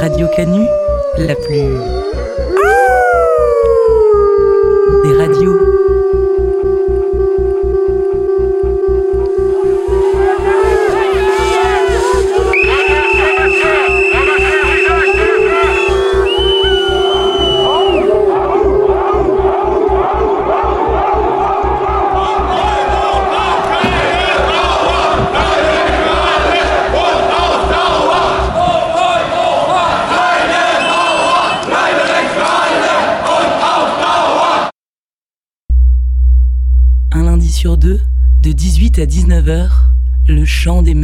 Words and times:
Radio 0.00 0.28
Canu, 0.36 0.64
la 1.16 1.34
plus. 1.34 1.74
des 5.02 5.12
radios. 5.16 5.77
18 39.48 39.50
à 39.50 39.54
19h, 39.56 39.70
le 40.26 40.44
chant 40.44 40.82
des 40.82 40.94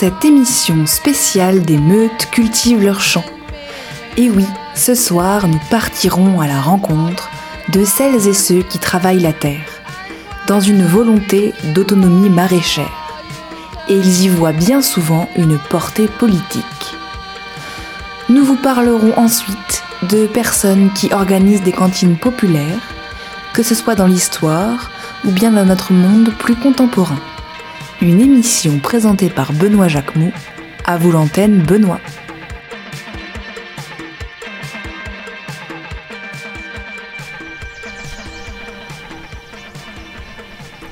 cette 0.00 0.24
émission 0.24 0.86
spéciale 0.86 1.62
des 1.62 1.76
meutes 1.76 2.30
cultivent 2.30 2.84
leur 2.84 3.00
champ. 3.00 3.24
Et 4.16 4.30
oui, 4.30 4.46
ce 4.76 4.94
soir, 4.94 5.48
nous 5.48 5.58
partirons 5.70 6.40
à 6.40 6.46
la 6.46 6.60
rencontre 6.60 7.28
de 7.70 7.84
celles 7.84 8.28
et 8.28 8.32
ceux 8.32 8.62
qui 8.62 8.78
travaillent 8.78 9.18
la 9.18 9.32
terre, 9.32 9.66
dans 10.46 10.60
une 10.60 10.86
volonté 10.86 11.52
d'autonomie 11.74 12.30
maraîchère. 12.30 12.92
Et 13.88 13.96
ils 13.96 14.22
y 14.22 14.28
voient 14.28 14.52
bien 14.52 14.82
souvent 14.82 15.28
une 15.34 15.58
portée 15.58 16.06
politique. 16.06 16.94
Nous 18.28 18.44
vous 18.44 18.54
parlerons 18.54 19.14
ensuite 19.16 19.82
de 20.08 20.28
personnes 20.28 20.92
qui 20.94 21.12
organisent 21.12 21.64
des 21.64 21.72
cantines 21.72 22.16
populaires, 22.16 22.94
que 23.52 23.64
ce 23.64 23.74
soit 23.74 23.96
dans 23.96 24.06
l'histoire 24.06 24.92
ou 25.24 25.32
bien 25.32 25.50
dans 25.50 25.64
notre 25.64 25.92
monde 25.92 26.32
plus 26.38 26.54
contemporain. 26.54 27.18
Une 28.00 28.20
émission 28.20 28.78
présentée 28.78 29.28
par 29.28 29.52
Benoît 29.52 29.88
Jacquemot. 29.88 30.30
À 30.84 30.98
vous 30.98 31.10
l'antenne, 31.10 31.64
Benoît. 31.64 31.98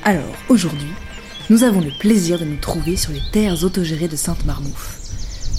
Alors, 0.03 0.21
aujourd'hui, 0.49 0.89
nous 1.49 1.63
avons 1.63 1.79
le 1.79 1.97
plaisir 1.97 2.39
de 2.39 2.43
nous 2.43 2.57
trouver 2.57 2.97
sur 2.97 3.13
les 3.13 3.21
terres 3.31 3.63
autogérées 3.63 4.09
de 4.09 4.17
Sainte-Marmouffe. 4.17 4.99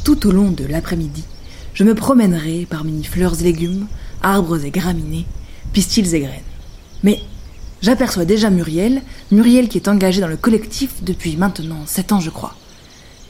Tout 0.04 0.26
au 0.26 0.32
long 0.32 0.50
de 0.50 0.66
l'après-midi, 0.66 1.24
je 1.72 1.82
me 1.82 1.94
promènerai 1.94 2.66
parmi 2.68 3.02
fleurs 3.04 3.40
et 3.40 3.44
légumes, 3.44 3.86
arbres 4.20 4.62
et 4.66 4.70
graminées, 4.70 5.24
pistils 5.72 6.14
et 6.14 6.20
graines. 6.20 6.42
Mais 7.02 7.20
J'aperçois 7.80 8.24
déjà 8.24 8.50
Muriel, 8.50 9.02
Muriel 9.30 9.68
qui 9.68 9.78
est 9.78 9.88
engagée 9.88 10.20
dans 10.20 10.26
le 10.28 10.36
collectif 10.36 11.02
depuis 11.02 11.36
maintenant 11.36 11.86
7 11.86 12.12
ans 12.12 12.20
je 12.20 12.30
crois. 12.30 12.54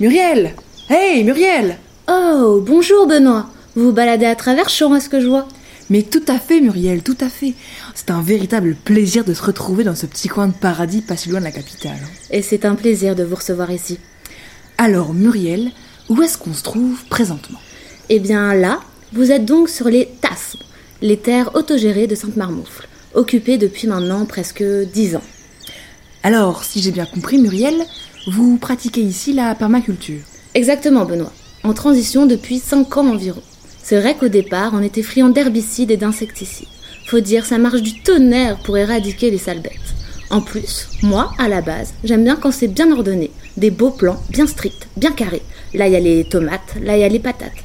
Muriel 0.01 0.55
Hey 0.89 1.23
Muriel 1.25 1.79
Oh, 2.11 2.63
bonjour 2.67 3.07
Benoît. 3.07 3.51
Vous 3.77 3.87
vous 3.87 3.93
baladez 3.93 4.25
à 4.25 4.35
travers 4.35 4.71
champs 4.71 4.95
à 4.95 5.01
ce 5.01 5.11
que 5.11 5.21
je 5.21 5.27
vois. 5.27 5.47
Mais 5.91 6.03
tout 6.03 6.23
à 6.29 6.39
fait 6.39 6.61
Muriel, 6.61 7.03
tout 7.03 7.17
à 7.21 7.29
fait. 7.29 7.55
C'est 7.95 8.11
un 8.11 8.23
véritable 8.23 8.75
plaisir 8.75 9.25
de 9.25 9.35
se 9.35 9.43
retrouver 9.43 9.85
dans 9.85 9.95
ce 9.95 10.07
petit 10.07 10.29
coin 10.29 10.49
de 10.49 10.53
paradis 10.55 11.03
pas 11.03 11.17
si 11.17 11.29
loin 11.29 11.41
de 11.41 11.45
la 11.45 11.51
capitale. 11.53 11.99
Et 12.31 12.41
c'est 12.41 12.65
un 12.65 12.75
plaisir 12.75 13.15
de 13.15 13.25
vous 13.25 13.37
recevoir 13.37 13.71
ici. 13.71 13.99
Alors 14.79 15.13
Muriel, 15.13 15.73
où 16.09 16.23
est-ce 16.23 16.39
qu'on 16.39 16.55
se 16.55 16.63
trouve 16.63 17.05
présentement? 17.11 17.59
Eh 18.09 18.19
bien 18.21 18.55
là, 18.55 18.81
vous 19.13 19.31
êtes 19.31 19.45
donc 19.45 19.69
sur 19.69 19.89
les 19.89 20.09
TAS, 20.23 20.57
les 21.03 21.19
terres 21.19 21.55
autogérées 21.55 22.07
de 22.07 22.15
Sainte-Marmoufle, 22.15 22.89
occupées 23.19 23.59
depuis 23.59 23.89
maintenant 23.89 24.25
presque 24.25 24.63
10 24.63 25.17
ans. 25.17 25.23
Alors, 26.23 26.65
si 26.65 26.81
j'ai 26.81 26.93
bien 26.93 27.05
compris 27.05 27.39
Muriel, 27.39 27.85
vous 28.31 28.57
pratiquez 28.59 29.03
ici 29.03 29.33
la 29.33 29.55
permaculture. 29.55 30.21
Exactement 30.55 31.05
Benoît, 31.05 31.33
en 31.65 31.75
transition 31.75 32.27
depuis 32.27 32.61
5 32.61 32.97
ans 32.97 33.09
environ. 33.09 33.43
C'est 33.83 34.01
vrai 34.01 34.17
qu'au 34.17 34.29
départ, 34.29 34.73
on 34.75 34.83
était 34.83 35.03
friand 35.03 35.31
d'herbicides 35.31 35.91
et 35.91 35.97
d'insecticides. 35.97 36.69
Faut 37.07 37.21
dire, 37.21 37.45
ça 37.45 37.59
marche 37.59 37.83
du 37.83 38.03
tonnerre 38.03 38.59
pour 38.59 38.79
éradiquer 38.79 39.31
les 39.31 39.39
sales 39.39 39.61
bêtes. 39.61 39.73
En 40.31 40.41
plus, 40.41 40.89
moi, 41.03 41.33
à 41.39 41.49
la 41.49 41.63
base, 41.63 41.95
j'aime 42.05 42.25
bien 42.25 42.37
quand 42.37 42.53
c'est 42.53 42.69
bien 42.69 42.93
ordonné, 42.93 43.31
des 43.57 43.71
beaux 43.71 43.91
plans, 43.91 44.23
bien 44.31 44.47
stricts, 44.47 44.87
bien 44.97 45.11
carrés. 45.11 45.43
Là, 45.75 45.89
il 45.89 45.93
y 45.93 45.97
a 45.97 46.01
les 46.01 46.25
tomates, 46.25 46.77
là, 46.83 46.97
il 46.97 47.01
y 47.01 47.05
a 47.05 47.09
les 47.09 47.19
patates. 47.19 47.65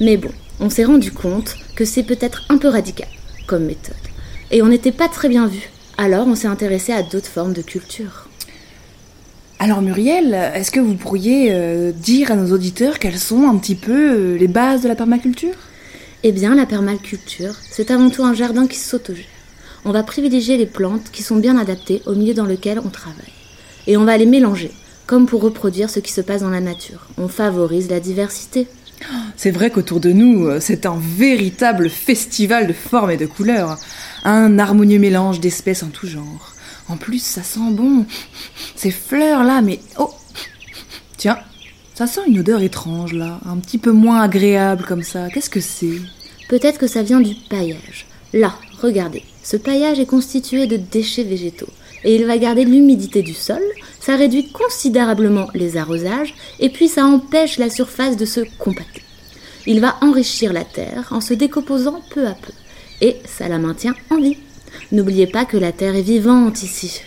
Mais 0.00 0.16
bon, 0.16 0.30
on 0.60 0.70
s'est 0.70 0.84
rendu 0.84 1.10
compte 1.10 1.56
que 1.74 1.84
c'est 1.84 2.02
peut-être 2.02 2.42
un 2.50 2.58
peu 2.58 2.68
radical 2.68 3.08
comme 3.46 3.64
méthode. 3.64 4.11
Et 4.52 4.60
on 4.60 4.68
n'était 4.68 4.92
pas 4.92 5.08
très 5.08 5.30
bien 5.30 5.46
vu. 5.46 5.70
Alors, 5.96 6.26
on 6.26 6.34
s'est 6.34 6.46
intéressé 6.46 6.92
à 6.92 7.02
d'autres 7.02 7.26
formes 7.26 7.54
de 7.54 7.62
culture. 7.62 8.28
Alors 9.58 9.80
Muriel, 9.80 10.34
est-ce 10.54 10.72
que 10.72 10.80
vous 10.80 10.94
pourriez 10.94 11.50
euh, 11.52 11.92
dire 11.92 12.32
à 12.32 12.34
nos 12.34 12.52
auditeurs 12.52 12.98
quelles 12.98 13.18
sont 13.18 13.48
un 13.48 13.56
petit 13.58 13.76
peu 13.76 14.10
euh, 14.10 14.36
les 14.36 14.48
bases 14.48 14.82
de 14.82 14.88
la 14.88 14.96
permaculture? 14.96 15.54
Eh 16.24 16.32
bien, 16.32 16.56
la 16.56 16.66
permaculture, 16.66 17.54
c'est 17.70 17.92
avant 17.92 18.10
tout 18.10 18.24
un 18.24 18.34
jardin 18.34 18.66
qui 18.66 18.76
s'autogère. 18.76 19.24
On 19.84 19.92
va 19.92 20.02
privilégier 20.02 20.56
les 20.56 20.66
plantes 20.66 21.10
qui 21.12 21.22
sont 21.22 21.36
bien 21.36 21.56
adaptées 21.56 22.02
au 22.06 22.14
milieu 22.14 22.34
dans 22.34 22.44
lequel 22.44 22.80
on 22.80 22.88
travaille. 22.88 23.32
Et 23.86 23.96
on 23.96 24.04
va 24.04 24.16
les 24.16 24.26
mélanger, 24.26 24.72
comme 25.06 25.26
pour 25.26 25.42
reproduire 25.42 25.90
ce 25.90 26.00
qui 26.00 26.12
se 26.12 26.20
passe 26.20 26.42
dans 26.42 26.50
la 26.50 26.60
nature. 26.60 27.06
On 27.16 27.28
favorise 27.28 27.88
la 27.88 28.00
diversité. 28.00 28.66
C'est 29.36 29.50
vrai 29.50 29.70
qu'autour 29.70 30.00
de 30.00 30.10
nous, 30.10 30.46
euh, 30.46 30.58
c'est 30.60 30.86
un 30.86 30.98
véritable 31.00 31.88
festival 31.88 32.66
de 32.66 32.72
formes 32.72 33.10
et 33.10 33.16
de 33.16 33.26
couleurs. 33.26 33.78
Un 34.24 34.58
harmonieux 34.58 34.98
mélange 34.98 35.40
d'espèces 35.40 35.82
en 35.82 35.88
tout 35.88 36.06
genre. 36.06 36.52
En 36.88 36.96
plus, 36.96 37.22
ça 37.22 37.42
sent 37.42 37.70
bon. 37.70 38.06
Ces 38.76 38.90
fleurs-là, 38.90 39.62
mais... 39.62 39.80
Oh 39.98 40.10
Tiens, 41.16 41.38
ça 41.94 42.06
sent 42.06 42.22
une 42.28 42.40
odeur 42.40 42.60
étrange, 42.60 43.12
là. 43.12 43.40
Un 43.46 43.56
petit 43.58 43.78
peu 43.78 43.92
moins 43.92 44.20
agréable 44.20 44.84
comme 44.86 45.02
ça. 45.02 45.28
Qu'est-ce 45.28 45.50
que 45.50 45.60
c'est? 45.60 46.00
Peut-être 46.48 46.78
que 46.78 46.86
ça 46.86 47.02
vient 47.02 47.20
du 47.20 47.34
paillage. 47.48 48.06
Là, 48.32 48.54
regardez. 48.80 49.24
Ce 49.42 49.56
paillage 49.56 49.98
est 49.98 50.06
constitué 50.06 50.66
de 50.66 50.76
déchets 50.76 51.24
végétaux. 51.24 51.68
Et 52.04 52.16
il 52.16 52.26
va 52.26 52.38
garder 52.38 52.64
l'humidité 52.64 53.22
du 53.22 53.34
sol, 53.34 53.62
ça 54.00 54.16
réduit 54.16 54.50
considérablement 54.50 55.48
les 55.54 55.76
arrosages, 55.76 56.34
et 56.58 56.68
puis 56.68 56.88
ça 56.88 57.04
empêche 57.04 57.58
la 57.58 57.70
surface 57.70 58.16
de 58.16 58.24
se 58.24 58.40
compacter. 58.58 59.02
Il 59.66 59.80
va 59.80 59.96
enrichir 60.00 60.52
la 60.52 60.64
terre 60.64 61.06
en 61.12 61.20
se 61.20 61.34
décomposant 61.34 62.02
peu 62.12 62.26
à 62.26 62.32
peu, 62.32 62.52
et 63.02 63.16
ça 63.26 63.48
la 63.48 63.58
maintient 63.58 63.94
en 64.10 64.16
vie. 64.16 64.38
N'oubliez 64.90 65.26
pas 65.26 65.44
que 65.44 65.58
la 65.58 65.72
terre 65.72 65.96
est 65.96 66.02
vivante 66.02 66.62
ici. 66.62 67.02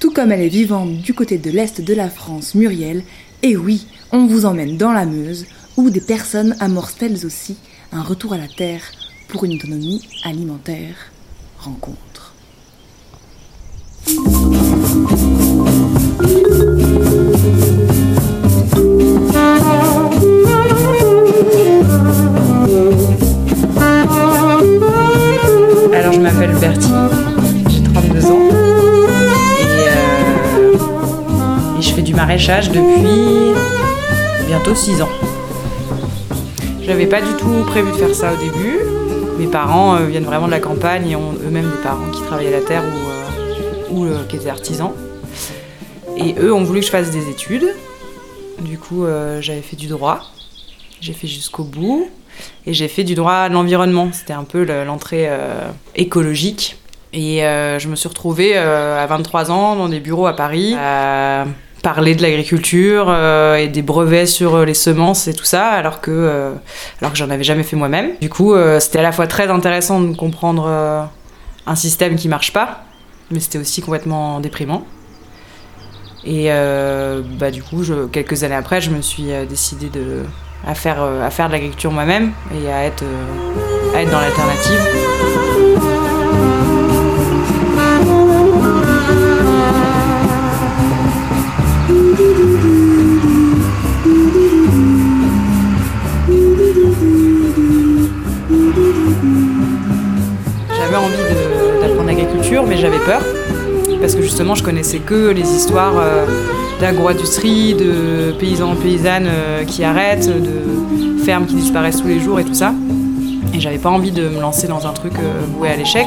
Tout 0.00 0.12
comme 0.12 0.32
elle 0.32 0.42
est 0.42 0.48
vivante 0.48 0.98
du 0.98 1.14
côté 1.14 1.38
de 1.38 1.50
l'Est 1.50 1.80
de 1.80 1.94
la 1.94 2.10
France, 2.10 2.54
Muriel, 2.54 3.02
et 3.42 3.56
oui, 3.56 3.86
on 4.12 4.26
vous 4.26 4.44
emmène 4.44 4.76
dans 4.76 4.92
la 4.92 5.06
Meuse, 5.06 5.46
où 5.76 5.90
des 5.90 6.00
personnes 6.00 6.56
amorcent 6.60 7.02
elles 7.02 7.24
aussi 7.24 7.56
un 7.92 8.02
retour 8.02 8.34
à 8.34 8.38
la 8.38 8.48
terre 8.48 8.82
pour 9.28 9.44
une 9.44 9.54
autonomie 9.54 10.02
alimentaire 10.24 11.12
rencontre. 11.58 12.34
Depuis 32.46 33.52
bientôt 34.46 34.74
6 34.74 35.02
ans. 35.02 35.08
J'avais 36.82 37.06
pas 37.06 37.20
du 37.20 37.32
tout 37.34 37.64
prévu 37.66 37.90
de 37.90 37.96
faire 37.96 38.14
ça 38.14 38.32
au 38.32 38.36
début. 38.36 38.78
Mes 39.38 39.48
parents 39.48 39.96
euh, 39.96 40.06
viennent 40.06 40.24
vraiment 40.24 40.46
de 40.46 40.52
la 40.52 40.60
campagne 40.60 41.10
et 41.10 41.16
ont 41.16 41.34
eux-mêmes 41.44 41.68
des 41.70 41.82
parents 41.82 42.08
qui 42.12 42.22
travaillaient 42.22 42.52
la 42.52 42.60
terre 42.60 42.82
ou, 43.90 44.04
euh, 44.04 44.12
euh, 44.12 44.24
qui 44.28 44.36
étaient 44.36 44.48
artisans. 44.50 44.92
Et 46.16 46.36
eux 46.40 46.52
ont 46.54 46.62
voulu 46.64 46.80
que 46.80 46.86
je 46.86 46.90
fasse 46.90 47.10
des 47.10 47.28
études. 47.28 47.66
Du 48.60 48.78
coup, 48.78 49.04
j'avais 49.40 49.60
fait 49.62 49.76
du 49.76 49.86
droit. 49.86 50.20
J'ai 51.00 51.12
fait 51.12 51.28
jusqu'au 51.28 51.62
bout. 51.64 52.08
Et 52.66 52.72
j'ai 52.72 52.88
fait 52.88 53.04
du 53.04 53.14
droit 53.14 53.48
de 53.48 53.54
l'environnement. 53.54 54.08
C'était 54.12 54.32
un 54.32 54.42
peu 54.44 54.64
le- 54.64 54.84
l'entrée 54.84 55.28
écologique. 55.94 56.76
Et 57.12 57.38
je 57.42 57.86
me 57.88 57.94
suis 57.94 58.08
retrouvée 58.08 58.56
à 58.56 59.06
23 59.06 59.52
ans 59.52 59.76
dans 59.76 59.88
des 59.88 60.00
bureaux 60.00 60.26
à 60.26 60.34
Paris 60.34 60.74
à 60.76 61.44
parler 61.88 62.14
de 62.14 62.20
l'agriculture 62.20 63.06
euh, 63.08 63.56
et 63.56 63.68
des 63.68 63.80
brevets 63.80 64.26
sur 64.26 64.56
euh, 64.56 64.66
les 64.66 64.74
semences 64.74 65.26
et 65.26 65.32
tout 65.32 65.46
ça, 65.46 65.68
alors 65.68 66.02
que, 66.02 66.10
euh, 66.10 66.52
alors 67.00 67.12
que 67.12 67.16
j'en 67.16 67.30
avais 67.30 67.44
jamais 67.44 67.62
fait 67.62 67.76
moi-même. 67.76 68.10
Du 68.20 68.28
coup, 68.28 68.54
c'était 68.78 68.98
à 68.98 69.02
la 69.02 69.10
fois 69.10 69.26
très 69.26 69.48
intéressant 69.48 69.98
de 70.02 70.14
comprendre 70.14 71.08
un 71.66 71.74
système 71.74 72.16
qui 72.16 72.28
marche 72.28 72.52
pas, 72.52 72.84
mais 73.30 73.40
c'était 73.40 73.58
aussi 73.58 73.80
complètement 73.80 74.38
déprimant. 74.40 74.84
Et 76.26 76.50
bah, 77.40 77.50
du 77.50 77.62
coup, 77.62 77.82
quelques 78.12 78.44
années 78.44 78.54
après, 78.54 78.82
je 78.82 78.90
me 78.90 79.00
suis 79.00 79.28
décidée 79.48 79.88
de, 79.88 80.24
à, 80.66 80.74
faire, 80.74 81.02
à 81.02 81.30
faire 81.30 81.46
de 81.46 81.52
l'agriculture 81.52 81.90
moi-même 81.90 82.32
et 82.54 82.70
à 82.70 82.84
être, 82.84 83.04
à 83.94 84.02
être 84.02 84.10
dans 84.10 84.20
l'alternative. 84.20 85.47
Mais 102.66 102.76
j'avais 102.76 102.98
peur. 102.98 103.22
Parce 104.00 104.14
que 104.14 104.22
justement, 104.22 104.54
je 104.54 104.62
connaissais 104.62 104.98
que 104.98 105.30
les 105.30 105.48
histoires 105.48 105.94
euh, 105.96 106.24
d'agro-industrie, 106.80 107.74
de 107.74 108.32
paysans, 108.38 108.76
paysannes 108.76 109.28
euh, 109.28 109.64
qui 109.64 109.84
arrêtent, 109.84 110.28
de 110.28 111.22
fermes 111.24 111.46
qui 111.46 111.54
disparaissent 111.54 112.00
tous 112.00 112.08
les 112.08 112.20
jours 112.20 112.38
et 112.38 112.44
tout 112.44 112.54
ça. 112.54 112.74
Et 113.54 113.60
j'avais 113.60 113.78
pas 113.78 113.90
envie 113.90 114.12
de 114.12 114.28
me 114.28 114.40
lancer 114.40 114.68
dans 114.68 114.86
un 114.86 114.92
truc 114.92 115.14
euh, 115.18 115.40
voué 115.56 115.68
à 115.68 115.76
l'échec. 115.76 116.06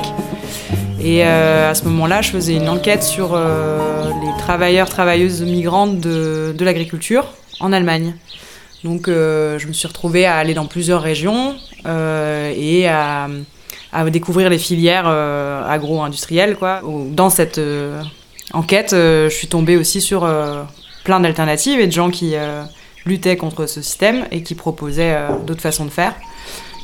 Et 1.04 1.24
à 1.24 1.74
ce 1.74 1.84
moment-là, 1.86 2.22
je 2.22 2.30
faisais 2.30 2.54
une 2.54 2.70
enquête 2.70 3.02
sur 3.02 3.36
les 3.36 4.38
travailleurs, 4.38 4.88
travailleuses 4.88 5.42
migrantes 5.42 6.00
de, 6.00 6.54
de 6.56 6.64
l'agriculture 6.64 7.26
en 7.60 7.74
Allemagne. 7.74 8.14
Donc 8.84 9.08
je 9.08 9.68
me 9.68 9.74
suis 9.74 9.88
retrouvée 9.88 10.28
à 10.28 10.36
aller 10.36 10.54
dans 10.54 10.68
plusieurs 10.68 11.02
régions 11.02 11.56
et 11.88 12.88
à, 12.88 13.30
à 13.94 14.10
découvrir 14.10 14.50
les 14.50 14.58
filières 14.58 15.06
euh, 15.08 15.68
agro-industrielles. 15.68 16.56
Quoi. 16.56 16.82
Dans 17.10 17.30
cette 17.30 17.58
euh, 17.58 18.02
enquête, 18.54 18.94
euh, 18.94 19.30
je 19.30 19.36
suis 19.36 19.48
tombée 19.48 19.78
aussi 19.78 20.02
sur 20.02 20.28
plein 21.04 21.20
d'alternatives 21.20 21.80
et 21.80 21.88
de 21.88 21.92
gens 21.92 22.10
qui 22.10 22.36
luttaient 23.06 23.38
contre 23.38 23.66
ce 23.66 23.82
système 23.82 24.26
et 24.32 24.44
qui 24.44 24.56
proposaient 24.56 25.18
d'autres 25.46 25.62
façons 25.62 25.86
de 25.86 25.90
faire. 25.90 26.14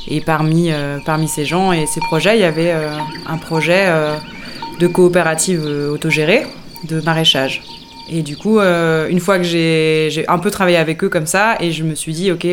Et 0.09 0.21
parmi, 0.21 0.71
parmi 1.05 1.27
ces 1.27 1.45
gens 1.45 1.71
et 1.71 1.85
ces 1.85 1.99
projets, 1.99 2.37
il 2.37 2.41
y 2.41 2.45
avait 2.45 2.73
un 3.27 3.37
projet 3.37 3.87
de 4.79 4.87
coopérative 4.87 5.63
autogérée 5.65 6.47
de 6.85 7.01
maraîchage. 7.01 7.61
Et 8.09 8.23
du 8.23 8.37
coup, 8.37 8.59
une 8.59 9.19
fois 9.19 9.37
que 9.37 9.43
j'ai 9.43 10.25
un 10.27 10.39
peu 10.39 10.49
travaillé 10.49 10.77
avec 10.77 11.03
eux 11.03 11.09
comme 11.09 11.27
ça, 11.27 11.57
et 11.59 11.71
je 11.71 11.83
me 11.83 11.93
suis 11.93 12.13
dit, 12.13 12.31
ok, 12.31 12.47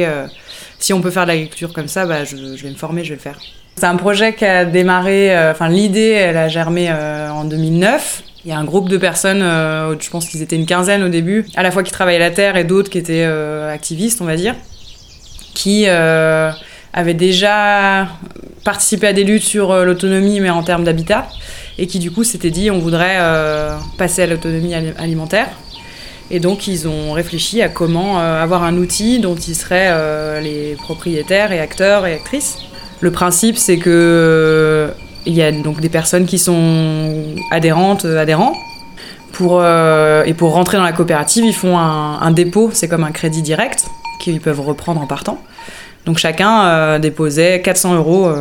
si 0.78 0.92
on 0.92 1.00
peut 1.00 1.10
faire 1.10 1.22
de 1.22 1.28
l'agriculture 1.28 1.72
comme 1.72 1.88
ça, 1.88 2.04
bah, 2.04 2.24
je 2.24 2.36
vais 2.36 2.70
me 2.70 2.76
former, 2.76 3.04
je 3.04 3.10
vais 3.10 3.14
le 3.14 3.20
faire. 3.22 3.38
C'est 3.76 3.86
un 3.86 3.96
projet 3.96 4.34
qui 4.34 4.44
a 4.44 4.64
démarré, 4.64 5.36
euh, 5.36 5.50
enfin 5.50 5.68
l'idée, 5.68 6.10
elle 6.10 6.36
a 6.36 6.48
germé 6.48 6.88
euh, 6.90 7.28
en 7.30 7.44
2009. 7.44 8.22
Il 8.44 8.50
y 8.50 8.52
a 8.52 8.58
un 8.58 8.64
groupe 8.64 8.88
de 8.88 8.96
personnes, 8.96 9.42
euh, 9.42 9.96
je 9.98 10.10
pense 10.10 10.28
qu'ils 10.28 10.42
étaient 10.42 10.54
une 10.56 10.66
quinzaine 10.66 11.02
au 11.02 11.08
début, 11.08 11.46
à 11.56 11.62
la 11.62 11.70
fois 11.70 11.82
qui 11.82 11.90
travaillaient 11.90 12.18
la 12.20 12.30
terre 12.30 12.56
et 12.56 12.64
d'autres 12.64 12.88
qui 12.90 12.98
étaient 12.98 13.24
activistes, 13.24 14.20
on 14.20 14.26
va 14.26 14.36
dire, 14.36 14.54
qui 15.54 15.86
avaient 15.88 17.14
déjà 17.14 18.06
participé 18.64 19.08
à 19.08 19.12
des 19.12 19.24
luttes 19.24 19.42
sur 19.42 19.74
l'autonomie, 19.84 20.40
mais 20.40 20.50
en 20.50 20.62
termes 20.62 20.84
d'habitat, 20.84 21.26
et 21.78 21.86
qui 21.86 21.98
du 21.98 22.10
coup 22.10 22.22
s'étaient 22.22 22.50
dit 22.50 22.70
on 22.70 22.78
voudrait 22.78 23.18
passer 23.98 24.22
à 24.22 24.26
l'autonomie 24.26 24.74
ali- 24.74 24.92
alimentaire. 24.98 25.48
Et 26.30 26.38
donc 26.38 26.68
ils 26.68 26.86
ont 26.86 27.12
réfléchi 27.12 27.62
à 27.62 27.68
comment 27.68 28.18
avoir 28.18 28.62
un 28.62 28.76
outil 28.76 29.18
dont 29.20 29.34
ils 29.36 29.54
seraient 29.56 30.40
les 30.42 30.76
propriétaires 30.82 31.50
et 31.50 31.60
acteurs 31.60 32.06
et 32.06 32.12
actrices. 32.14 32.58
Le 33.00 33.10
principe 33.10 33.56
c'est 33.56 33.78
que 33.78 33.90
euh, 33.90 34.88
il 35.26 35.34
y 35.34 35.42
a 35.42 35.50
donc 35.52 35.80
des 35.80 35.88
personnes 35.88 36.26
qui 36.26 36.38
sont 36.38 37.34
adhérentes, 37.50 38.04
euh, 38.04 38.20
adhérents. 38.20 38.54
Pour, 39.32 39.58
euh, 39.60 40.22
et 40.24 40.34
pour 40.34 40.52
rentrer 40.52 40.76
dans 40.76 40.84
la 40.84 40.92
coopérative, 40.92 41.44
ils 41.44 41.54
font 41.54 41.76
un, 41.76 42.30
dépôt, 42.30 42.70
c'est 42.72 42.86
comme 42.86 43.02
un 43.02 43.10
crédit 43.10 43.42
direct 43.42 43.84
qu'ils 44.20 44.40
peuvent 44.40 44.60
reprendre 44.60 45.00
en 45.00 45.08
partant. 45.08 45.38
Donc 46.06 46.18
chacun 46.18 47.00
déposait 47.00 47.60
400 47.60 47.96
euros 47.96 48.32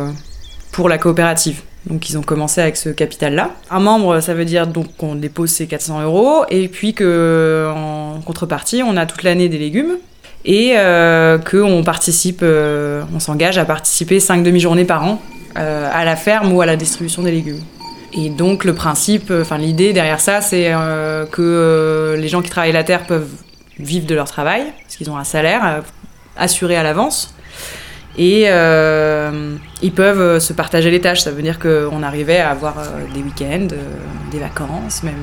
pour 0.70 0.88
la 0.88 0.98
coopérative. 0.98 1.62
Donc 1.86 2.08
ils 2.08 2.16
ont 2.16 2.22
commencé 2.22 2.60
avec 2.60 2.76
ce 2.76 2.90
capital-là. 2.90 3.50
Un 3.72 3.80
membre, 3.80 4.20
ça 4.20 4.34
veut 4.34 4.44
dire 4.44 4.68
donc 4.68 4.96
qu'on 4.96 5.16
dépose 5.16 5.50
ces 5.50 5.66
400 5.66 6.02
euros 6.02 6.44
et 6.48 6.68
puis 6.68 6.94
que 6.94 7.68
en 7.74 8.20
contrepartie, 8.20 8.84
on 8.86 8.96
a 8.96 9.04
toute 9.04 9.24
l'année 9.24 9.48
des 9.48 9.58
légumes 9.58 9.96
et 10.44 10.74
euh, 10.76 11.38
qu'on 11.38 11.82
participe, 11.82 12.40
euh, 12.42 13.02
on 13.14 13.20
s'engage 13.20 13.56
à 13.56 13.64
participer 13.64 14.20
5 14.20 14.42
demi-journées 14.42 14.84
par 14.84 15.04
an 15.04 15.22
euh, 15.56 15.88
à 15.90 16.04
la 16.04 16.16
ferme 16.16 16.52
ou 16.52 16.60
à 16.60 16.66
la 16.66 16.76
distribution 16.76 17.22
des 17.22 17.30
légumes. 17.30 17.62
Et 18.12 18.28
donc 18.28 18.64
le 18.64 18.74
principe, 18.74 19.32
enfin 19.32 19.58
l'idée 19.58 19.92
derrière 19.92 20.20
ça, 20.20 20.40
c'est 20.40 20.72
que 21.32 22.14
les 22.16 22.28
gens 22.28 22.42
qui 22.42 22.50
travaillent 22.50 22.70
la 22.70 22.84
terre 22.84 23.06
peuvent 23.06 23.28
vivre 23.80 24.06
de 24.06 24.14
leur 24.14 24.28
travail 24.28 24.62
parce 24.82 24.94
qu'ils 24.94 25.10
ont 25.10 25.16
un 25.16 25.24
salaire 25.24 25.82
assuré 26.36 26.76
à 26.76 26.84
l'avance. 26.84 27.34
Et 28.16 28.42
ils 28.44 29.92
peuvent 29.92 30.38
se 30.38 30.52
partager 30.52 30.92
les 30.92 31.00
tâches. 31.00 31.22
Ça 31.22 31.32
veut 31.32 31.42
dire 31.42 31.58
qu'on 31.58 32.04
arrivait 32.04 32.38
à 32.38 32.50
avoir 32.50 32.76
des 33.12 33.20
week-ends, 33.20 33.66
des 34.30 34.38
vacances, 34.38 35.02
même 35.02 35.14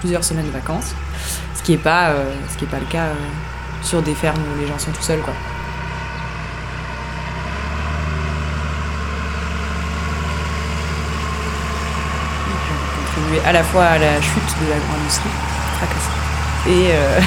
plusieurs 0.00 0.24
semaines 0.24 0.46
de 0.46 0.50
vacances. 0.50 0.96
Ce 1.54 1.62
qui 1.62 1.70
n'est 1.70 1.78
pas, 1.78 2.12
pas 2.68 2.78
le 2.80 2.90
cas 2.90 3.06
sur 3.82 4.02
des 4.02 4.14
fermes 4.14 4.38
où 4.38 4.60
les 4.60 4.66
gens 4.66 4.78
sont 4.78 4.90
tout 4.90 5.02
seuls. 5.02 5.20
Quoi. 5.20 5.34
À 13.46 13.52
la 13.52 13.62
fois 13.62 13.84
à 13.84 13.98
la 13.98 14.20
chute 14.20 14.54
de 14.60 14.70
l'agro-industrie, 14.70 15.30
et, 16.66 16.90
euh, 16.92 17.20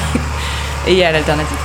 et 0.86 1.04
à 1.04 1.12
l'alternative. 1.12 1.56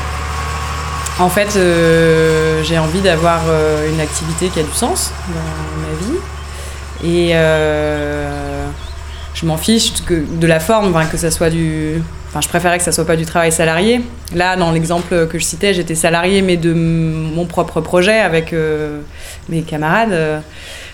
En 1.19 1.27
fait, 1.27 1.57
euh, 1.57 2.63
j'ai 2.63 2.79
envie 2.79 3.01
d'avoir 3.01 3.41
euh, 3.49 3.91
une 3.91 3.99
activité 3.99 4.47
qui 4.47 4.61
a 4.61 4.63
du 4.63 4.71
sens 4.71 5.11
dans 5.27 5.81
ma 5.81 5.97
vie. 5.99 6.17
Et 7.03 7.31
euh, 7.35 8.65
je 9.33 9.45
m'en 9.45 9.57
fiche 9.57 10.05
que, 10.05 10.13
de 10.13 10.47
la 10.47 10.61
forme, 10.61 10.97
que 11.11 11.17
ça 11.17 11.29
soit 11.29 11.49
du. 11.49 12.01
Enfin, 12.29 12.41
je 12.41 12.47
préférais 12.47 12.77
que 12.77 12.83
ça 12.83 12.91
soit 12.91 13.05
pas 13.07 13.15
du 13.15 13.25
travail 13.25 13.51
salarié. 13.51 14.01
Là, 14.35 14.55
dans 14.55 14.71
l'exemple 14.71 15.27
que 15.27 15.39
je 15.39 15.43
citais, 15.43 15.73
j'étais 15.73 15.95
salarié, 15.95 16.43
mais 16.43 16.57
de 16.57 16.73
mon 16.73 17.45
propre 17.45 17.81
projet 17.81 18.19
avec 18.19 18.53
euh, 18.53 19.01
mes 19.49 19.63
camarades. 19.63 20.11
Euh, 20.11 20.39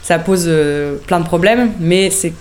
ça 0.02 0.18
pose 0.18 0.46
euh, 0.48 0.96
plein 1.08 1.20
de 1.20 1.26
problèmes, 1.26 1.72
mais 1.80 2.10
c'est 2.10 2.34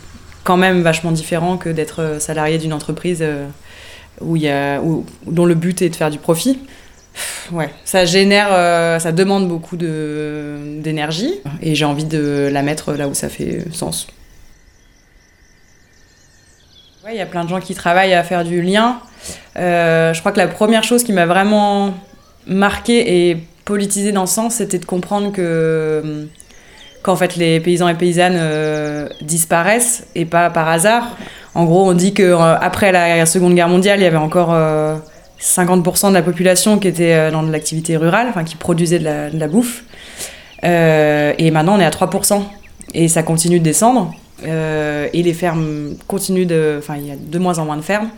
quand 0.45 0.57
même 0.57 0.83
vachement 0.83 1.11
différent 1.11 1.57
que 1.57 1.71
d'être 1.71 2.17
salarié 2.21 2.59
d'une 2.59 2.73
entreprise 2.73 3.25
y 4.37 4.49
a, 4.49 4.81
où- 4.81 5.05
dont 5.27 5.47
le 5.47 5.55
but 5.55 5.83
est 5.83 5.89
de 5.89 5.97
faire 5.97 6.11
du 6.11 6.19
profit. 6.19 6.61
Ouais, 7.51 7.71
ça 7.85 8.05
génère, 8.05 8.49
ça 9.01 9.13
demande 9.13 9.49
beaucoup 9.49 9.77
d'énergie 9.77 11.33
et 11.63 11.75
j'ai 11.75 11.85
envie 11.85 12.05
de 12.05 12.49
la 12.53 12.63
mettre 12.63 12.93
là 12.93 13.09
où 13.09 13.15
ça 13.15 13.29
fait 13.29 13.65
sens. 13.73 14.09
Il 17.11 17.17
y 17.17 17.21
a 17.21 17.27
plein 17.27 17.45
de 17.45 17.49
gens 17.49 17.61
qui 17.61 17.75
travaillent 17.75 18.15
à 18.15 18.23
faire 18.23 18.45
du 18.45 18.63
lien. 18.63 18.99
Euh, 19.57 20.15
je 20.15 20.21
crois 20.21 20.33
que 20.33 20.39
la 20.39 20.49
première 20.49 20.85
chose 20.85 21.05
qui 21.05 21.13
m'a 21.13 21.27
vraiment 21.27 21.95
marquée 22.47 23.29
et 23.29 23.37
politisée 23.65 24.13
dans 24.13 24.27
ce 24.27 24.35
sens, 24.35 24.55
c'était 24.55 24.79
de 24.79 24.85
comprendre 24.85 25.33
que, 25.33 26.27
qu'en 27.03 27.17
fait 27.17 27.37
les 27.37 27.61
paysans 27.61 27.89
et 27.89 27.95
paysannes 27.95 28.37
euh, 28.37 29.09
disparaissent 29.23 30.07
et 30.15 30.25
pas 30.25 30.51
par 30.51 30.69
hasard. 30.69 31.17
En 31.55 31.65
gros, 31.65 31.89
on 31.89 31.93
dit 31.93 32.15
que 32.15 32.23
euh, 32.23 32.59
après 32.59 32.91
la 32.91 33.27
Seconde 33.27 33.55
Guerre 33.55 33.69
mondiale, 33.69 34.01
il 34.01 34.03
y 34.03 34.07
avait 34.07 34.17
encore 34.17 34.53
euh, 34.53 34.97
50% 35.45 36.09
de 36.09 36.15
la 36.15 36.23
population 36.23 36.79
qui 36.79 36.89
était 36.89 37.15
euh, 37.15 37.31
dans 37.31 37.43
de 37.43 37.53
l'activité 37.53 37.97
rurale, 37.97 38.29
enfin 38.29 38.45
qui 38.45 38.57
produisait 38.57 38.99
de 38.99 39.39
la, 39.39 39.49
bouffe. 39.49 39.85
Euh, 40.65 41.35
et 41.39 41.51
maintenant, 41.51 41.77
on 41.77 41.81
est 41.81 41.85
à 41.85 41.91
3%. 41.91 42.43
Et 42.95 43.09
ça 43.09 43.23
continue 43.23 43.59
de 43.59 43.65
descendre. 43.65 44.15
Euh, 44.47 45.09
et 45.13 45.23
les 45.23 45.35
fermes 45.35 45.95
continuent 46.07 46.47
de. 46.47 46.77
Enfin, 46.79 46.97
il 46.97 47.07
y 47.07 47.11
a 47.11 47.17
de 47.17 47.39
moins 47.39 47.59
en 47.59 47.65
moins 47.65 47.77
de 47.77 47.83
fermes. 47.83 48.11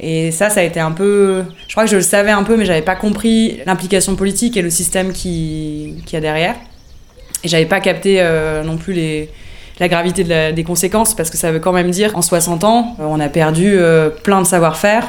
Et 0.00 0.30
ça, 0.30 0.48
ça 0.48 0.60
a 0.60 0.62
été 0.62 0.80
un 0.80 0.92
peu. 0.92 1.44
Je 1.66 1.72
crois 1.72 1.84
que 1.84 1.90
je 1.90 1.96
le 1.96 2.02
savais 2.02 2.30
un 2.30 2.44
peu, 2.44 2.56
mais 2.56 2.64
j'avais 2.64 2.82
pas 2.82 2.96
compris 2.96 3.60
l'implication 3.66 4.14
politique 4.14 4.56
et 4.56 4.62
le 4.62 4.70
système 4.70 5.12
qui, 5.12 6.02
qui 6.06 6.14
y 6.14 6.16
a 6.16 6.20
derrière. 6.20 6.54
Et 7.44 7.48
j'avais 7.48 7.66
pas 7.66 7.80
capté 7.80 8.20
euh, 8.20 8.62
non 8.62 8.76
plus 8.76 8.96
la 9.80 9.88
gravité 9.88 10.52
des 10.52 10.64
conséquences, 10.64 11.14
parce 11.14 11.30
que 11.30 11.36
ça 11.36 11.52
veut 11.52 11.60
quand 11.60 11.72
même 11.72 11.90
dire 11.90 12.16
en 12.16 12.22
60 12.22 12.64
ans, 12.64 12.96
euh, 13.00 13.04
on 13.08 13.20
a 13.20 13.28
perdu 13.28 13.76
plein 14.22 14.40
de 14.40 14.46
savoir-faire, 14.46 15.08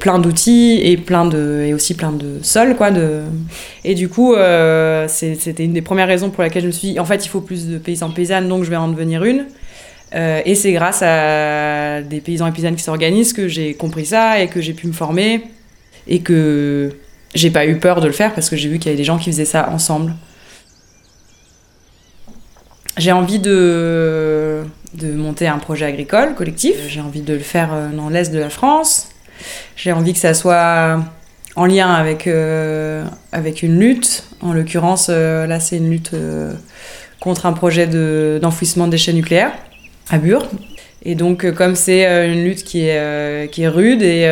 plein 0.00 0.18
d'outils 0.18 0.80
et, 0.82 0.96
plein 0.96 1.24
de, 1.24 1.64
et 1.66 1.74
aussi 1.74 1.94
plein 1.94 2.12
de 2.12 2.38
sols. 2.42 2.76
Quoi. 2.76 2.90
Et 3.84 3.94
du 3.94 4.10
coup, 4.10 4.34
c'était 5.08 5.64
une 5.64 5.72
des 5.72 5.82
premières 5.82 6.08
raisons 6.08 6.28
pour 6.28 6.42
laquelle 6.42 6.62
je 6.62 6.68
me 6.68 6.72
suis 6.72 6.92
dit, 6.92 7.00
en 7.00 7.06
fait, 7.06 7.24
il 7.24 7.28
faut 7.28 7.40
plus 7.40 7.68
de 7.68 7.78
paysans 7.78 8.10
paysannes, 8.10 8.48
donc 8.48 8.64
je 8.64 8.70
vais 8.70 8.76
en 8.76 8.88
devenir 8.88 9.24
une. 9.24 9.46
Euh, 10.14 10.42
et 10.44 10.54
c'est 10.56 10.72
grâce 10.72 11.02
à 11.02 12.02
des 12.02 12.20
paysans 12.20 12.46
et 12.48 12.52
paysannes 12.52 12.74
qui 12.74 12.82
s'organisent 12.82 13.32
que 13.32 13.46
j'ai 13.46 13.74
compris 13.74 14.06
ça 14.06 14.40
et 14.40 14.48
que 14.48 14.60
j'ai 14.60 14.72
pu 14.72 14.86
me 14.88 14.92
former 14.92 15.42
et 16.08 16.20
que 16.20 16.96
j'ai 17.34 17.50
pas 17.50 17.64
eu 17.66 17.76
peur 17.78 18.00
de 18.00 18.06
le 18.08 18.12
faire 18.12 18.34
parce 18.34 18.50
que 18.50 18.56
j'ai 18.56 18.68
vu 18.68 18.78
qu'il 18.78 18.86
y 18.86 18.88
avait 18.88 18.96
des 18.98 19.04
gens 19.04 19.18
qui 19.18 19.30
faisaient 19.30 19.44
ça 19.44 19.70
ensemble. 19.70 20.14
J'ai 22.96 23.12
envie 23.12 23.38
de, 23.38 24.64
de 24.94 25.12
monter 25.12 25.46
un 25.46 25.58
projet 25.58 25.86
agricole 25.86 26.34
collectif. 26.34 26.74
J'ai 26.88 27.00
envie 27.00 27.20
de 27.22 27.34
le 27.34 27.38
faire 27.38 27.70
euh, 27.72 27.88
dans 27.90 28.08
l'est 28.08 28.32
de 28.32 28.38
la 28.38 28.50
France. 28.50 29.08
J'ai 29.76 29.92
envie 29.92 30.12
que 30.12 30.18
ça 30.18 30.34
soit 30.34 31.00
en 31.56 31.66
lien 31.66 31.88
avec, 31.92 32.26
euh, 32.26 33.04
avec 33.32 33.62
une 33.62 33.78
lutte. 33.78 34.24
En 34.42 34.52
l'occurrence, 34.52 35.06
euh, 35.08 35.46
là, 35.46 35.60
c'est 35.60 35.76
une 35.76 35.88
lutte 35.88 36.10
contre 37.20 37.46
un 37.46 37.52
projet 37.52 37.86
de- 37.86 38.38
d'enfouissement 38.42 38.86
de 38.86 38.92
déchets 38.92 39.12
nucléaires 39.12 39.52
à 40.10 40.18
Bure. 40.18 40.46
Et 41.02 41.14
donc, 41.14 41.44
euh, 41.44 41.52
comme 41.52 41.76
c'est 41.76 42.06
euh, 42.06 42.30
une 42.30 42.44
lutte 42.44 42.62
qui 42.62 42.86
est, 42.86 42.98
euh, 42.98 43.46
qui 43.46 43.62
est 43.62 43.68
rude 43.68 44.02
et 44.02 44.26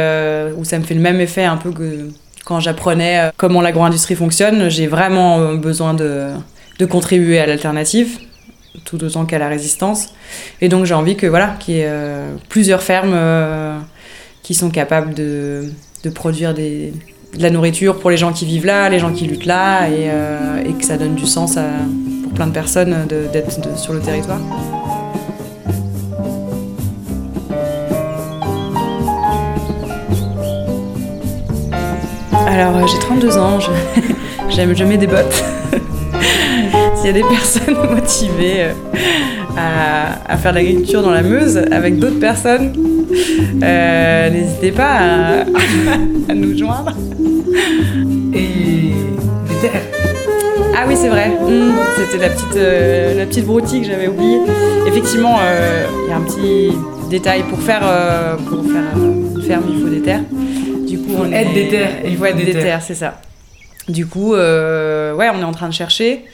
où 0.56 0.64
ça 0.64 0.78
me 0.78 0.84
fait 0.84 0.94
le 0.94 1.00
même 1.00 1.20
effet 1.20 1.44
un 1.44 1.56
peu 1.56 1.70
que 1.70 2.08
quand 2.44 2.60
j'apprenais 2.60 3.30
comment 3.36 3.60
l'agro-industrie 3.60 4.14
fonctionne, 4.14 4.68
j'ai 4.68 4.86
vraiment 4.86 5.54
besoin 5.54 5.92
de, 5.94 6.28
de 6.78 6.86
contribuer 6.86 7.38
à 7.38 7.46
l'alternative, 7.46 8.18
tout 8.86 9.02
autant 9.04 9.26
qu'à 9.26 9.38
la 9.38 9.48
résistance. 9.48 10.14
Et 10.62 10.68
donc, 10.70 10.86
j'ai 10.86 10.94
envie 10.94 11.14
que 11.16 11.26
voilà, 11.26 11.56
qu'il 11.60 11.74
y 11.74 11.80
ait 11.80 11.90
plusieurs 12.48 12.82
fermes 12.82 13.14
qui 14.42 14.54
sont 14.54 14.70
capables 14.70 15.12
de, 15.12 15.64
de 16.04 16.10
produire 16.10 16.54
de 16.54 16.90
la 17.38 17.50
nourriture 17.50 17.98
pour 17.98 18.08
les 18.10 18.16
gens 18.16 18.32
qui 18.32 18.46
vivent 18.46 18.64
là, 18.64 18.88
les 18.88 18.98
gens 18.98 19.12
qui 19.12 19.26
luttent 19.26 19.44
là, 19.44 19.88
et, 19.90 20.08
et 20.66 20.72
que 20.72 20.84
ça 20.86 20.96
donne 20.96 21.16
du 21.16 21.26
sens 21.26 21.58
à- 21.58 21.64
pour 22.22 22.32
plein 22.32 22.46
de 22.46 22.52
personnes 22.52 23.06
d'être 23.30 23.78
sur 23.78 23.92
le 23.92 24.00
territoire. 24.00 24.40
Alors, 32.58 32.76
euh, 32.78 32.86
j'ai 32.88 32.98
32 32.98 33.38
ans, 33.38 33.60
j'aime, 34.50 34.76
je 34.76 34.82
des 34.82 35.06
bottes. 35.06 35.44
S'il 36.96 37.06
y 37.06 37.08
a 37.08 37.12
des 37.12 37.22
personnes 37.22 37.76
motivées 37.94 38.64
euh, 38.64 38.72
à, 39.56 40.36
faire 40.38 40.50
de 40.50 40.56
l'agriculture 40.56 41.02
dans 41.02 41.12
la 41.12 41.22
Meuse 41.22 41.56
avec 41.70 42.00
d'autres 42.00 42.18
personnes, 42.18 42.72
euh, 43.62 44.30
n'hésitez 44.30 44.72
pas 44.72 45.44
à, 46.28 46.34
nous 46.34 46.58
joindre. 46.58 46.96
Et 48.34 48.92
des 49.48 49.60
terres. 49.60 49.82
Ah 50.76 50.84
oui, 50.88 50.96
c'est 50.96 51.10
vrai. 51.10 51.28
Mm, 51.28 51.74
C'était 51.96 52.26
la 52.26 52.30
petite, 52.30 52.56
euh, 52.56 53.24
petite 53.26 53.46
broutille 53.46 53.82
que 53.82 53.86
j'avais 53.86 54.08
oubliée. 54.08 54.40
Effectivement, 54.84 55.38
il 56.04 56.10
y 56.10 56.12
a 56.12 56.16
un 56.16 56.22
petit 56.22 56.72
détail 57.08 57.44
pour 57.48 57.60
faire, 57.60 57.82
pour 58.48 58.64
faire 58.64 58.98
ferme, 59.48 59.64
il 59.72 59.80
faut 59.80 59.88
des 59.88 60.02
terres. 60.02 60.22
Du 60.88 60.98
coup, 60.98 61.14
on 61.18 61.32
est- 61.32 61.52
des 61.54 61.68
terres, 61.68 61.90
Il 62.04 62.16
faut 62.16 62.24
être 62.24 62.36
des 62.36 62.52
terres, 62.52 62.82
c'est 62.82 62.94
ça. 62.94 63.20
Du 63.88 64.06
coup, 64.06 64.34
euh, 64.34 65.14
ouais, 65.14 65.28
on 65.34 65.40
est 65.40 65.44
en 65.44 65.52
train 65.52 65.68
de 65.68 65.74
chercher. 65.74 66.24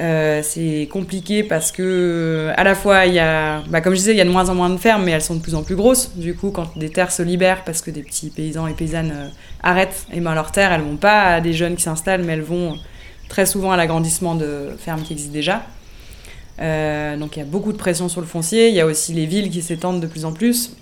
Euh, 0.00 0.40
c'est 0.42 0.88
compliqué 0.90 1.42
parce 1.42 1.70
que 1.70 2.50
à 2.56 2.64
la 2.64 2.74
fois 2.74 3.04
il 3.04 3.12
y 3.12 3.18
a, 3.18 3.60
bah, 3.68 3.82
comme 3.82 3.92
je 3.92 3.98
disais, 3.98 4.12
il 4.12 4.16
y 4.16 4.22
a 4.22 4.24
de 4.24 4.30
moins 4.30 4.48
en 4.48 4.54
moins 4.54 4.70
de 4.70 4.78
fermes, 4.78 5.04
mais 5.04 5.10
elles 5.10 5.20
sont 5.22 5.34
de 5.34 5.42
plus 5.42 5.54
en 5.54 5.62
plus 5.62 5.76
grosses. 5.76 6.12
Du 6.16 6.34
coup, 6.34 6.50
quand 6.50 6.76
des 6.78 6.88
terres 6.88 7.12
se 7.12 7.22
libèrent 7.22 7.62
parce 7.64 7.82
que 7.82 7.90
des 7.90 8.02
petits 8.02 8.30
paysans 8.30 8.66
et 8.66 8.72
paysannes 8.72 9.12
euh, 9.14 9.28
arrêtent 9.62 10.06
et 10.12 10.20
ben 10.20 10.34
leurs 10.34 10.50
terres, 10.50 10.72
elles 10.72 10.80
vont 10.80 10.96
pas 10.96 11.34
à 11.34 11.40
des 11.42 11.52
jeunes 11.52 11.76
qui 11.76 11.82
s'installent, 11.82 12.22
mais 12.24 12.32
elles 12.32 12.40
vont 12.40 12.76
très 13.28 13.44
souvent 13.44 13.70
à 13.70 13.76
l'agrandissement 13.76 14.34
de 14.34 14.70
fermes 14.78 15.02
qui 15.02 15.12
existent 15.12 15.32
déjà. 15.34 15.62
Euh, 16.60 17.16
donc 17.18 17.36
il 17.36 17.40
y 17.40 17.42
a 17.42 17.46
beaucoup 17.46 17.72
de 17.72 17.78
pression 17.78 18.08
sur 18.08 18.22
le 18.22 18.26
foncier. 18.26 18.68
Il 18.68 18.74
y 18.74 18.80
a 18.80 18.86
aussi 18.86 19.12
les 19.12 19.26
villes 19.26 19.50
qui 19.50 19.60
s'étendent 19.60 20.00
de 20.00 20.06
plus 20.06 20.24
en 20.24 20.32
plus. 20.32 20.74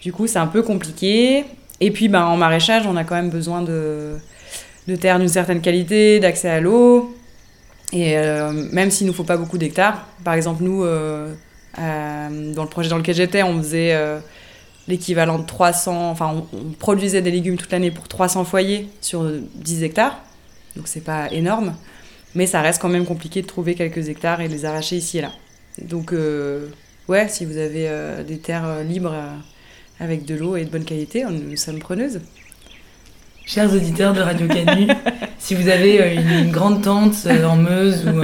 Du 0.00 0.10
coup, 0.12 0.26
c'est 0.26 0.38
un 0.38 0.46
peu 0.46 0.62
compliqué. 0.62 1.44
Et 1.84 1.90
puis, 1.90 2.06
ben, 2.06 2.24
en 2.24 2.36
maraîchage, 2.36 2.86
on 2.86 2.96
a 2.96 3.02
quand 3.02 3.16
même 3.16 3.28
besoin 3.28 3.60
de, 3.60 4.16
de 4.86 4.94
terres 4.94 5.18
d'une 5.18 5.26
certaine 5.26 5.60
qualité, 5.60 6.20
d'accès 6.20 6.48
à 6.48 6.60
l'eau. 6.60 7.12
Et 7.92 8.16
euh, 8.16 8.52
même 8.70 8.92
s'il 8.92 9.08
nous 9.08 9.12
faut 9.12 9.24
pas 9.24 9.36
beaucoup 9.36 9.58
d'hectares, 9.58 10.06
par 10.22 10.34
exemple, 10.34 10.62
nous, 10.62 10.84
euh, 10.84 11.34
euh, 11.80 12.54
dans 12.54 12.62
le 12.62 12.68
projet 12.68 12.88
dans 12.88 12.98
lequel 12.98 13.16
j'étais, 13.16 13.42
on 13.42 13.58
faisait 13.58 13.98
l'équivalent 14.86 15.40
de 15.40 15.44
300, 15.44 16.08
enfin, 16.08 16.44
on, 16.52 16.70
produisait 16.78 17.20
des 17.20 17.32
légumes 17.32 17.56
toute 17.56 17.72
l'année 17.72 17.90
pour 17.90 18.06
300 18.06 18.44
foyers 18.44 18.88
sur 19.00 19.28
10 19.56 19.82
hectares. 19.82 20.22
Donc, 20.76 20.86
c'est 20.86 21.02
pas 21.02 21.32
énorme. 21.32 21.74
Mais 22.36 22.46
ça 22.46 22.60
reste 22.60 22.80
quand 22.80 22.90
même 22.90 23.06
compliqué 23.06 23.42
de 23.42 23.48
trouver 23.48 23.74
quelques 23.74 24.08
hectares 24.08 24.40
et 24.40 24.46
les 24.46 24.64
arracher 24.64 24.94
ici 24.94 25.18
et 25.18 25.22
là. 25.22 25.32
Donc, 25.82 26.14
ouais, 27.08 27.26
si 27.26 27.44
vous 27.44 27.56
avez 27.56 27.90
des 28.24 28.38
terres 28.38 28.84
libres 28.84 29.16
avec 30.02 30.24
de 30.24 30.34
l'eau 30.34 30.56
et 30.56 30.64
de 30.64 30.70
bonne 30.70 30.84
qualité, 30.84 31.24
nous 31.24 31.56
sommes 31.56 31.78
preneuses. 31.78 32.20
Chers 33.46 33.72
auditeurs 33.72 34.12
de 34.12 34.20
Radio 34.20 34.46
Canu, 34.48 34.88
si 35.38 35.54
vous 35.54 35.68
avez 35.68 36.00
euh, 36.00 36.14
une, 36.14 36.46
une 36.46 36.50
grande 36.50 36.82
tante 36.82 37.14
euh, 37.26 37.44
en 37.44 37.56
Meuse 37.56 38.06
ou 38.06 38.22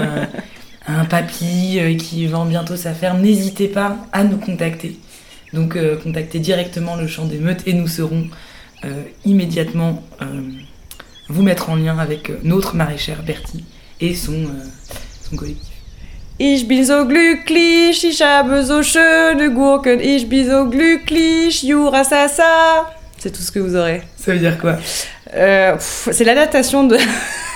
un 0.87 1.05
papy 1.05 1.79
euh, 1.79 1.97
qui 1.97 2.27
vend 2.27 2.47
bientôt 2.47 2.77
sa 2.77 2.95
ferme, 2.95 3.21
n'hésitez 3.21 3.69
pas 3.69 3.97
à 4.13 4.25
nous 4.25 4.39
contacter. 4.39 4.99
Donc 5.53 5.77
euh, 5.77 5.97
contactez 5.97 6.39
directement 6.39 6.97
le 6.97 7.07
champ 7.07 7.25
des 7.25 7.39
meutes 7.39 7.67
et 7.67 7.73
nous 7.73 7.89
serons 7.89 8.29
euh, 8.85 9.03
immédiatement 9.25 10.03
euh, 10.23 10.43
vous 11.29 11.43
mettre 11.43 11.71
en 11.71 11.77
lien 11.77 11.99
avec 11.99 12.31
notre 12.45 12.75
maraîchère 12.75 13.23
Bertie 13.23 13.65
et 14.01 14.15
son, 14.15 14.47
son 15.29 15.37
collectif. 15.37 15.78
Ich 16.41 16.69
bin 16.69 16.85
so 16.85 17.05
glücklich, 17.05 18.05
ich 18.05 18.23
habe 18.23 18.63
so 18.65 18.83
schöne 18.83 19.51
Gurken, 19.51 19.99
ich 20.01 20.29
bin 20.29 20.49
so 20.49 20.67
glücklich, 20.67 21.63
Jura 21.63 22.05
Sasa. 22.05 22.93
C'est 23.19 23.31
tout 23.33 23.43
ce 23.43 23.51
que 23.51 23.59
vous 23.59 23.75
aurez. 23.75 24.03
Ça 24.17 24.33
veut 24.33 24.39
dire 24.39 24.57
quoi? 24.59 24.77
Euh, 25.35 25.75
c'est 25.79 26.23
l'adaptation 26.25 26.85
de 26.85 26.97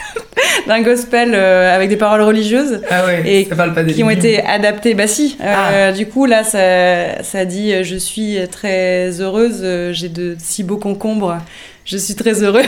d'un 0.67 0.83
gospel 0.83 1.31
euh, 1.33 1.73
avec 1.75 1.89
des 1.91 1.97
paroles 1.97 2.23
religieuses 2.23 2.81
Ah 2.91 3.07
ouais, 3.07 3.23
Et 3.25 3.45
ça 3.49 3.55
parle 3.55 3.73
pas 3.73 3.85
des 3.85 3.93
qui 3.95 4.03
ont 4.03 4.11
été 4.11 4.43
adaptées. 4.45 4.95
Bah 4.95 5.07
si. 5.07 5.37
Euh, 5.41 5.91
Ah. 5.91 5.93
Du 5.93 6.07
coup 6.09 6.27
là, 6.27 6.43
ça, 6.43 7.23
ça 7.23 7.45
dit 7.45 7.73
euh, 7.73 7.85
je 7.85 7.95
suis 7.97 8.37
très 8.51 9.21
heureuse, 9.21 9.61
euh, 9.63 9.93
j'ai 9.93 10.09
de 10.09 10.35
si 10.41 10.65
beaux 10.65 10.77
concombres, 10.79 11.39
je 11.85 11.97
suis 11.97 12.17
très 12.17 12.43
heureuse. 12.43 12.67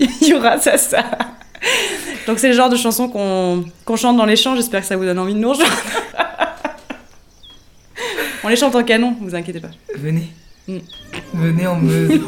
Jura 0.26 0.58
Sasa. 0.58 1.04
Donc 2.26 2.38
c'est 2.38 2.48
le 2.48 2.54
genre 2.54 2.68
de 2.68 2.76
chanson 2.76 3.08
qu'on 3.08 3.96
chante 3.96 4.16
dans 4.16 4.26
les 4.26 4.36
champs, 4.36 4.54
j'espère 4.56 4.80
que 4.80 4.86
ça 4.86 4.96
vous 4.96 5.04
donne 5.04 5.18
envie 5.18 5.34
de 5.34 5.38
nous 5.38 5.50
rejoindre. 5.50 5.72
On 8.44 8.48
les 8.48 8.56
chante 8.56 8.74
en 8.74 8.82
canon, 8.82 9.16
vous 9.20 9.34
inquiétez 9.34 9.60
pas. 9.60 9.70
Venez. 9.96 10.28
Mm. 10.66 10.78
Venez 11.34 11.66
en 11.66 11.76
me... 11.76 12.20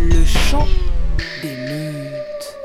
le 0.00 0.24
chant 0.24 0.66
des 1.42 1.56
meutes. 1.56 2.56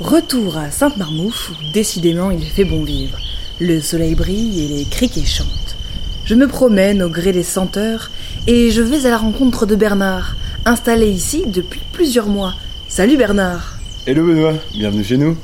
Retour 0.00 0.56
à 0.56 0.70
Sainte-Marmouche 0.70 1.50
où 1.50 1.72
décidément 1.72 2.30
il 2.30 2.44
fait 2.44 2.64
bon 2.64 2.84
vivre. 2.84 3.18
Le 3.60 3.80
soleil 3.80 4.14
brille 4.14 4.64
et 4.64 4.68
les 4.68 4.84
criquets 4.84 5.24
chantent. 5.24 5.76
Je 6.24 6.34
me 6.34 6.46
promène 6.46 7.02
au 7.02 7.08
gré 7.08 7.32
des 7.32 7.42
senteurs 7.42 8.10
et 8.46 8.70
je 8.70 8.82
vais 8.82 9.06
à 9.06 9.10
la 9.10 9.18
rencontre 9.18 9.66
de 9.66 9.74
Bernard, 9.74 10.36
installé 10.64 11.08
ici 11.08 11.44
depuis 11.46 11.80
plusieurs 11.92 12.28
mois. 12.28 12.54
Salut 12.88 13.16
Bernard 13.16 13.78
Hello 14.06 14.24
Benoît, 14.24 14.54
bienvenue 14.72 15.04
chez 15.04 15.16
nous. 15.16 15.36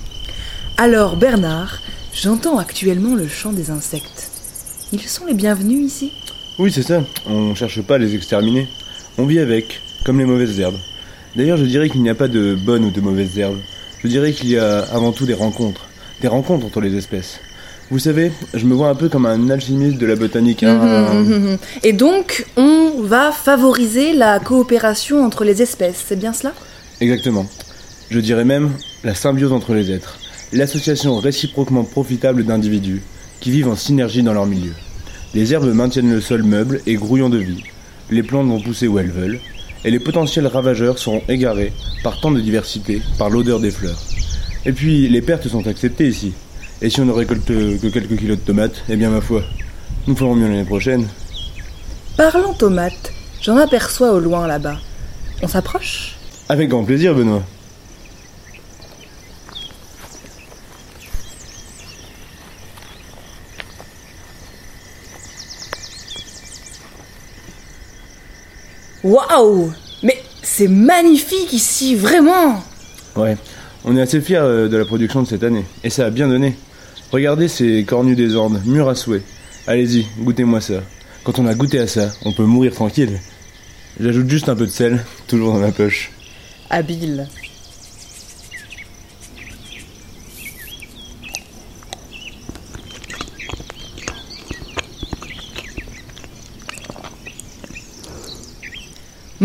Alors 0.76 1.16
Bernard, 1.16 1.78
j'entends 2.14 2.58
actuellement 2.58 3.16
le 3.16 3.26
chant 3.26 3.52
des 3.52 3.70
insectes. 3.70 4.30
Ils 4.92 5.08
sont 5.08 5.26
les 5.26 5.34
bienvenus 5.34 5.84
ici? 5.84 6.12
Oui, 6.58 6.70
c'est 6.72 6.82
ça, 6.82 7.02
on 7.28 7.54
cherche 7.54 7.80
pas 7.82 7.94
à 7.96 7.98
les 7.98 8.14
exterminer. 8.14 8.66
On 9.18 9.26
vit 9.26 9.38
avec, 9.38 9.80
comme 10.04 10.18
les 10.18 10.24
mauvaises 10.24 10.58
herbes. 10.60 10.78
D'ailleurs, 11.34 11.56
je 11.56 11.64
dirais 11.64 11.88
qu'il 11.88 12.02
n'y 12.02 12.10
a 12.10 12.14
pas 12.14 12.28
de 12.28 12.54
bonnes 12.54 12.84
ou 12.84 12.90
de 12.90 13.00
mauvaises 13.00 13.38
herbes. 13.38 13.58
Je 14.02 14.08
dirais 14.08 14.32
qu'il 14.32 14.50
y 14.50 14.58
a 14.58 14.80
avant 14.92 15.12
tout 15.12 15.26
des 15.26 15.34
rencontres. 15.34 15.86
Des 16.20 16.28
rencontres 16.28 16.66
entre 16.66 16.80
les 16.80 16.94
espèces. 16.96 17.40
Vous 17.90 17.98
savez, 17.98 18.32
je 18.54 18.64
me 18.64 18.74
vois 18.74 18.88
un 18.88 18.94
peu 18.94 19.08
comme 19.08 19.26
un 19.26 19.50
alchimiste 19.50 19.98
de 19.98 20.06
la 20.06 20.16
botanique. 20.16 20.62
hein. 20.62 21.12
Mhm. 21.14 21.58
Et 21.82 21.92
donc, 21.92 22.46
on 22.56 23.02
va 23.02 23.32
favoriser 23.32 24.12
la 24.12 24.38
coopération 24.38 25.24
entre 25.24 25.44
les 25.44 25.62
espèces, 25.62 26.04
c'est 26.06 26.18
bien 26.18 26.32
cela? 26.32 26.52
Exactement. 27.00 27.46
Je 28.10 28.18
dirais 28.20 28.44
même 28.44 28.70
la 29.04 29.14
symbiose 29.14 29.52
entre 29.52 29.74
les 29.74 29.90
êtres. 29.90 30.18
L'association 30.52 31.16
réciproquement 31.18 31.84
profitable 31.84 32.44
d'individus 32.44 33.02
qui 33.40 33.50
vivent 33.50 33.68
en 33.68 33.76
synergie 33.76 34.22
dans 34.22 34.34
leur 34.34 34.46
milieu. 34.46 34.72
Les 35.34 35.54
herbes 35.54 35.72
maintiennent 35.72 36.12
le 36.12 36.20
sol 36.20 36.42
meuble 36.42 36.80
et 36.86 36.94
grouillant 36.94 37.30
de 37.30 37.38
vie. 37.38 37.64
Les 38.10 38.22
plantes 38.22 38.48
vont 38.48 38.60
pousser 38.60 38.86
où 38.86 38.98
elles 38.98 39.10
veulent. 39.10 39.40
Et 39.84 39.90
les 39.90 39.98
potentiels 39.98 40.46
ravageurs 40.46 40.98
seront 40.98 41.22
égarés 41.28 41.72
par 42.04 42.20
tant 42.20 42.30
de 42.30 42.40
diversité, 42.40 43.00
par 43.18 43.30
l'odeur 43.30 43.58
des 43.58 43.70
fleurs. 43.70 43.98
Et 44.64 44.72
puis, 44.72 45.08
les 45.08 45.22
pertes 45.22 45.48
sont 45.48 45.66
acceptées 45.66 46.06
ici. 46.06 46.34
Et 46.82 46.90
si 46.90 47.00
on 47.00 47.04
ne 47.04 47.12
récolte 47.12 47.46
que 47.46 47.88
quelques 47.88 48.18
kilos 48.18 48.38
de 48.38 48.44
tomates, 48.44 48.84
eh 48.88 48.96
bien 48.96 49.10
ma 49.10 49.20
foi, 49.20 49.42
nous 50.06 50.14
ferons 50.14 50.34
mieux 50.34 50.48
l'année 50.48 50.64
prochaine. 50.64 51.06
Parlant 52.16 52.52
tomates, 52.54 53.12
j'en 53.40 53.56
aperçois 53.56 54.12
au 54.12 54.20
loin 54.20 54.46
là-bas. 54.46 54.78
On 55.42 55.48
s'approche? 55.48 56.16
Avec 56.48 56.68
grand 56.68 56.84
plaisir, 56.84 57.14
Benoît. 57.14 57.42
Waouh 69.04 69.72
Mais 70.02 70.22
c'est 70.42 70.68
magnifique 70.68 71.52
ici, 71.52 71.94
vraiment 71.94 72.62
Ouais, 73.16 73.36
on 73.84 73.96
est 73.96 74.00
assez 74.00 74.20
fiers 74.20 74.36
euh, 74.36 74.68
de 74.68 74.76
la 74.76 74.84
production 74.84 75.22
de 75.22 75.28
cette 75.28 75.42
année. 75.42 75.64
Et 75.84 75.90
ça 75.90 76.06
a 76.06 76.10
bien 76.10 76.28
donné. 76.28 76.56
Regardez 77.10 77.48
ces 77.48 77.84
cornus 77.84 78.16
des 78.16 78.34
ornes, 78.34 78.62
mûrs 78.64 78.88
à 78.88 78.94
souhait. 78.94 79.22
Allez-y, 79.66 80.06
goûtez-moi 80.18 80.60
ça. 80.60 80.82
Quand 81.24 81.38
on 81.38 81.46
a 81.46 81.54
goûté 81.54 81.78
à 81.78 81.86
ça, 81.86 82.10
on 82.24 82.32
peut 82.32 82.44
mourir 82.44 82.72
tranquille. 82.72 83.20
J'ajoute 84.00 84.28
juste 84.30 84.48
un 84.48 84.56
peu 84.56 84.66
de 84.66 84.70
sel, 84.70 85.04
toujours 85.26 85.52
dans 85.52 85.60
ma 85.60 85.72
poche. 85.72 86.10
Habile. 86.70 87.28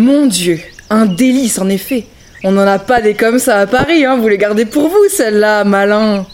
Mon 0.08 0.26
Dieu, 0.26 0.62
un 0.89 1.06
délice 1.06 1.60
en 1.60 1.67
effet. 1.67 2.06
On 2.46 2.54
n'en 2.54 2.65
a 2.65 2.80
pas 2.80 3.02
des 3.02 3.13
comme 3.13 3.39
ça 3.39 3.58
à 3.58 3.67
Paris, 3.67 4.06
hein. 4.06 4.17
Vous 4.17 4.30
les 4.30 4.38
gardez 4.38 4.63
pour 4.63 4.88
vous, 4.88 5.10
celle-là, 5.10 5.65
malin. 5.65 6.26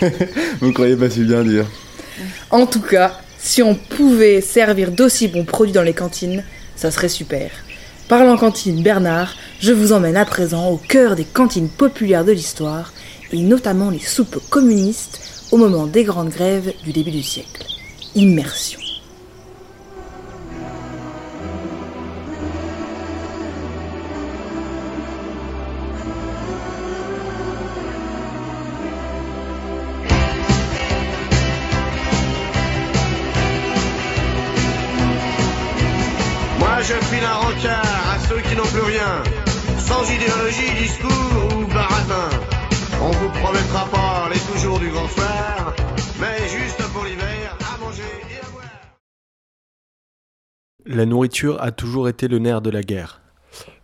Vous 0.60 0.72
croyez 0.72 0.94
pas 0.94 1.10
si 1.10 1.24
bien 1.24 1.42
dire. 1.42 1.66
En 2.52 2.66
tout 2.66 2.82
cas, 2.82 3.18
si 3.40 3.64
on 3.64 3.74
pouvait 3.74 4.40
servir 4.40 4.92
d'aussi 4.92 5.26
bons 5.26 5.42
produits 5.42 5.72
dans 5.72 5.82
les 5.82 5.92
cantines, 5.92 6.44
ça 6.76 6.92
serait 6.92 7.08
super. 7.08 7.50
Parlant 8.08 8.36
cantine, 8.36 8.80
Bernard, 8.80 9.34
je 9.58 9.72
vous 9.72 9.92
emmène 9.92 10.16
à 10.16 10.24
présent 10.24 10.68
au 10.68 10.76
cœur 10.76 11.16
des 11.16 11.24
cantines 11.24 11.68
populaires 11.68 12.24
de 12.24 12.30
l'histoire, 12.30 12.92
et 13.32 13.40
notamment 13.40 13.90
les 13.90 13.98
soupes 13.98 14.38
communistes 14.50 15.48
au 15.50 15.56
moment 15.56 15.88
des 15.88 16.04
grandes 16.04 16.30
grèves 16.30 16.72
du 16.84 16.92
début 16.92 17.10
du 17.10 17.24
siècle. 17.24 17.66
Immersion. 18.14 18.85
La 50.96 51.04
nourriture 51.04 51.62
a 51.62 51.72
toujours 51.72 52.08
été 52.08 52.26
le 52.26 52.38
nerf 52.38 52.62
de 52.62 52.70
la 52.70 52.80
guerre. 52.80 53.20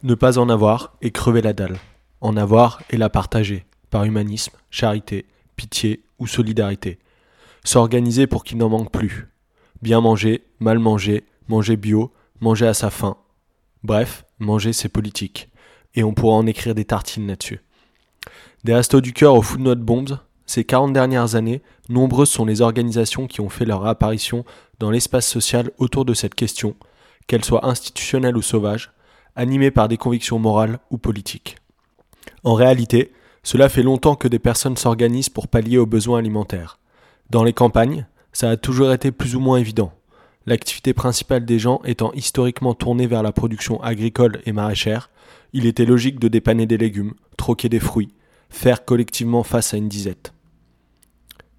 Ne 0.03 0.15
pas 0.15 0.39
en 0.39 0.49
avoir 0.49 0.95
et 1.03 1.11
crever 1.11 1.43
la 1.43 1.53
dalle. 1.53 1.77
En 2.23 2.39
avoir 2.39 2.81
et 2.89 2.97
la 2.97 3.11
partager, 3.11 3.67
par 3.91 4.05
humanisme, 4.05 4.55
charité, 4.71 5.27
pitié 5.55 6.05
ou 6.19 6.27
solidarité. 6.27 6.99
S'organiser 7.65 8.27
pour 8.27 8.45
qu'il 8.45 8.57
n'en 8.57 8.71
manque 8.71 8.91
plus. 8.91 9.29
Bien 9.83 10.01
manger, 10.01 10.45
mal 10.59 10.79
manger, 10.79 11.25
manger 11.49 11.77
bio, 11.77 12.15
manger 12.41 12.69
à 12.69 12.73
sa 12.73 12.89
faim. 12.89 13.19
Bref, 13.85 14.25
manger 14.39 14.73
c'est 14.73 14.89
politique. 14.89 15.51
Et 15.95 16.05
on 16.05 16.15
pourra 16.15 16.37
en 16.37 16.47
écrire 16.47 16.75
des 16.75 16.87
tartines 16.87 17.27
là-dessus. 17.27 17.61
Des 18.65 18.73
restos 18.73 19.03
du 19.03 19.13
cœur 19.13 19.35
aux 19.35 19.43
food 19.43 19.61
note 19.61 19.81
bombs, 19.81 20.19
ces 20.47 20.65
40 20.65 20.95
dernières 20.95 21.35
années, 21.35 21.61
nombreuses 21.91 22.31
sont 22.31 22.47
les 22.47 22.63
organisations 22.63 23.27
qui 23.27 23.43
ont 23.43 23.51
fait 23.51 23.67
leur 23.67 23.85
apparition 23.85 24.47
dans 24.79 24.91
l'espace 24.91 25.27
social 25.27 25.73
autour 25.77 26.07
de 26.07 26.15
cette 26.15 26.35
question, 26.35 26.75
qu'elle 27.27 27.45
soit 27.45 27.67
institutionnelle 27.67 28.37
ou 28.37 28.43
sauvage, 28.43 28.93
animée 29.37 29.71
par 29.71 29.89
des 29.89 29.97
convictions 29.97 30.39
morales 30.39 30.79
ou 30.91 30.99
politiques. 30.99 31.57
En 32.45 32.55
réalité, 32.55 33.13
cela 33.43 33.69
fait 33.69 33.83
longtemps 33.83 34.15
que 34.15 34.29
des 34.29 34.39
personnes 34.39 34.77
s'organisent 34.77 35.29
pour 35.29 35.49
pallier 35.49 35.79
aux 35.79 35.87
besoins 35.87 36.19
alimentaires. 36.19 36.79
Dans 37.31 37.45
les 37.45 37.53
campagnes, 37.53 38.07
ça 38.33 38.51
a 38.51 38.57
toujours 38.57 38.93
été 38.93 39.11
plus 39.11 39.37
ou 39.37 39.41
moins 39.41 39.59
évident. 39.59 39.93
L'activité 40.47 40.93
principale 40.93 41.45
des 41.45 41.59
gens 41.59 41.81
étant 41.85 42.13
historiquement 42.13 42.75
tournée 42.75 43.07
vers 43.07 43.23
la 43.23 43.33
production 43.33 43.83
agricole 43.83 44.41
et 44.45 44.53
maraîchère, 44.53 45.11
il 45.53 45.67
était 45.67 45.85
logique 45.85 46.19
de 46.19 46.29
dépanner 46.29 46.67
des 46.67 46.79
légumes, 46.79 47.15
troquer 47.37 47.69
des 47.69 47.81
fruits, 47.81 48.15
faire 48.51 48.85
collectivement 48.85 49.45
face 49.45 49.75
à 49.75 49.77
une 49.77 49.89
disette. 49.89 50.33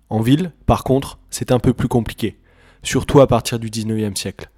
En 0.10 0.22
ville, 0.22 0.52
par 0.66 0.84
contre, 0.84 1.18
c'est 1.30 1.52
un 1.52 1.60
peu 1.60 1.74
plus 1.74 1.88
compliqué, 1.88 2.38
surtout 2.84 3.22
à 3.22 3.28
partir 3.28 3.58
du 3.58 3.70
19e 3.70 4.16
siècle, 4.16 4.50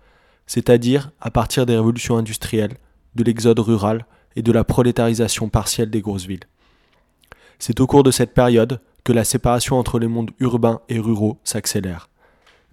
c'est-à-dire 0.48 1.12
à 1.22 1.32
partir 1.32 1.66
des 1.66 1.76
révolutions 1.76 2.18
industrielles, 2.18 2.78
de 3.16 3.24
l'exode 3.24 3.60
rural 3.60 4.06
et 4.36 4.42
de 4.42 4.52
la 4.52 4.64
prolétarisation 4.64 5.50
partielle 5.50 5.90
des 5.90 6.02
grosses 6.02 6.26
villes. 6.26 6.48
C'est 7.60 7.80
au 7.80 7.88
cours 7.88 8.04
de 8.04 8.12
cette 8.12 8.34
période 8.34 8.82
que 9.04 9.14
la 9.14 9.24
séparation 9.24 9.78
entre 9.78 10.00
les 10.00 10.08
mondes 10.08 10.32
urbains 10.40 10.82
et 10.90 11.00
ruraux 11.00 11.40
s'accélère. 11.44 12.10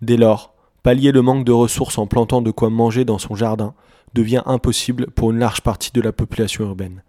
Dès 0.01 0.17
lors, 0.17 0.55
pallier 0.83 1.13
le 1.13 1.23
manque 1.23 1.45
de 1.45 1.53
ressources 1.53 1.99
en 1.99 2.07
plantant 2.07 2.43
de 2.43 2.51
quoi 2.51 2.71
manger 2.71 3.05
dans 3.05 3.19
son 3.19 3.37
jardin 3.37 3.75
devient 4.15 4.43
impossible 4.47 5.07
pour 5.11 5.31
une 5.31 5.39
large 5.39 5.61
partie 5.61 5.93
de 5.93 6.01
la 6.01 6.13
population 6.13 6.65
urbaine. 6.65 7.03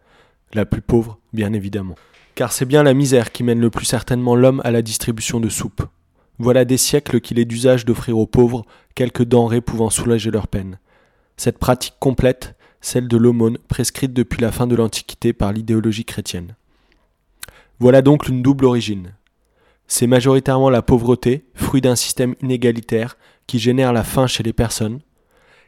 La 0.54 0.66
plus 0.66 0.82
pauvre, 0.82 1.20
bien 1.34 1.54
évidemment. 1.54 1.96
Car 2.36 2.52
c'est 2.52 2.66
bien 2.66 2.84
la 2.84 2.94
misère 2.94 3.32
qui 3.32 3.44
mène 3.44 3.60
le 3.60 3.70
plus 3.70 3.86
certainement 3.86 4.36
l'homme 4.36 4.62
à 4.64 4.72
la 4.72 4.82
distribution 4.82 5.40
de 5.40 5.50
soupe. 5.50 5.84
Voilà 6.44 6.66
des 6.66 6.76
siècles 6.76 7.22
qu'il 7.22 7.40
est 7.40 7.46
d'usage 7.46 7.86
d'offrir 7.86 8.18
aux 8.18 8.28
pauvres 8.28 8.66
quelques 8.96 9.24
denrées 9.24 9.62
pouvant 9.62 9.90
soulager 9.90 10.30
leur 10.30 10.50
peine. 10.50 10.78
Cette 11.38 11.58
pratique 11.58 11.94
complète, 12.02 12.56
celle 12.82 13.08
de 13.08 13.16
l'aumône 13.16 13.58
prescrite 13.70 14.12
depuis 14.12 14.42
la 14.42 14.52
fin 14.52 14.68
de 14.68 14.76
l'Antiquité 14.76 15.32
par 15.32 15.54
l'idéologie 15.54 16.04
chrétienne. 16.04 16.58
Voilà 17.80 18.02
donc 18.02 18.28
une 18.28 18.42
double 18.42 18.66
origine. 18.66 19.14
C'est 19.88 20.06
majoritairement 20.06 20.70
la 20.70 20.82
pauvreté, 20.82 21.46
fruit 21.54 21.80
d'un 21.80 21.96
système 21.96 22.36
inégalitaire, 22.42 23.16
qui 23.48 23.58
génère 23.58 23.94
la 23.94 24.04
faim 24.04 24.28
chez 24.28 24.44
les 24.44 24.52
personnes, 24.52 25.00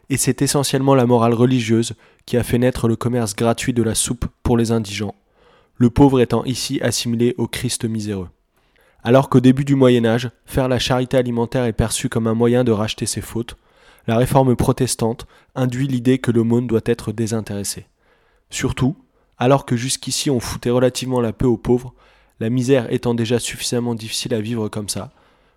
et 0.09 0.17
c'est 0.17 0.41
essentiellement 0.41 0.93
la 0.93 1.05
morale 1.05 1.35
religieuse 1.35 1.93
qui 2.25 2.35
a 2.35 2.43
fait 2.43 2.57
naître 2.57 2.89
le 2.89 2.97
commerce 2.97 3.33
gratuit 3.33 3.71
de 3.71 3.81
la 3.81 3.95
soupe 3.95 4.25
pour 4.43 4.57
les 4.57 4.73
indigents, 4.73 5.15
le 5.77 5.89
pauvre 5.89 6.19
étant 6.19 6.43
ici 6.43 6.81
assimilé 6.81 7.33
au 7.37 7.47
Christ 7.47 7.85
miséreux. 7.85 8.27
Alors 9.05 9.29
qu'au 9.29 9.39
début 9.39 9.65
du 9.65 9.75
Moyen 9.75 10.03
Âge, 10.03 10.31
faire 10.47 10.67
la 10.67 10.79
charité 10.79 11.15
alimentaire 11.15 11.65
est 11.65 11.73
perçu 11.73 12.09
comme 12.09 12.25
un 12.25 12.33
moyen 12.33 12.63
de 12.63 12.71
racheter 12.71 13.05
ses 13.05 13.21
fautes, 13.21 13.55
la 14.07 14.17
réforme 14.17 14.55
protestante 14.55 15.27
induit 15.53 15.87
l'idée 15.87 16.17
que 16.17 16.31
l'aumône 16.31 16.65
doit 16.65 16.81
être 16.85 17.11
désintéressée. 17.11 17.85
Surtout, 18.49 18.97
alors 19.37 19.67
que 19.67 19.75
jusqu'ici 19.75 20.31
on 20.31 20.39
foutait 20.39 20.71
relativement 20.71 21.21
la 21.21 21.33
paix 21.33 21.45
aux 21.45 21.55
pauvres, 21.55 21.93
la 22.39 22.49
misère 22.49 22.91
étant 22.91 23.13
déjà 23.13 23.37
suffisamment 23.37 23.93
difficile 23.93 24.33
à 24.33 24.41
vivre 24.41 24.69
comme 24.69 24.89
ça, 24.89 25.11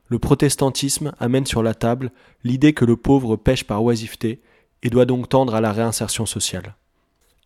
le 0.08 0.18
protestantisme 0.18 1.12
amène 1.18 1.46
sur 1.46 1.62
la 1.62 1.72
table 1.72 2.10
l'idée 2.44 2.74
que 2.74 2.84
le 2.84 2.98
pauvre 2.98 3.36
pêche 3.36 3.64
par 3.64 3.82
oisiveté 3.82 4.42
et 4.82 4.90
doit 4.90 5.06
donc 5.06 5.26
tendre 5.26 5.54
à 5.54 5.62
la 5.62 5.72
réinsertion 5.72 6.26
sociale. 6.26 6.76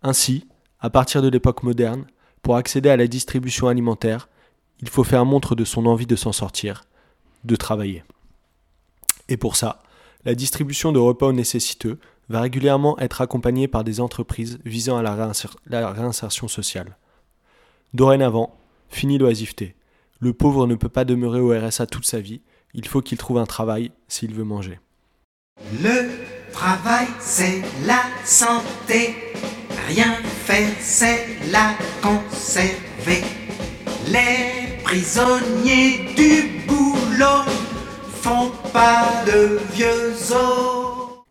Ainsi, 0.02 0.48
à 0.80 0.90
partir 0.90 1.22
de 1.22 1.28
l'époque 1.28 1.62
moderne, 1.62 2.06
pour 2.42 2.56
accéder 2.56 2.88
à 2.88 2.96
la 2.96 3.06
distribution 3.06 3.68
alimentaire, 3.68 4.28
il 4.82 4.88
faut 4.88 5.04
faire 5.04 5.24
montre 5.24 5.54
de 5.54 5.64
son 5.64 5.86
envie 5.86 6.06
de 6.06 6.16
s'en 6.16 6.32
sortir, 6.32 6.84
de 7.44 7.56
travailler. 7.56 8.04
Et 9.28 9.36
pour 9.36 9.56
ça, 9.56 9.82
la 10.24 10.34
distribution 10.34 10.92
de 10.92 10.98
repas 10.98 11.28
aux 11.28 11.32
nécessiteux 11.32 11.98
va 12.28 12.40
régulièrement 12.40 12.98
être 12.98 13.20
accompagnée 13.20 13.68
par 13.68 13.84
des 13.84 14.00
entreprises 14.00 14.58
visant 14.64 14.96
à 14.96 15.02
la, 15.02 15.92
réinsertion 15.92 16.48
sociale. 16.48 16.96
Dorénavant, 17.94 18.58
fini 18.88 19.18
l'oisiveté. 19.18 19.76
Le 20.20 20.32
pauvre 20.32 20.66
ne 20.66 20.74
peut 20.74 20.88
pas 20.88 21.04
demeurer 21.04 21.40
au 21.40 21.50
RSA 21.50 21.86
toute 21.86 22.06
sa 22.06 22.20
vie, 22.20 22.40
il 22.74 22.86
faut 22.86 23.02
qu'il 23.02 23.18
trouve 23.18 23.38
un 23.38 23.46
travail 23.46 23.92
s'il 24.08 24.34
veut 24.34 24.44
manger. 24.44 24.80
Le 25.82 26.10
travail, 26.52 27.06
c'est 27.20 27.62
la 27.86 28.02
santé. 28.24 29.14
Rien 29.88 30.14
faire, 30.22 30.70
c'est 30.80 31.26
la 31.50 31.74
conserver. 32.00 33.22
Prisonniers 34.84 36.14
du 36.16 36.66
boulot 36.66 37.44
font 38.08 38.50
pas 38.72 39.24
de 39.26 39.58
vieux 39.72 40.12
os. 40.32 41.24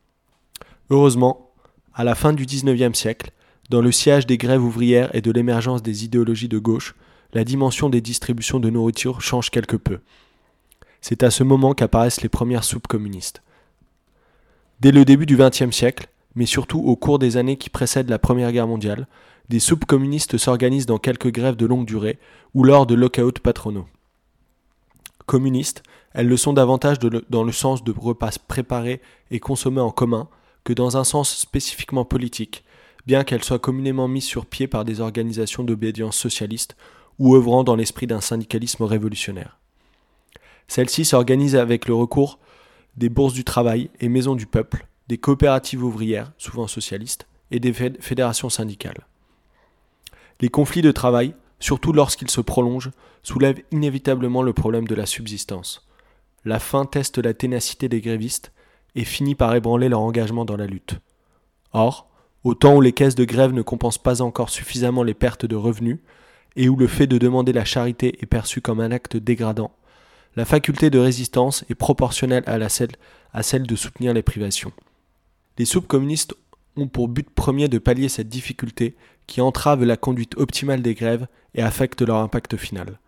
Heureusement, 0.89 1.51
à 1.93 2.03
la 2.03 2.15
fin 2.15 2.33
du 2.33 2.45
XIXe 2.45 2.97
siècle, 2.97 3.31
dans 3.69 3.81
le 3.81 3.91
siège 3.91 4.25
des 4.25 4.37
grèves 4.37 4.63
ouvrières 4.63 5.13
et 5.15 5.21
de 5.21 5.31
l'émergence 5.31 5.83
des 5.83 6.03
idéologies 6.03 6.49
de 6.49 6.59
gauche, 6.59 6.95
la 7.33 7.43
dimension 7.43 7.89
des 7.89 8.01
distributions 8.01 8.59
de 8.59 8.69
nourriture 8.69 9.21
change 9.21 9.49
quelque 9.49 9.77
peu. 9.77 9.99
C'est 10.99 11.23
à 11.23 11.31
ce 11.31 11.43
moment 11.43 11.73
qu'apparaissent 11.73 12.21
les 12.21 12.29
premières 12.29 12.63
soupes 12.63 12.87
communistes. 12.87 13.41
Dès 14.81 14.91
le 14.91 15.05
début 15.05 15.25
du 15.25 15.37
XXe 15.37 15.71
siècle, 15.71 16.07
mais 16.35 16.45
surtout 16.45 16.79
au 16.79 16.95
cours 16.95 17.19
des 17.19 17.37
années 17.37 17.57
qui 17.57 17.69
précèdent 17.69 18.09
la 18.09 18.19
Première 18.19 18.51
Guerre 18.51 18.67
mondiale, 18.67 19.07
des 19.51 19.59
soupes 19.59 19.83
communistes 19.83 20.37
s'organisent 20.37 20.85
dans 20.85 20.97
quelques 20.97 21.29
grèves 21.29 21.57
de 21.57 21.65
longue 21.65 21.85
durée 21.85 22.19
ou 22.53 22.63
lors 22.63 22.85
de 22.85 22.95
lockouts 22.95 23.41
patronaux. 23.43 23.85
Communistes, 25.25 25.83
elles 26.13 26.29
le 26.29 26.37
sont 26.37 26.53
davantage 26.53 26.99
dans 26.99 27.43
le 27.43 27.51
sens 27.51 27.83
de 27.83 27.91
repas 27.91 28.37
préparés 28.47 29.01
et 29.29 29.41
consommés 29.41 29.81
en 29.81 29.91
commun 29.91 30.29
que 30.63 30.71
dans 30.71 30.95
un 30.95 31.03
sens 31.03 31.35
spécifiquement 31.35 32.05
politique, 32.05 32.63
bien 33.05 33.25
qu'elles 33.25 33.43
soient 33.43 33.59
communément 33.59 34.07
mises 34.07 34.23
sur 34.23 34.45
pied 34.45 34.67
par 34.67 34.85
des 34.85 35.01
organisations 35.01 35.65
d'obédience 35.65 36.15
socialiste 36.15 36.77
ou 37.19 37.35
œuvrant 37.35 37.65
dans 37.65 37.75
l'esprit 37.75 38.07
d'un 38.07 38.21
syndicalisme 38.21 38.83
révolutionnaire. 38.83 39.59
Celle-ci 40.69 41.03
s'organise 41.03 41.57
avec 41.57 41.89
le 41.89 41.93
recours 41.93 42.39
des 42.95 43.09
bourses 43.09 43.33
du 43.33 43.43
travail 43.43 43.89
et 43.99 44.07
maisons 44.07 44.35
du 44.35 44.45
peuple, 44.45 44.87
des 45.09 45.17
coopératives 45.17 45.83
ouvrières, 45.83 46.31
souvent 46.37 46.67
socialistes, 46.67 47.27
et 47.51 47.59
des 47.59 47.73
fédérations 47.73 48.49
syndicales. 48.49 49.05
Les 50.41 50.49
conflits 50.49 50.81
de 50.81 50.91
travail, 50.91 51.35
surtout 51.59 51.93
lorsqu'ils 51.93 52.31
se 52.31 52.41
prolongent, 52.41 52.91
soulèvent 53.23 53.61
inévitablement 53.71 54.41
le 54.41 54.53
problème 54.53 54.87
de 54.87 54.95
la 54.95 55.05
subsistance. 55.05 55.87
La 56.43 56.59
faim 56.59 56.85
teste 56.85 57.19
la 57.19 57.35
ténacité 57.35 57.87
des 57.87 58.01
grévistes 58.01 58.51
et 58.95 59.05
finit 59.05 59.35
par 59.35 59.53
ébranler 59.55 59.87
leur 59.87 60.01
engagement 60.01 60.43
dans 60.43 60.57
la 60.57 60.65
lutte. 60.65 60.99
Or, 61.71 62.09
au 62.43 62.55
temps 62.55 62.75
où 62.75 62.81
les 62.81 62.91
caisses 62.91 63.15
de 63.15 63.23
grève 63.23 63.53
ne 63.53 63.61
compensent 63.61 64.01
pas 64.01 64.21
encore 64.21 64.49
suffisamment 64.49 65.03
les 65.03 65.13
pertes 65.13 65.45
de 65.45 65.55
revenus, 65.55 65.99
et 66.55 66.67
où 66.67 66.75
le 66.75 66.87
fait 66.87 67.07
de 67.07 67.17
demander 67.17 67.53
la 67.53 67.63
charité 67.63 68.17
est 68.21 68.25
perçu 68.25 68.59
comme 68.59 68.81
un 68.81 68.91
acte 68.91 69.15
dégradant, 69.15 69.71
la 70.35 70.45
faculté 70.45 70.89
de 70.89 70.99
résistance 70.99 71.63
est 71.69 71.75
proportionnelle 71.75 72.43
à, 72.45 72.69
celle, 72.69 72.91
à 73.33 73.43
celle 73.43 73.67
de 73.67 73.75
soutenir 73.75 74.13
les 74.13 74.21
privations. 74.21 74.71
Les 75.57 75.65
soupes 75.65 75.87
communistes 75.87 76.35
ont 76.77 76.87
pour 76.87 77.07
but 77.07 77.29
premier 77.29 77.67
de 77.67 77.77
pallier 77.77 78.09
cette 78.09 78.29
difficulté 78.29 78.95
qui 79.27 79.41
entrave 79.41 79.83
la 79.83 79.97
conduite 79.97 80.37
optimale 80.37 80.81
des 80.81 80.93
grèves 80.93 81.27
et 81.55 81.61
affecte 81.61 82.01
leur 82.01 82.17
impact 82.17 82.57
final. 82.57 82.99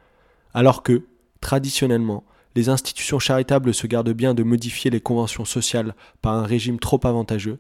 Alors 0.54 0.84
que, 0.84 1.04
traditionnellement, 1.42 2.24
les 2.56 2.70
institutions 2.70 3.20
charitables 3.20 3.74
se 3.74 3.88
gardent 3.88 4.14
bien 4.14 4.34
de 4.34 4.44
modifier 4.44 4.92
les 4.92 5.02
conventions 5.02 5.46
sociales 5.46 5.96
par 6.22 6.36
un 6.36 6.44
régime 6.44 6.80
trop 6.80 7.00
avantageux, 7.04 7.60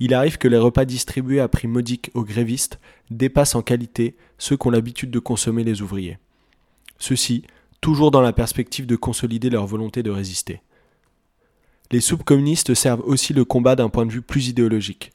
il 0.00 0.12
arrive 0.12 0.38
que 0.38 0.48
les 0.48 0.58
repas 0.58 0.84
distribués 0.84 1.40
à 1.40 1.48
prix 1.48 1.68
modique 1.68 2.10
aux 2.14 2.24
grévistes 2.24 2.80
dépassent 3.10 3.54
en 3.54 3.62
qualité 3.62 4.16
ceux 4.38 4.56
qu'ont 4.56 4.70
l'habitude 4.70 5.10
de 5.10 5.18
consommer 5.20 5.64
les 5.64 5.82
ouvriers. 5.82 6.18
Ceci 6.98 7.44
toujours 7.80 8.10
dans 8.10 8.22
la 8.22 8.32
perspective 8.32 8.86
de 8.86 8.96
consolider 8.96 9.50
leur 9.50 9.66
volonté 9.66 10.02
de 10.02 10.10
résister. 10.10 10.62
Les 11.90 12.00
soupes 12.00 12.24
communistes 12.24 12.74
servent 12.74 13.04
aussi 13.04 13.34
le 13.34 13.44
combat 13.44 13.76
d'un 13.76 13.90
point 13.90 14.06
de 14.06 14.10
vue 14.10 14.22
plus 14.22 14.48
idéologique. 14.48 15.12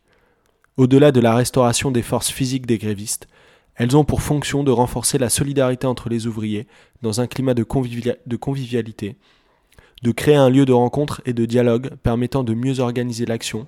Au-delà 0.79 1.11
de 1.11 1.19
la 1.19 1.35
restauration 1.35 1.91
des 1.91 2.01
forces 2.01 2.31
physiques 2.31 2.65
des 2.65 2.77
grévistes, 2.77 3.27
elles 3.75 3.97
ont 3.97 4.05
pour 4.05 4.21
fonction 4.21 4.63
de 4.63 4.71
renforcer 4.71 5.17
la 5.17 5.27
solidarité 5.27 5.85
entre 5.85 6.07
les 6.07 6.25
ouvriers 6.25 6.67
dans 7.01 7.19
un 7.19 7.27
climat 7.27 7.53
de, 7.53 7.65
convivialité, 7.65 9.17
de 10.03 10.11
créer 10.13 10.37
un 10.37 10.49
lieu 10.49 10.63
de 10.63 10.71
rencontre 10.71 11.21
et 11.25 11.33
de 11.33 11.43
dialogue 11.43 11.89
permettant 12.01 12.45
de 12.45 12.53
mieux 12.53 12.79
organiser 12.79 13.25
l'action 13.25 13.65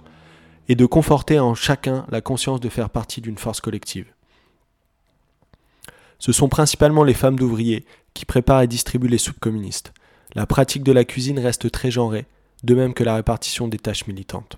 et 0.69 0.75
de 0.75 0.85
conforter 0.85 1.37
en 1.37 1.53
chacun 1.53 2.05
la 2.11 2.21
conscience 2.21 2.61
de 2.61 2.69
faire 2.69 2.89
partie 2.89 3.19
d'une 3.19 3.37
force 3.37 3.59
collective. 3.59 4.07
Ce 6.17 6.31
sont 6.31 6.47
principalement 6.47 7.03
les 7.03 7.13
femmes 7.13 7.37
d'ouvriers 7.37 7.83
qui 8.13 8.23
préparent 8.23 8.61
et 8.61 8.67
distribuent 8.67 9.09
les 9.09 9.17
soupes 9.17 9.41
communistes. 9.41 9.91
La 10.33 10.45
pratique 10.45 10.83
de 10.83 10.93
la 10.93 11.03
cuisine 11.03 11.39
reste 11.39 11.71
très 11.71 11.91
genrée, 11.91 12.25
de 12.63 12.73
même 12.73 12.93
que 12.93 13.03
la 13.03 13.15
répartition 13.15 13.67
des 13.67 13.79
tâches 13.79 14.07
militantes. 14.07 14.55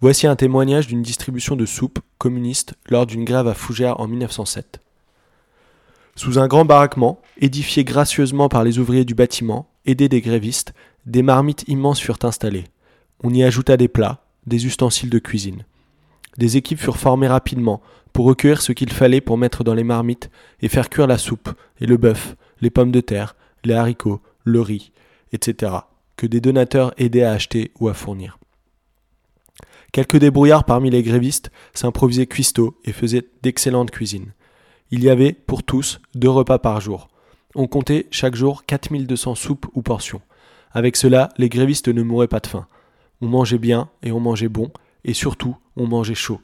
Voici 0.00 0.26
un 0.26 0.36
témoignage 0.36 0.86
d'une 0.86 1.02
distribution 1.02 1.56
de 1.56 1.66
soupes 1.66 2.00
communistes 2.18 2.74
lors 2.88 3.06
d'une 3.06 3.24
grève 3.24 3.48
à 3.48 3.54
Fougères 3.54 4.00
en 4.00 4.08
1907. 4.08 4.80
Sous 6.16 6.38
un 6.38 6.46
grand 6.46 6.64
baraquement, 6.64 7.20
édifié 7.40 7.84
gracieusement 7.84 8.48
par 8.48 8.64
les 8.64 8.78
ouvriers 8.78 9.04
du 9.04 9.14
bâtiment, 9.14 9.68
aidés 9.86 10.08
des 10.08 10.20
grévistes, 10.20 10.74
des 11.06 11.22
marmites 11.22 11.64
immenses 11.68 12.00
furent 12.00 12.18
installées. 12.22 12.64
On 13.22 13.32
y 13.32 13.42
ajouta 13.42 13.76
des 13.76 13.88
plats, 13.88 14.24
des 14.46 14.66
ustensiles 14.66 15.10
de 15.10 15.18
cuisine. 15.18 15.64
Des 16.38 16.56
équipes 16.56 16.80
furent 16.80 16.98
formées 16.98 17.28
rapidement 17.28 17.80
pour 18.12 18.26
recueillir 18.26 18.62
ce 18.62 18.72
qu'il 18.72 18.92
fallait 18.92 19.20
pour 19.20 19.38
mettre 19.38 19.64
dans 19.64 19.74
les 19.74 19.84
marmites 19.84 20.30
et 20.60 20.68
faire 20.68 20.90
cuire 20.90 21.06
la 21.06 21.18
soupe 21.18 21.50
et 21.80 21.86
le 21.86 21.96
bœuf, 21.96 22.36
les 22.60 22.70
pommes 22.70 22.92
de 22.92 23.00
terre, 23.00 23.36
les 23.64 23.74
haricots, 23.74 24.20
le 24.44 24.60
riz, 24.60 24.92
etc., 25.32 25.72
que 26.16 26.26
des 26.26 26.40
donateurs 26.40 26.94
aidaient 26.96 27.24
à 27.24 27.32
acheter 27.32 27.72
ou 27.80 27.88
à 27.88 27.94
fournir. 27.94 28.38
Quelques 29.94 30.16
débrouillards 30.16 30.64
parmi 30.64 30.90
les 30.90 31.04
grévistes 31.04 31.52
s'improvisaient 31.72 32.26
cuistots 32.26 32.76
et 32.84 32.90
faisaient 32.90 33.28
d'excellentes 33.44 33.92
cuisines. 33.92 34.32
Il 34.90 35.04
y 35.04 35.08
avait, 35.08 35.32
pour 35.32 35.62
tous, 35.62 36.00
deux 36.16 36.28
repas 36.28 36.58
par 36.58 36.80
jour. 36.80 37.06
On 37.54 37.68
comptait 37.68 38.08
chaque 38.10 38.34
jour 38.34 38.64
4200 38.64 39.36
soupes 39.36 39.66
ou 39.72 39.82
portions. 39.82 40.20
Avec 40.72 40.96
cela, 40.96 41.28
les 41.38 41.48
grévistes 41.48 41.86
ne 41.86 42.02
mouraient 42.02 42.26
pas 42.26 42.40
de 42.40 42.48
faim. 42.48 42.66
On 43.20 43.28
mangeait 43.28 43.58
bien 43.58 43.88
et 44.02 44.10
on 44.10 44.18
mangeait 44.18 44.48
bon, 44.48 44.72
et 45.04 45.14
surtout, 45.14 45.56
on 45.76 45.86
mangeait 45.86 46.16
chaud. 46.16 46.40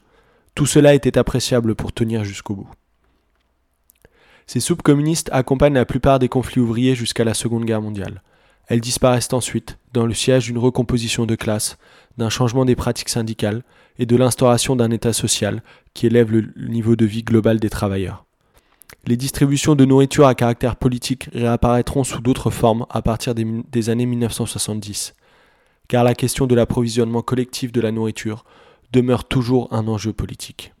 Tout 0.55 0.65
cela 0.65 0.93
était 0.93 1.17
appréciable 1.17 1.75
pour 1.75 1.91
tenir 1.91 2.23
jusqu'au 2.23 2.55
bout. 2.55 2.69
Ces 4.47 4.61
soupes 4.61 4.81
communistes 4.81 5.29
accompagnent 5.33 5.73
la 5.73 5.83
plupart 5.83 6.19
des 6.19 6.29
conflits 6.29 6.61
ouvriers 6.61 6.95
jusqu'à 6.95 7.25
la 7.25 7.33
Seconde 7.33 7.65
Guerre 7.65 7.81
mondiale. 7.81 8.21
Elles 8.67 8.79
disparaissent 8.79 9.33
ensuite, 9.33 9.77
dans 9.91 10.05
le 10.05 10.13
siège 10.13 10.45
d'une 10.45 10.57
recomposition 10.57 11.25
de 11.25 11.35
classe, 11.35 11.77
d'un 12.17 12.29
changement 12.29 12.65
des 12.65 12.75
pratiques 12.75 13.09
syndicales 13.09 13.63
et 13.99 14.05
de 14.05 14.15
l'instauration 14.15 14.75
d'un 14.75 14.91
État 14.91 15.13
social 15.13 15.63
qui 15.93 16.07
élève 16.07 16.31
le 16.31 16.67
niveau 16.67 16.95
de 16.95 17.05
vie 17.05 17.23
global 17.23 17.59
des 17.59 17.69
travailleurs. 17.69 18.25
Les 19.07 19.17
distributions 19.17 19.75
de 19.75 19.85
nourriture 19.85 20.27
à 20.27 20.35
caractère 20.35 20.75
politique 20.75 21.29
réapparaîtront 21.33 22.03
sous 22.03 22.21
d'autres 22.21 22.51
formes 22.51 22.85
à 22.89 23.01
partir 23.01 23.33
des, 23.33 23.89
années 23.89 24.05
1970, 24.05 25.15
car 25.87 26.03
la 26.03 26.13
question 26.13 26.45
de 26.45 26.53
l'approvisionnement 26.53 27.21
collectif 27.21 27.71
de 27.71 27.81
la 27.81 27.91
nourriture 27.91 28.45
demeure 28.91 29.25
toujours 29.25 29.67
un 29.71 29.87
enjeu 29.87 30.13
politique. 30.13 30.73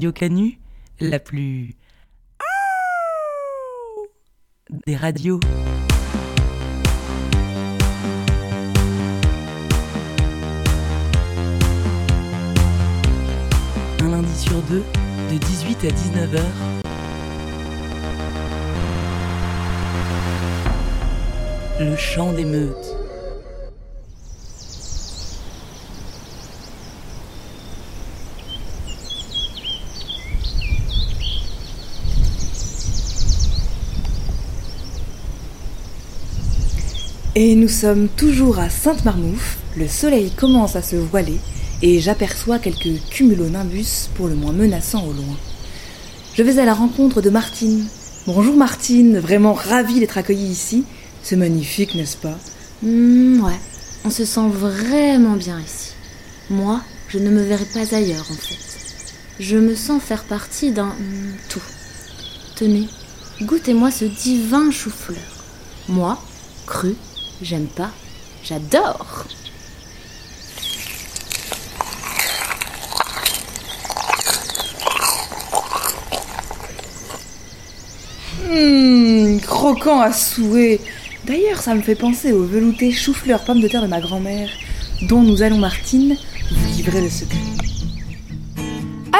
Radio 0.00 0.12
Canu, 0.12 0.58
la 0.98 1.18
plus 1.18 1.74
des 4.86 4.96
radios. 4.96 5.40
Un 14.00 14.08
lundi 14.08 14.38
sur 14.38 14.62
deux, 14.62 14.84
de 15.30 15.36
18 15.36 15.84
à 15.84 15.88
19h. 15.88 16.40
Le 21.78 21.96
chant 21.96 22.32
des 22.32 22.46
meutes. 22.46 22.89
Et 37.42 37.54
nous 37.54 37.68
sommes 37.68 38.08
toujours 38.08 38.58
à 38.58 38.68
Sainte-Marmouffe, 38.68 39.56
le 39.74 39.88
soleil 39.88 40.30
commence 40.30 40.76
à 40.76 40.82
se 40.82 40.96
voiler 40.96 41.38
et 41.80 41.98
j'aperçois 41.98 42.58
quelques 42.58 43.00
cumulonimbus 43.08 44.10
pour 44.14 44.28
le 44.28 44.34
moins 44.34 44.52
menaçants 44.52 45.06
au 45.06 45.14
loin. 45.14 45.38
Je 46.34 46.42
vais 46.42 46.58
à 46.58 46.66
la 46.66 46.74
rencontre 46.74 47.22
de 47.22 47.30
Martine. 47.30 47.86
Bonjour 48.26 48.54
Martine, 48.56 49.18
vraiment 49.18 49.54
ravie 49.54 50.00
d'être 50.00 50.18
accueillie 50.18 50.50
ici. 50.50 50.84
C'est 51.22 51.36
magnifique, 51.36 51.94
n'est-ce 51.94 52.18
pas? 52.18 52.38
Hmm, 52.82 53.42
ouais, 53.42 53.58
on 54.04 54.10
se 54.10 54.26
sent 54.26 54.50
vraiment 54.52 55.36
bien 55.36 55.58
ici. 55.60 55.94
Moi, 56.50 56.82
je 57.08 57.18
ne 57.18 57.30
me 57.30 57.40
verrai 57.40 57.64
pas 57.72 57.96
ailleurs 57.96 58.26
en 58.30 58.34
fait. 58.34 58.58
Je 59.38 59.56
me 59.56 59.74
sens 59.74 60.02
faire 60.02 60.24
partie 60.24 60.72
d'un 60.72 60.94
tout. 61.48 61.62
Tenez, 62.56 62.86
goûtez-moi 63.40 63.90
ce 63.90 64.04
divin 64.04 64.70
chou-fleur. 64.70 65.16
Moi, 65.88 66.22
cru, 66.66 66.96
j'aime 67.42 67.66
pas, 67.66 67.90
j'adore. 68.44 69.24
Hum, 78.50 79.40
croquant 79.40 80.00
à 80.00 80.12
souhait. 80.12 80.80
D'ailleurs, 81.24 81.60
ça 81.60 81.74
me 81.74 81.82
fait 81.82 81.94
penser 81.94 82.32
au 82.32 82.44
velouté 82.44 82.90
chou-fleur 82.90 83.44
pomme 83.44 83.60
de 83.60 83.68
terre 83.68 83.82
de 83.82 83.86
ma 83.86 84.00
grand-mère, 84.00 84.48
dont 85.02 85.22
nous 85.22 85.42
allons, 85.42 85.58
Martine, 85.58 86.16
vous 86.50 86.76
livrer 86.76 87.02
le 87.02 87.10
secret. 87.10 87.38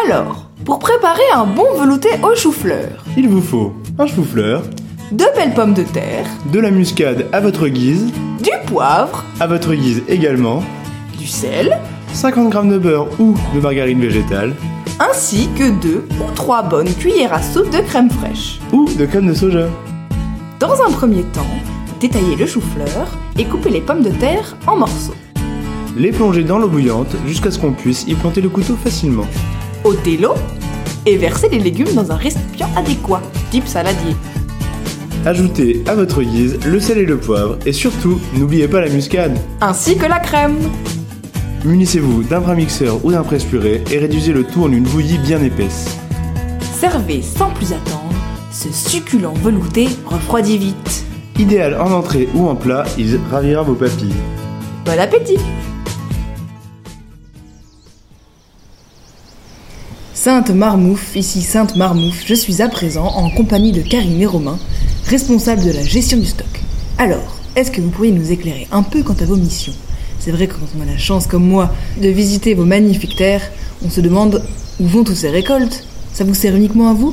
Alors, 0.05 0.49
pour 0.65 0.79
préparer 0.79 1.23
un 1.35 1.47
bon 1.47 1.67
velouté 1.79 2.09
au 2.23 2.35
chou-fleur, 2.35 3.05
Il 3.17 3.29
vous 3.29 3.43
faut 3.43 3.75
un 3.99 4.07
chou-fleur, 4.07 4.63
deux 5.11 5.27
belles 5.35 5.55
pommes 5.55 5.75
de 5.75 5.83
terre, 5.83 6.27
de 6.53 6.61
la 6.61 6.71
muscade 6.71 7.27
à 7.33 7.41
votre 7.41 7.67
guise, 7.67 8.07
du 8.41 8.51
poivre, 8.67 9.25
à 9.41 9.47
votre 9.47 9.75
guise 9.75 10.03
également, 10.09 10.63
du 11.19 11.27
sel, 11.27 11.79
50 12.13 12.53
g 12.53 12.69
de 12.69 12.79
beurre 12.79 13.09
ou 13.19 13.35
de 13.55 13.61
margarine 13.61 14.01
végétale, 14.01 14.55
ainsi 15.01 15.49
que 15.59 15.71
deux 15.81 16.07
ou 16.21 16.31
trois 16.35 16.63
bonnes 16.63 16.93
cuillères 16.95 17.33
à 17.33 17.43
soupe 17.43 17.71
de 17.71 17.81
crème 17.81 18.11
fraîche. 18.11 18.61
ou 18.73 18.89
de 18.89 19.05
crème 19.05 19.27
de 19.27 19.35
soja. 19.35 19.67
Dans 20.61 20.81
un 20.83 20.93
premier 20.93 21.23
temps, 21.23 21.41
détaillez 22.01 22.37
le 22.37 22.47
chou-fleur 22.47 23.19
et 23.37 23.45
coupez 23.45 23.71
les 23.71 23.81
pommes 23.81 24.03
de 24.03 24.11
terre 24.11 24.57
en 24.67 24.77
morceaux. 24.77 25.15
Les 25.97 26.13
plonger 26.13 26.45
dans 26.45 26.59
l'eau 26.59 26.69
bouillante 26.69 27.17
jusqu'à 27.27 27.51
ce 27.51 27.59
qu'on 27.59 27.73
puisse 27.73 28.05
y 28.07 28.15
planter 28.15 28.41
le 28.41 28.49
couteau 28.49 28.77
facilement. 28.77 29.27
ôtez 29.83 30.17
l'eau 30.17 30.35
et 31.05 31.17
versez 31.17 31.49
les 31.49 31.59
légumes 31.59 31.95
dans 31.95 32.13
un 32.13 32.17
récipient 32.17 32.69
adéquat, 32.77 33.23
type 33.51 33.67
saladier. 33.67 34.15
Ajoutez 35.27 35.83
à 35.87 35.95
votre 35.95 36.23
guise 36.23 36.59
le 36.65 36.81
sel 36.81 36.97
et 36.97 37.05
le 37.05 37.19
poivre 37.19 37.59
et 37.67 37.75
surtout, 37.75 38.19
n'oubliez 38.39 38.69
pas 38.69 38.81
la 38.81 38.89
muscade. 38.89 39.37
Ainsi 39.61 39.99
que 39.99 40.07
la 40.07 40.19
crème. 40.19 40.57
Munissez-vous 41.63 42.23
d'un 42.23 42.41
bras 42.41 42.55
mixeur 42.55 43.05
ou 43.05 43.13
d'un 43.13 43.23
presse-purée 43.23 43.85
et 43.93 43.99
réduisez 43.99 44.33
le 44.33 44.45
tout 44.45 44.65
en 44.65 44.73
une 44.73 44.85
bouillie 44.85 45.19
bien 45.19 45.43
épaisse. 45.43 45.99
Servez 46.79 47.21
sans 47.21 47.51
plus 47.51 47.75
attendre, 47.75 48.15
ce 48.51 48.73
succulent 48.73 49.35
velouté 49.35 49.89
refroidit 50.07 50.57
vite. 50.57 51.05
Idéal 51.39 51.79
en 51.79 51.93
entrée 51.93 52.31
ou 52.35 52.49
en 52.49 52.57
plat, 52.57 52.85
il 52.97 53.21
ravira 53.31 53.63
vos 53.63 53.75
papilles. 53.75 54.15
Bon 54.87 54.99
appétit 54.99 55.39
Sainte 60.15 60.51
Marmouffe, 60.51 61.17
ici 61.17 61.43
Sainte 61.43 61.77
Marmouffe, 61.77 62.25
je 62.27 62.35
suis 62.35 62.63
à 62.63 62.69
présent 62.69 63.07
en 63.07 63.31
compagnie 63.31 63.73
de 63.73 63.81
Karine 63.81 64.21
et 64.21 64.27
Romain, 64.27 64.59
responsables 65.11 65.65
de 65.65 65.73
la 65.73 65.83
gestion 65.83 66.19
du 66.19 66.25
stock. 66.25 66.47
Alors, 66.97 67.37
est-ce 67.57 67.73
que 67.73 67.81
vous 67.81 67.91
pourriez 67.91 68.13
nous 68.13 68.31
éclairer 68.31 68.69
un 68.71 68.85
peu 68.85 69.03
quant 69.03 69.17
à 69.21 69.25
vos 69.25 69.35
missions? 69.35 69.73
C'est 70.21 70.31
vrai 70.31 70.47
que 70.47 70.55
quand 70.55 70.69
on 70.79 70.83
a 70.83 70.85
la 70.85 70.99
chance, 70.99 71.27
comme 71.27 71.45
moi, 71.45 71.75
de 72.01 72.09
visiter 72.09 72.55
vos 72.55 72.65
magnifiques 72.65 73.17
terres, 73.17 73.43
on 73.85 73.91
se 73.91 74.01
demande 74.01 74.41
où 74.79 74.87
vont 74.87 75.03
toutes 75.03 75.17
ces 75.17 75.31
récoltes 75.31 75.85
Ça 76.13 76.23
vous 76.23 76.35
sert 76.35 76.55
uniquement 76.55 76.91
à 76.91 76.95
vous? 76.95 77.13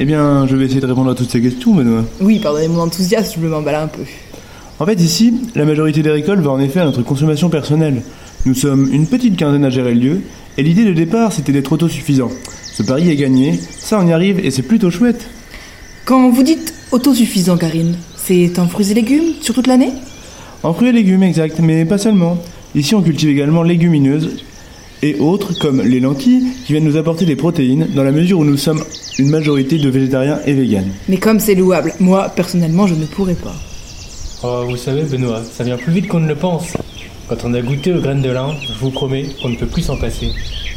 Eh 0.00 0.04
bien, 0.04 0.48
je 0.48 0.56
vais 0.56 0.64
essayer 0.64 0.80
de 0.80 0.86
répondre 0.86 1.10
à 1.10 1.14
toutes 1.14 1.30
ces 1.30 1.40
questions, 1.40 1.74
Benoît. 1.74 2.04
Oui, 2.20 2.40
pardonnez 2.40 2.66
mon 2.66 2.80
enthousiasme, 2.80 3.34
je 3.36 3.40
me 3.40 3.48
m'emballe 3.48 3.76
un 3.76 3.86
peu. 3.86 4.02
En 4.80 4.86
fait, 4.86 5.00
ici, 5.00 5.34
la 5.54 5.64
majorité 5.64 6.02
des 6.02 6.10
récoltes 6.10 6.40
va 6.40 6.50
en 6.50 6.58
effet 6.58 6.80
à 6.80 6.86
notre 6.86 7.02
consommation 7.02 7.50
personnelle. 7.50 8.02
Nous 8.46 8.54
sommes 8.54 8.92
une 8.92 9.06
petite 9.06 9.36
quinzaine 9.36 9.64
à 9.64 9.70
gérer 9.70 9.94
le 9.94 10.00
lieu, 10.00 10.20
et 10.56 10.64
l'idée 10.64 10.84
de 10.84 10.92
départ, 10.92 11.32
c'était 11.32 11.52
d'être 11.52 11.70
autosuffisant. 11.70 12.30
Ce 12.64 12.82
pari 12.82 13.10
est 13.10 13.16
gagné, 13.16 13.60
ça 13.78 14.00
on 14.02 14.06
y 14.08 14.12
arrive, 14.12 14.44
et 14.44 14.50
c'est 14.50 14.62
plutôt 14.62 14.90
chouette. 14.90 15.28
Quand 16.04 16.30
vous 16.30 16.42
dites 16.42 16.74
autosuffisant, 16.92 17.56
Karine, 17.56 17.96
c'est 18.16 18.58
en 18.58 18.68
fruits 18.68 18.90
et 18.90 18.94
légumes 18.94 19.34
sur 19.40 19.54
toute 19.54 19.66
l'année? 19.66 19.92
En 20.62 20.74
fruits 20.74 20.88
et 20.88 20.92
légumes, 20.92 21.22
exact, 21.22 21.60
mais 21.60 21.84
pas 21.84 21.98
seulement. 21.98 22.38
Ici, 22.74 22.94
on 22.94 23.02
cultive 23.02 23.30
également 23.30 23.62
légumineuses 23.62 24.42
et 25.02 25.16
autres, 25.20 25.58
comme 25.58 25.80
les 25.82 26.00
lentilles, 26.00 26.46
qui 26.66 26.72
viennent 26.72 26.84
nous 26.84 26.96
apporter 26.96 27.24
des 27.24 27.36
protéines, 27.36 27.88
dans 27.94 28.02
la 28.02 28.10
mesure 28.10 28.40
où 28.40 28.44
nous 28.44 28.56
sommes 28.56 28.82
une 29.18 29.30
majorité 29.30 29.78
de 29.78 29.88
végétariens 29.88 30.40
et 30.46 30.52
véganes. 30.54 30.90
Mais 31.08 31.18
comme 31.18 31.40
c'est 31.40 31.54
louable, 31.54 31.92
moi, 32.00 32.28
personnellement, 32.34 32.86
je 32.86 32.94
ne 32.94 33.04
pourrais 33.04 33.34
pas. 33.34 33.54
Oh, 34.42 34.64
vous 34.68 34.76
savez, 34.76 35.02
Benoît, 35.02 35.42
ça 35.44 35.64
vient 35.64 35.76
plus 35.76 35.92
vite 35.92 36.08
qu'on 36.08 36.20
ne 36.20 36.28
le 36.28 36.36
pense. 36.36 36.76
Quand 37.28 37.44
on 37.44 37.54
a 37.54 37.60
goûté 37.60 37.92
aux 37.92 38.00
graines 38.00 38.22
de 38.22 38.30
lin, 38.30 38.54
je 38.62 38.78
vous 38.80 38.90
promets 38.90 39.26
qu'on 39.42 39.50
ne 39.50 39.56
peut 39.56 39.66
plus 39.66 39.82
s'en 39.82 39.96
passer. 39.96 40.28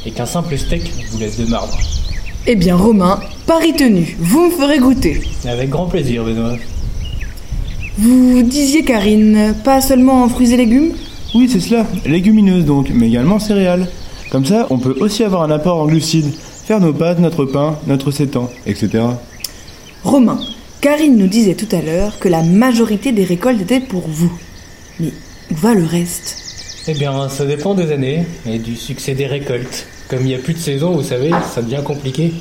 Et 0.05 0.11
qu'un 0.11 0.25
simple 0.25 0.57
steak 0.57 0.91
vous 1.11 1.19
laisse 1.19 1.37
de 1.37 1.45
marbre. 1.45 1.77
Eh 2.47 2.55
bien, 2.55 2.75
Romain, 2.75 3.19
pari 3.45 3.73
tenu, 3.73 4.17
vous 4.19 4.47
me 4.47 4.49
ferez 4.49 4.79
goûter. 4.79 5.21
Avec 5.45 5.69
grand 5.69 5.85
plaisir, 5.85 6.23
Benoît. 6.23 6.57
Vous 7.99 8.41
disiez, 8.41 8.83
Karine, 8.83 9.53
pas 9.63 9.79
seulement 9.79 10.23
en 10.23 10.29
fruits 10.29 10.51
et 10.51 10.57
légumes? 10.57 10.93
Oui, 11.35 11.47
c'est 11.47 11.59
cela, 11.59 11.85
légumineuses 12.03 12.65
donc, 12.65 12.89
mais 12.91 13.09
également 13.09 13.37
céréales. 13.37 13.87
Comme 14.31 14.45
ça, 14.45 14.65
on 14.71 14.79
peut 14.79 14.95
aussi 14.99 15.23
avoir 15.23 15.43
un 15.43 15.51
apport 15.51 15.77
en 15.77 15.85
glucides, 15.85 16.33
faire 16.65 16.79
nos 16.79 16.93
pâtes, 16.93 17.19
notre 17.19 17.45
pain, 17.45 17.77
notre 17.85 18.09
sétan, 18.09 18.49
etc. 18.65 19.03
Romain, 20.03 20.39
Karine 20.81 21.17
nous 21.17 21.27
disait 21.27 21.53
tout 21.53 21.73
à 21.75 21.81
l'heure 21.81 22.17
que 22.17 22.27
la 22.27 22.41
majorité 22.41 23.11
des 23.11 23.23
récoltes 23.23 23.61
étaient 23.61 23.81
pour 23.81 24.07
vous. 24.07 24.33
Mais 24.99 25.13
où 25.51 25.55
va 25.55 25.75
le 25.75 25.85
reste? 25.85 26.37
Eh 26.87 26.93
bien, 26.95 27.29
ça 27.29 27.45
dépend 27.45 27.75
des 27.75 27.91
années 27.91 28.25
et 28.47 28.57
du 28.57 28.75
succès 28.75 29.13
des 29.13 29.27
récoltes. 29.27 29.85
Comme 30.11 30.23
il 30.23 30.27
n'y 30.27 30.35
a 30.35 30.39
plus 30.39 30.53
de 30.53 30.59
saison, 30.59 30.91
vous 30.91 31.03
savez, 31.03 31.31
ça 31.55 31.61
devient 31.61 31.79
compliqué. 31.85 32.33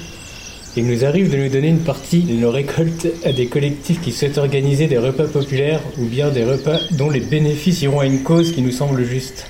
Il 0.77 0.87
nous 0.87 1.05
arrive 1.05 1.31
de 1.31 1.37
nous 1.37 1.49
donner 1.49 1.69
une 1.69 1.85
partie 1.85 2.19
de 2.19 2.33
nos 2.33 2.51
récoltes 2.51 3.07
à 3.25 3.31
des 3.31 3.47
collectifs 3.47 4.01
qui 4.01 4.11
souhaitent 4.11 4.39
organiser 4.39 4.89
des 4.89 4.99
repas 4.99 5.29
populaires 5.29 5.81
ou 5.97 6.05
bien 6.05 6.31
des 6.31 6.43
repas 6.43 6.79
dont 6.91 7.11
les 7.11 7.21
bénéfices 7.21 7.81
iront 7.83 8.01
à 8.01 8.07
une 8.07 8.25
cause 8.25 8.51
qui 8.51 8.63
nous 8.63 8.73
semble 8.73 9.05
juste. 9.05 9.47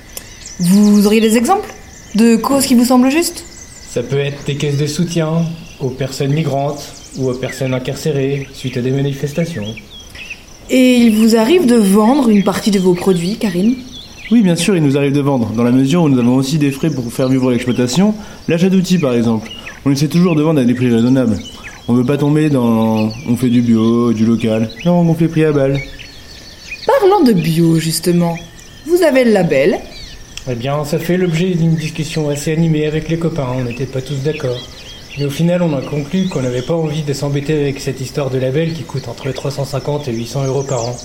Vous 0.59 1.07
auriez 1.07 1.23
des 1.23 1.39
exemples 1.39 1.73
De 2.15 2.37
causes 2.37 2.67
qui 2.67 2.75
vous 2.75 2.85
semblent 2.85 3.11
justes? 3.11 3.43
Ça 3.89 4.03
peut 4.03 4.19
être 4.19 4.45
des 4.45 4.57
caisses 4.57 4.77
de 4.77 4.87
soutien 4.87 5.47
aux 5.81 5.89
personnes 5.89 6.35
migrantes 6.35 6.93
ou 7.17 7.31
aux 7.31 7.35
personnes 7.35 7.73
incarcérées 7.73 8.47
suite 8.53 8.77
à 8.77 8.83
des 8.83 8.91
manifestations. 8.91 9.75
Et 10.69 10.97
il 10.97 11.17
vous 11.17 11.37
arrive 11.37 11.65
de 11.65 11.77
vendre 11.77 12.29
une 12.29 12.45
partie 12.45 12.71
de 12.71 12.81
vos 12.81 12.93
produits, 12.93 13.39
Karine? 13.39 13.77
Oui, 14.31 14.43
bien 14.43 14.55
sûr, 14.55 14.77
il 14.77 14.83
nous 14.85 14.97
arrive 14.97 15.13
de 15.13 15.21
vendre, 15.21 15.51
dans 15.57 15.65
la 15.65 15.73
mesure 15.73 16.05
où 16.05 16.09
nous 16.09 16.19
avons 16.19 16.37
aussi 16.37 16.57
des 16.57 16.71
frais 16.71 16.89
pour 16.89 17.13
faire 17.13 17.29
vivre 17.29 17.51
l'exploitation, 17.51 18.15
l'achat 18.47 18.69
d'outils 18.69 18.99
par 18.99 19.13
exemple. 19.15 19.51
On 19.85 19.91
essaie 19.91 20.07
toujours 20.07 20.37
de 20.37 20.43
vendre 20.43 20.61
à 20.61 20.65
des 20.65 20.75
prix 20.75 20.89
raisonnables. 20.89 21.37
On 21.89 21.95
veut 21.95 22.05
pas 22.05 22.17
tomber 22.17 22.49
dans 22.49 23.11
on 23.29 23.37
fait 23.37 23.49
du 23.49 23.61
bio, 23.61 24.13
du 24.13 24.25
local. 24.25 24.71
Non, 24.85 25.01
on 25.01 25.15
fait 25.15 25.27
prix 25.27 25.45
à 25.45 25.51
balle. 25.51 25.81
Parlant 26.87 27.25
de 27.25 27.33
bio, 27.33 27.81
justement, 27.81 28.37
vous 28.87 29.03
avez 29.03 29.25
le 29.25 29.33
label. 29.33 29.81
Eh 30.49 30.55
bien, 30.55 30.85
ça 30.85 31.01
fait 31.01 31.17
l'objet 31.17 31.55
d'une 31.57 31.75
discussion 31.75 32.31
assez 32.31 32.53
animée 32.53 32.87
avec 32.87 33.09
les 33.09 33.19
copains, 33.19 33.49
on 33.53 33.65
n'était 33.65 33.85
pas 33.85 34.01
tous 34.01 34.23
d'accord. 34.23 34.61
Mais 35.19 35.25
au 35.25 35.31
final, 35.31 35.61
on 35.61 35.77
a 35.77 35.83
conclu 35.83 36.29
qu'on 36.29 36.43
n'avait 36.43 36.63
pas 36.63 36.75
envie 36.75 37.03
de 37.03 37.13
s'embêter 37.13 37.55
avec 37.55 37.81
cette 37.81 38.01
histoire 38.01 38.31
de 38.31 38.39
label 38.39 38.75
qui 38.75 38.85
coûte 38.85 39.09
entre 39.09 39.33
350 39.33 40.07
et 40.07 40.13
800 40.13 40.47
euros 40.47 40.63
par 40.63 40.85
an. 40.85 40.97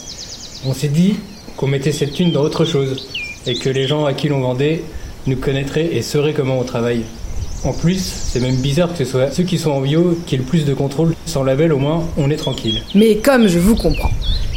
On 0.67 0.73
s'est 0.73 0.89
dit 0.89 1.15
qu'on 1.57 1.67
mettait 1.67 1.91
cette 1.91 2.13
thune 2.13 2.31
dans 2.31 2.41
autre 2.41 2.65
chose, 2.65 3.07
et 3.47 3.55
que 3.55 3.69
les 3.69 3.87
gens 3.87 4.05
à 4.05 4.13
qui 4.13 4.27
l'on 4.27 4.41
vendait 4.41 4.83
nous 5.27 5.37
connaîtraient 5.37 5.95
et 5.95 6.01
sauraient 6.01 6.33
comment 6.33 6.59
on 6.59 6.63
travaille. 6.63 7.03
En 7.63 7.73
plus, 7.73 7.99
c'est 7.99 8.39
même 8.39 8.57
bizarre 8.57 8.91
que 8.91 9.03
ce 9.03 9.05
soit 9.05 9.31
ceux 9.31 9.43
qui 9.43 9.57
sont 9.57 9.71
en 9.71 9.81
bio 9.81 10.19
qui 10.27 10.35
aient 10.35 10.39
le 10.39 10.43
plus 10.43 10.65
de 10.65 10.73
contrôle. 10.73 11.15
Sans 11.25 11.43
label, 11.43 11.73
au 11.73 11.79
moins, 11.79 12.03
on 12.17 12.29
est 12.29 12.35
tranquille. 12.35 12.81
Mais 12.93 13.17
comme 13.17 13.47
je 13.47 13.57
vous 13.57 13.75
comprends, 13.75 14.11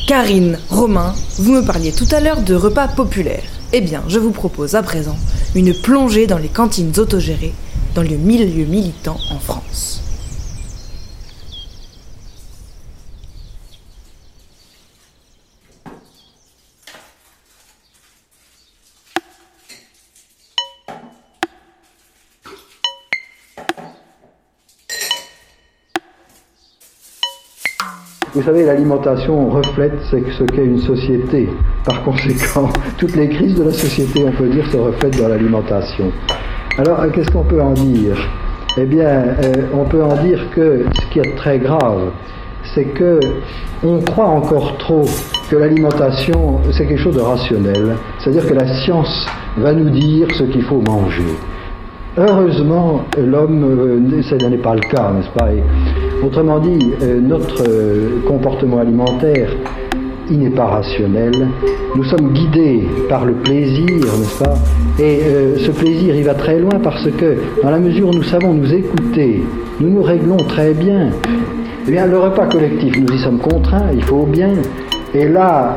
Karine, 0.07 0.59
Romain, 0.69 1.15
vous 1.39 1.53
me 1.53 1.65
parliez 1.65 1.93
tout 1.93 2.09
à 2.13 2.21
l'heure 2.21 2.43
de 2.43 2.55
repas 2.55 2.89
populaires. 2.89 3.45
Eh 3.73 3.81
bien, 3.81 4.03
je 4.09 4.19
vous 4.19 4.31
propose 4.31 4.75
à 4.75 4.83
présent 4.83 5.17
une 5.55 5.75
plongée 5.75 6.27
dans 6.27 6.39
les 6.39 6.49
cantines 6.49 6.93
autogérées 6.99 7.53
dans 7.95 8.03
le 8.03 8.17
milieu 8.17 8.65
militant 8.65 9.19
en 9.31 9.39
France. 9.39 10.03
Vous 28.38 28.44
savez, 28.44 28.64
l'alimentation 28.64 29.48
reflète 29.48 29.94
ce 30.09 30.44
qu'est 30.44 30.64
une 30.64 30.79
société. 30.79 31.48
Par 31.85 32.05
conséquent, 32.05 32.68
toutes 32.96 33.16
les 33.16 33.29
crises 33.31 33.57
de 33.57 33.64
la 33.64 33.72
société, 33.72 34.24
on 34.29 34.31
peut 34.31 34.46
dire, 34.46 34.64
se 34.70 34.77
reflètent 34.77 35.20
dans 35.20 35.27
l'alimentation. 35.27 36.12
Alors, 36.79 37.05
qu'est-ce 37.11 37.33
qu'on 37.33 37.42
peut 37.42 37.61
en 37.61 37.72
dire? 37.72 38.16
Eh 38.77 38.85
bien, 38.85 39.09
euh, 39.09 39.53
on 39.74 39.87
peut 39.87 40.05
en 40.05 40.14
dire 40.22 40.40
que 40.55 40.85
ce 41.01 41.12
qui 41.12 41.18
est 41.18 41.35
très 41.35 41.59
grave, 41.59 42.12
c'est 42.77 42.85
que 42.85 43.18
on 43.83 43.98
croit 44.03 44.29
encore 44.29 44.79
trop 44.79 45.05
que 45.51 45.57
l'alimentation, 45.57 46.61
c'est 46.70 46.87
quelque 46.87 47.03
chose 47.03 47.16
de 47.16 47.20
rationnel. 47.20 47.96
C'est-à-dire 48.20 48.46
que 48.46 48.55
la 48.55 48.72
science 48.85 49.27
va 49.57 49.72
nous 49.72 49.90
dire 49.90 50.29
ce 50.37 50.44
qu'il 50.44 50.62
faut 50.62 50.81
manger. 50.87 51.34
Heureusement, 52.21 53.03
l'homme, 53.16 53.62
euh, 53.62 54.23
ça 54.23 54.37
n'est 54.49 54.57
pas 54.57 54.75
le 54.75 54.81
cas, 54.81 55.12
n'est-ce 55.12 55.31
pas 55.39 55.51
Autrement 56.27 56.59
dit, 56.59 56.91
euh, 57.01 57.21
notre 57.21 57.62
euh, 57.62 58.19
comportement 58.27 58.79
alimentaire, 58.79 59.49
il 60.29 60.41
n'est 60.41 60.51
pas 60.51 60.64
rationnel. 60.64 61.33
Nous 61.95 62.03
sommes 62.03 62.33
guidés 62.33 62.89
par 63.09 63.25
le 63.25 63.35
plaisir, 63.35 63.87
n'est-ce 63.87 64.43
pas 64.43 64.55
Et 64.99 65.21
ce 65.59 65.71
plaisir, 65.71 66.16
il 66.16 66.25
va 66.25 66.35
très 66.35 66.59
loin 66.59 66.81
parce 66.83 67.09
que, 67.09 67.37
dans 67.62 67.71
la 67.71 67.79
mesure 67.79 68.09
où 68.09 68.12
nous 68.12 68.25
savons 68.25 68.53
nous 68.53 68.75
écouter, 68.75 69.45
nous 69.81 69.89
nous 69.89 70.03
réglons 70.03 70.39
très 70.39 70.75
bien. 70.75 71.11
Eh 71.87 71.91
bien, 71.93 72.07
le 72.07 72.19
repas 72.19 72.47
collectif, 72.47 72.99
nous 72.99 73.14
y 73.14 73.19
sommes 73.21 73.39
contraints, 73.39 73.93
il 73.95 74.03
faut 74.03 74.27
bien. 74.27 74.55
Et 75.14 75.29
là, 75.29 75.73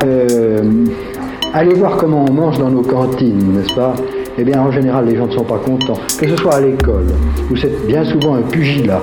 allez 1.54 1.74
voir 1.74 1.96
comment 1.98 2.24
on 2.28 2.32
mange 2.32 2.58
dans 2.58 2.70
nos 2.70 2.82
cantines, 2.82 3.54
n'est-ce 3.54 3.74
pas 3.74 3.94
eh 4.38 4.44
bien 4.44 4.60
en 4.60 4.70
général 4.70 5.06
les 5.06 5.16
gens 5.16 5.26
ne 5.26 5.32
sont 5.32 5.44
pas 5.44 5.58
contents. 5.58 5.98
Que 6.18 6.28
ce 6.28 6.36
soit 6.36 6.56
à 6.56 6.60
l'école, 6.60 7.06
où 7.50 7.56
c'est 7.56 7.86
bien 7.86 8.04
souvent 8.04 8.34
un 8.34 8.42
pugilat, 8.42 9.02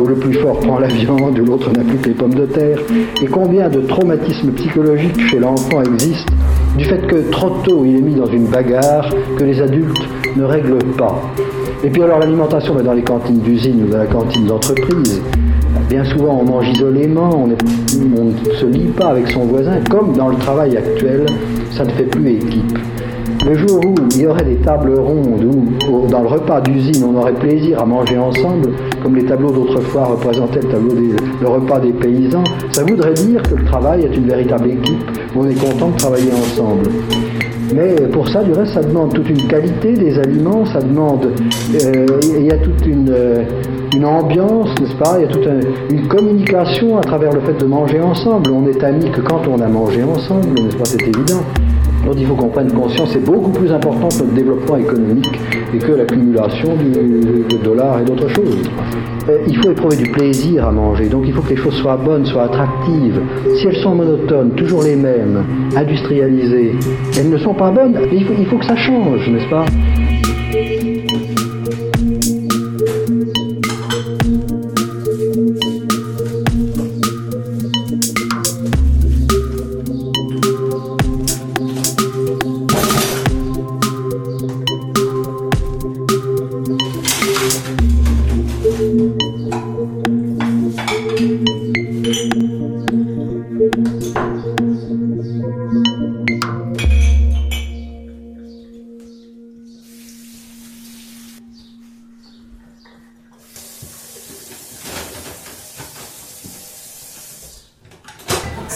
où 0.00 0.06
le 0.06 0.14
plus 0.14 0.34
fort 0.34 0.58
prend 0.60 0.78
la 0.78 0.88
viande, 0.88 1.38
où 1.38 1.44
l'autre 1.44 1.70
n'a 1.72 1.84
plus 1.84 1.98
que 1.98 2.08
les 2.08 2.14
pommes 2.14 2.34
de 2.34 2.46
terre, 2.46 2.78
et 3.22 3.26
combien 3.26 3.68
de 3.68 3.80
traumatismes 3.80 4.52
psychologiques 4.52 5.20
chez 5.28 5.38
l'enfant 5.38 5.82
existent 5.82 6.32
du 6.76 6.84
fait 6.84 7.06
que 7.06 7.30
trop 7.30 7.50
tôt 7.64 7.84
il 7.84 7.96
est 7.96 8.02
mis 8.02 8.14
dans 8.14 8.26
une 8.26 8.46
bagarre 8.46 9.08
que 9.36 9.44
les 9.44 9.60
adultes 9.60 10.02
ne 10.36 10.44
règlent 10.44 10.78
pas. 10.98 11.20
Et 11.84 11.90
puis 11.90 12.02
alors 12.02 12.18
l'alimentation 12.18 12.74
dans 12.74 12.92
les 12.92 13.02
cantines 13.02 13.40
d'usine 13.40 13.84
ou 13.84 13.92
dans 13.92 13.98
la 13.98 14.06
cantine 14.06 14.46
d'entreprise, 14.46 15.20
Bien 15.88 16.04
souvent, 16.04 16.40
on 16.40 16.44
mange 16.44 16.68
isolément, 16.70 17.30
on 17.44 17.46
ne 17.46 18.54
se 18.54 18.66
lie 18.66 18.88
pas 18.88 19.08
avec 19.08 19.28
son 19.28 19.44
voisin, 19.44 19.80
comme 19.90 20.16
dans 20.16 20.28
le 20.28 20.36
travail 20.36 20.76
actuel, 20.76 21.26
ça 21.70 21.84
ne 21.84 21.90
fait 21.90 22.04
plus 22.04 22.36
équipe. 22.36 22.78
Le 23.46 23.54
jour 23.58 23.78
où 23.84 23.94
il 24.12 24.22
y 24.22 24.26
aurait 24.26 24.44
des 24.44 24.56
tables 24.56 24.98
rondes, 24.98 25.44
où 25.90 26.06
dans 26.08 26.22
le 26.22 26.28
repas 26.28 26.62
d'usine 26.62 27.04
on 27.04 27.18
aurait 27.20 27.34
plaisir 27.34 27.78
à 27.82 27.84
manger 27.84 28.16
ensemble, 28.16 28.70
comme 29.02 29.16
les 29.16 29.24
tableaux 29.26 29.50
d'autrefois 29.50 30.06
représentaient 30.06 30.60
le, 30.62 31.46
repas 31.46 31.78
des 31.78 31.92
paysans, 31.92 32.44
ça 32.72 32.82
voudrait 32.84 33.12
dire 33.12 33.42
que 33.42 33.56
le 33.56 33.64
travail 33.64 34.04
est 34.04 34.16
une 34.16 34.28
véritable 34.28 34.70
équipe, 34.70 35.10
où 35.34 35.40
on 35.40 35.48
est 35.48 35.60
content 35.60 35.90
de 35.90 35.96
travailler 35.96 36.32
ensemble. 36.32 36.88
Mais 37.74 37.94
pour 38.12 38.26
ça, 38.28 38.42
du 38.42 38.52
reste, 38.52 38.72
ça 38.72 38.82
demande 38.82 39.12
toute 39.12 39.28
une 39.28 39.46
qualité 39.46 39.92
des 39.92 40.18
aliments, 40.18 40.64
ça 40.64 40.80
demande. 40.80 41.28
Euh, 41.74 42.06
il 42.38 42.46
y 42.46 42.50
a 42.50 42.56
toute 42.56 42.86
une, 42.86 43.10
euh, 43.10 43.42
une 43.94 44.06
ambiance, 44.06 44.70
n'est-ce 44.80 44.96
pas? 44.96 45.18
Il 45.18 45.22
y 45.22 45.24
a 45.24 45.28
toute 45.28 45.48
une 45.90 46.08
communication 46.08 46.96
à 46.96 47.02
travers 47.02 47.32
le 47.32 47.40
fait 47.40 47.58
de 47.58 47.66
manger 47.66 48.00
ensemble. 48.00 48.50
On 48.52 48.66
est 48.68 48.82
amis 48.82 49.10
que 49.10 49.20
quand 49.20 49.42
on 49.48 49.60
a 49.60 49.68
mangé 49.68 50.02
ensemble, 50.02 50.48
n'est-ce 50.54 50.76
pas? 50.76 50.84
C'est 50.84 51.02
évident. 51.02 51.42
Donc 52.04 52.14
il 52.18 52.26
faut 52.26 52.34
qu'on 52.34 52.48
prenne 52.48 52.70
conscience, 52.72 53.10
c'est 53.12 53.24
beaucoup 53.24 53.50
plus 53.50 53.72
important 53.72 54.08
que 54.08 54.22
notre 54.22 54.34
développement 54.34 54.76
économique 54.76 55.40
et 55.72 55.78
que 55.78 55.92
l'accumulation 55.92 56.76
de 56.76 57.56
dollars 57.62 58.00
et 58.00 58.04
d'autres 58.04 58.28
choses. 58.28 58.70
Euh, 59.28 59.38
il 59.46 59.56
faut 59.56 59.70
éprouver 59.70 59.96
du 59.96 60.10
plaisir 60.10 60.66
à 60.66 60.72
manger, 60.72 61.08
donc 61.08 61.24
il 61.26 61.32
faut 61.32 61.40
que 61.40 61.50
les 61.50 61.56
choses 61.56 61.74
soient 61.74 61.96
bonnes, 61.96 62.26
soient 62.26 62.44
attractives. 62.44 63.20
Si 63.56 63.66
elles 63.66 63.76
sont 63.76 63.94
monotones, 63.94 64.50
toujours 64.50 64.82
les 64.82 64.96
mêmes, 64.96 65.44
industrialisées, 65.74 66.74
elles 67.18 67.30
ne 67.30 67.38
sont 67.38 67.54
pas 67.54 67.70
bonnes, 67.70 67.96
il 68.12 68.24
faut, 68.26 68.34
il 68.38 68.46
faut 68.46 68.58
que 68.58 68.66
ça 68.66 68.76
change, 68.76 69.26
n'est-ce 69.30 69.48
pas? 69.48 69.64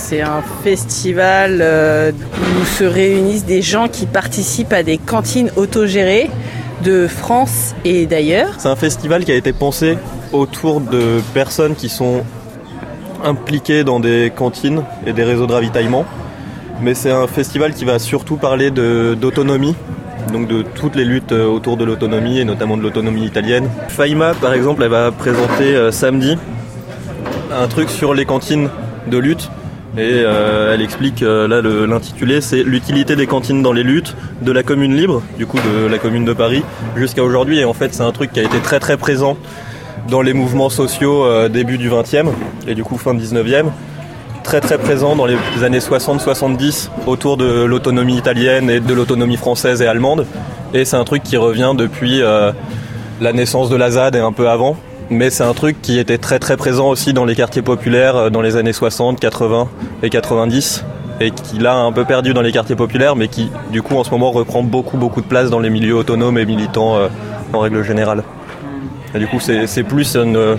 C'est 0.08 0.22
un 0.22 0.40
festival 0.64 1.58
euh, 1.60 2.12
où 2.12 2.64
se 2.64 2.84
réunissent 2.84 3.44
des 3.44 3.60
gens 3.60 3.88
qui 3.88 4.06
participent 4.06 4.72
à 4.72 4.82
des 4.82 4.96
cantines 4.96 5.50
autogérées 5.54 6.30
de 6.82 7.06
France 7.06 7.74
et 7.84 8.06
d'ailleurs. 8.06 8.54
C'est 8.56 8.70
un 8.70 8.76
festival 8.76 9.26
qui 9.26 9.32
a 9.32 9.34
été 9.34 9.52
pensé 9.52 9.98
autour 10.32 10.80
de 10.80 11.20
personnes 11.34 11.74
qui 11.74 11.90
sont 11.90 12.22
impliquées 13.22 13.84
dans 13.84 14.00
des 14.00 14.32
cantines 14.34 14.82
et 15.06 15.12
des 15.12 15.24
réseaux 15.24 15.46
de 15.46 15.52
ravitaillement. 15.52 16.06
Mais 16.80 16.94
c'est 16.94 17.10
un 17.10 17.26
festival 17.26 17.74
qui 17.74 17.84
va 17.84 17.98
surtout 17.98 18.38
parler 18.38 18.70
d'autonomie, 18.70 19.76
donc 20.32 20.48
de 20.48 20.62
toutes 20.62 20.96
les 20.96 21.04
luttes 21.04 21.32
autour 21.32 21.76
de 21.76 21.84
l'autonomie 21.84 22.38
et 22.38 22.46
notamment 22.46 22.78
de 22.78 22.82
l'autonomie 22.82 23.26
italienne. 23.26 23.68
Faima, 23.88 24.32
par 24.32 24.54
exemple, 24.54 24.82
elle 24.84 24.88
va 24.88 25.12
présenter 25.12 25.76
euh, 25.76 25.92
samedi 25.92 26.38
un 27.52 27.68
truc 27.68 27.90
sur 27.90 28.14
les 28.14 28.24
cantines 28.24 28.70
de 29.06 29.18
lutte 29.18 29.50
et 29.98 30.22
euh, 30.24 30.72
elle 30.72 30.80
explique, 30.80 31.22
euh, 31.22 31.86
l'intitulé, 31.86 32.40
c'est 32.40 32.62
l'utilité 32.62 33.16
des 33.16 33.26
cantines 33.26 33.62
dans 33.62 33.72
les 33.72 33.82
luttes, 33.82 34.16
de 34.42 34.52
la 34.52 34.62
commune 34.62 34.94
libre, 34.94 35.22
du 35.36 35.46
coup 35.46 35.58
de 35.58 35.88
la 35.88 35.98
commune 35.98 36.24
de 36.24 36.32
Paris, 36.32 36.62
jusqu'à 36.94 37.24
aujourd'hui. 37.24 37.58
Et 37.58 37.64
en 37.64 37.72
fait, 37.72 37.92
c'est 37.92 38.04
un 38.04 38.12
truc 38.12 38.32
qui 38.32 38.38
a 38.38 38.44
été 38.44 38.60
très 38.60 38.78
très 38.78 38.96
présent 38.96 39.36
dans 40.08 40.22
les 40.22 40.34
mouvements 40.34 40.70
sociaux 40.70 41.24
euh, 41.24 41.48
début 41.48 41.78
du 41.78 41.90
20e 41.90 42.26
et 42.68 42.76
du 42.76 42.84
coup 42.84 42.96
fin 42.96 43.12
19e. 43.12 43.66
Très 44.44 44.60
très 44.60 44.78
présent 44.78 45.16
dans 45.16 45.26
les 45.26 45.36
années 45.62 45.80
60-70 45.80 46.90
autour 47.06 47.36
de 47.36 47.64
l'autonomie 47.64 48.16
italienne 48.16 48.70
et 48.70 48.78
de 48.78 48.94
l'autonomie 48.94 49.36
française 49.36 49.82
et 49.82 49.86
allemande. 49.86 50.26
Et 50.74 50.84
c'est 50.84 50.96
un 50.96 51.04
truc 51.04 51.22
qui 51.24 51.36
revient 51.36 51.72
depuis 51.76 52.20
la 52.20 53.32
naissance 53.34 53.68
de 53.68 53.76
la 53.76 53.90
ZAD 53.90 54.16
et 54.16 54.20
un 54.20 54.32
peu 54.32 54.48
avant 54.48 54.78
mais 55.10 55.30
c'est 55.30 55.44
un 55.44 55.54
truc 55.54 55.80
qui 55.80 55.98
était 55.98 56.18
très 56.18 56.38
très 56.38 56.56
présent 56.56 56.88
aussi 56.88 57.12
dans 57.12 57.24
les 57.24 57.34
quartiers 57.34 57.62
populaires 57.62 58.16
euh, 58.16 58.30
dans 58.30 58.42
les 58.42 58.56
années 58.56 58.72
60, 58.72 59.18
80 59.20 59.68
et 60.02 60.10
90 60.10 60.84
et 61.20 61.30
qui 61.30 61.58
l'a 61.58 61.74
un 61.74 61.92
peu 61.92 62.04
perdu 62.04 62.34
dans 62.34 62.42
les 62.42 62.52
quartiers 62.52 62.76
populaires 62.76 63.16
mais 63.16 63.28
qui 63.28 63.50
du 63.70 63.82
coup 63.82 63.96
en 63.96 64.04
ce 64.04 64.10
moment 64.10 64.30
reprend 64.30 64.62
beaucoup 64.62 64.96
beaucoup 64.96 65.20
de 65.20 65.26
place 65.26 65.50
dans 65.50 65.60
les 65.60 65.70
milieux 65.70 65.96
autonomes 65.96 66.38
et 66.38 66.46
militants 66.46 66.96
euh, 66.96 67.08
en 67.52 67.60
règle 67.60 67.82
générale. 67.82 68.22
Et 69.14 69.18
du 69.18 69.26
coup 69.26 69.40
c'est 69.40 69.82
plus 69.84 70.16
une, 70.16 70.58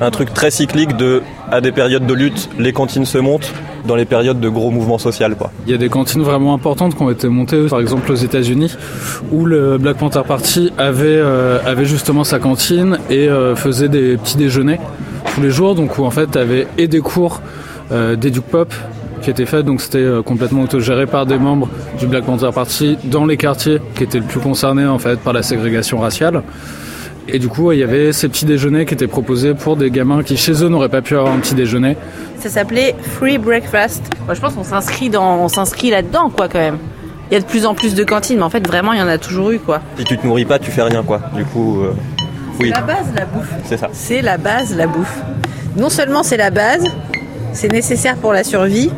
un 0.00 0.10
truc 0.10 0.32
très 0.32 0.50
cyclique 0.50 0.96
de 0.96 1.22
à 1.50 1.60
des 1.60 1.72
périodes 1.72 2.06
de 2.06 2.14
lutte, 2.14 2.50
les 2.58 2.72
cantines 2.72 3.06
se 3.06 3.18
montent, 3.18 3.52
dans 3.86 3.96
les 3.96 4.04
périodes 4.04 4.38
de 4.38 4.48
gros 4.48 4.70
mouvements 4.70 4.98
sociaux. 4.98 5.26
Quoi. 5.38 5.50
Il 5.66 5.72
y 5.72 5.74
a 5.74 5.78
des 5.78 5.88
cantines 5.88 6.22
vraiment 6.22 6.52
importantes 6.52 6.94
qui 6.94 7.02
ont 7.02 7.10
été 7.10 7.28
montées, 7.28 7.66
par 7.68 7.80
exemple 7.80 8.10
aux 8.12 8.16
États-Unis, 8.16 8.74
où 9.32 9.46
le 9.46 9.78
Black 9.78 9.96
Panther 9.96 10.22
Party 10.26 10.72
avait, 10.76 11.06
euh, 11.06 11.58
avait 11.64 11.86
justement 11.86 12.24
sa 12.24 12.38
cantine 12.38 12.98
et 13.08 13.28
euh, 13.28 13.56
faisait 13.56 13.88
des 13.88 14.16
petits 14.16 14.36
déjeuners 14.36 14.78
tous 15.34 15.40
les 15.40 15.50
jours, 15.50 15.74
donc 15.74 15.98
où 15.98 16.04
en 16.04 16.10
fait 16.10 16.36
avait 16.36 16.66
et 16.76 16.88
des 16.88 17.00
cours 17.00 17.40
euh, 17.92 18.16
pop 18.50 18.72
qui 19.22 19.30
étaient 19.30 19.46
faits, 19.46 19.64
donc 19.64 19.80
c'était 19.80 19.98
euh, 19.98 20.22
complètement 20.22 20.62
autogéré 20.62 21.06
par 21.06 21.26
des 21.26 21.38
membres 21.38 21.68
du 21.98 22.06
Black 22.06 22.24
Panther 22.24 22.50
Party 22.54 22.96
dans 23.04 23.26
les 23.26 23.36
quartiers 23.36 23.78
qui 23.94 24.04
étaient 24.04 24.18
le 24.18 24.24
plus 24.24 24.40
concernés 24.40 24.86
en 24.86 24.98
fait 24.98 25.18
par 25.20 25.32
la 25.32 25.42
ségrégation 25.42 25.98
raciale 25.98 26.42
Et 27.30 27.38
du 27.38 27.48
coup, 27.48 27.72
il 27.72 27.78
y 27.78 27.82
avait 27.82 28.12
ces 28.12 28.28
petits 28.28 28.46
déjeuners 28.46 28.86
qui 28.86 28.94
étaient 28.94 29.06
proposés 29.06 29.52
pour 29.52 29.76
des 29.76 29.90
gamins 29.90 30.22
qui 30.22 30.36
chez 30.36 30.64
eux 30.64 30.68
n'auraient 30.68 30.88
pas 30.88 31.02
pu 31.02 31.14
avoir 31.14 31.32
un 31.32 31.38
petit 31.38 31.54
déjeuner. 31.54 31.96
Ça 32.38 32.48
s'appelait 32.48 32.94
Free 33.02 33.36
Breakfast. 33.36 34.02
Moi, 34.24 34.34
je 34.34 34.40
pense 34.40 34.54
qu'on 34.54 34.64
s'inscrit 34.64 35.10
dans, 35.10 35.36
on 35.36 35.48
s'inscrit 35.48 35.90
là-dedans, 35.90 36.30
quoi, 36.30 36.48
quand 36.48 36.58
même. 36.58 36.78
Il 37.30 37.34
y 37.34 37.36
a 37.36 37.40
de 37.40 37.44
plus 37.44 37.66
en 37.66 37.74
plus 37.74 37.94
de 37.94 38.02
cantines, 38.04 38.38
mais 38.38 38.44
en 38.44 38.50
fait, 38.50 38.66
vraiment, 38.66 38.94
il 38.94 38.98
y 38.98 39.02
en 39.02 39.08
a 39.08 39.18
toujours 39.18 39.50
eu, 39.50 39.58
quoi. 39.58 39.82
Si 39.98 40.04
tu 40.04 40.16
te 40.16 40.26
nourris 40.26 40.46
pas, 40.46 40.58
tu 40.58 40.70
fais 40.70 40.82
rien, 40.82 41.02
quoi. 41.02 41.20
Du 41.36 41.44
coup, 41.44 41.82
euh, 41.82 41.92
oui. 42.60 42.70
La 42.70 42.80
base, 42.80 43.06
la 43.14 43.26
bouffe. 43.26 43.52
C'est 43.64 43.76
ça. 43.76 43.90
C'est 43.92 44.22
la 44.22 44.38
base, 44.38 44.74
la 44.74 44.86
bouffe. 44.86 45.20
Non 45.76 45.90
seulement 45.90 46.22
c'est 46.22 46.38
la 46.38 46.50
base, 46.50 46.84
c'est 47.52 47.70
nécessaire 47.70 48.16
pour 48.16 48.32
la 48.32 48.42
survie, 48.42 48.90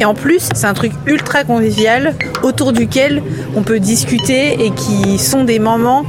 et 0.00 0.04
en 0.04 0.14
plus, 0.14 0.48
c'est 0.54 0.66
un 0.66 0.74
truc 0.74 0.92
ultra 1.06 1.44
convivial 1.44 2.14
autour 2.42 2.72
duquel 2.72 3.22
on 3.54 3.62
peut 3.62 3.80
discuter 3.80 4.64
et 4.64 4.70
qui 4.70 5.18
sont 5.18 5.44
des 5.44 5.58
moments 5.58 6.04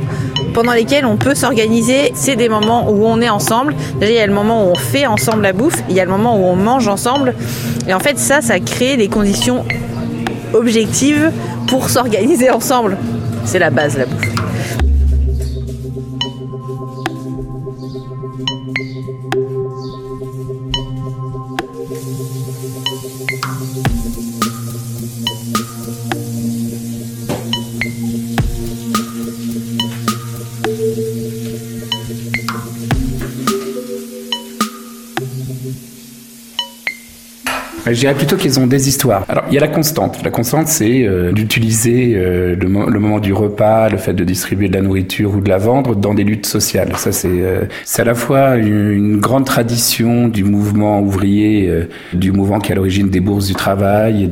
pendant 0.54 0.74
lesquels 0.74 1.06
on 1.06 1.18
peut 1.18 1.36
s'organiser. 1.36 2.12
C'est 2.16 2.36
des 2.36 2.50
moments 2.50 2.90
où 2.90 3.06
on 3.06 3.22
est 3.22 3.30
ensemble. 3.30 3.76
Déjà, 4.00 4.12
il 4.12 4.16
y 4.16 4.20
a 4.20 4.28
le 4.28 4.34
moment 4.34 4.66
où 4.66 4.72
on 4.72 4.76
fait 4.76 5.06
ensemble 5.06 5.44
la 5.44 5.54
bouffe, 5.54 5.84
il 5.90 5.96
y 5.96 6.00
a 6.00 6.06
le 6.06 6.12
moment 6.12 6.38
où 6.38 6.44
on 6.44 6.56
mange 6.56 6.88
ensemble. 6.88 7.34
Et 7.88 7.94
en 7.94 8.00
fait, 8.00 8.18
ça, 8.18 8.42
ça 8.42 8.60
crée 8.60 8.98
des 8.98 9.08
conditions 9.08 9.66
objectives 10.54 11.32
pour 11.68 11.90
s'organiser 11.90 12.50
ensemble. 12.50 12.98
C'est 13.46 13.60
la 13.60 13.70
base, 13.70 13.98
la 13.98 14.06
bouffe. 14.06 14.43
Je 37.94 38.00
dirais 38.00 38.16
plutôt 38.16 38.36
qu'ils 38.36 38.60
ont 38.60 38.66
des 38.66 38.88
histoires. 38.88 39.24
Alors, 39.30 39.44
il 39.50 39.54
y 39.54 39.58
a 39.58 39.62
la 39.62 39.68
constante. 39.68 40.20
La 40.24 40.32
constante, 40.32 40.68
c'est 40.68 41.04
euh, 41.04 41.32
d'utiliser 41.32 42.14
euh, 42.16 42.56
le, 42.60 42.68
mo- 42.68 42.90
le 42.90 43.00
moment 43.00 43.20
du 43.20 43.34
repas, 43.34 43.90
le 43.90 43.98
fait 43.98 44.14
de 44.14 44.24
distribuer 44.24 44.68
de 44.68 44.74
la 44.74 44.82
nourriture 44.82 45.36
ou 45.36 45.42
de 45.42 45.50
la 45.50 45.60
vendre 45.60 45.96
dans 45.96 46.16
des 46.16 46.24
luttes 46.24 46.48
sociales. 46.48 46.92
Ça, 46.98 47.12
c'est 47.12 47.30
euh, 47.30 47.66
à 47.98 48.04
la 48.04 48.16
fois 48.16 48.56
une, 48.56 49.18
grande 49.20 49.46
tradition 49.46 50.28
du 50.28 50.44
mouvement 50.44 51.02
ouvrier, 51.02 51.70
euh, 51.70 51.88
du 52.14 52.32
mouvement 52.32 52.60
qui 52.60 52.72
est 52.72 52.74
à 52.74 52.76
l'origine 52.76 53.10
des 53.10 53.20
bourses 53.20 53.48
du 53.48 53.54
travail. 53.54 54.30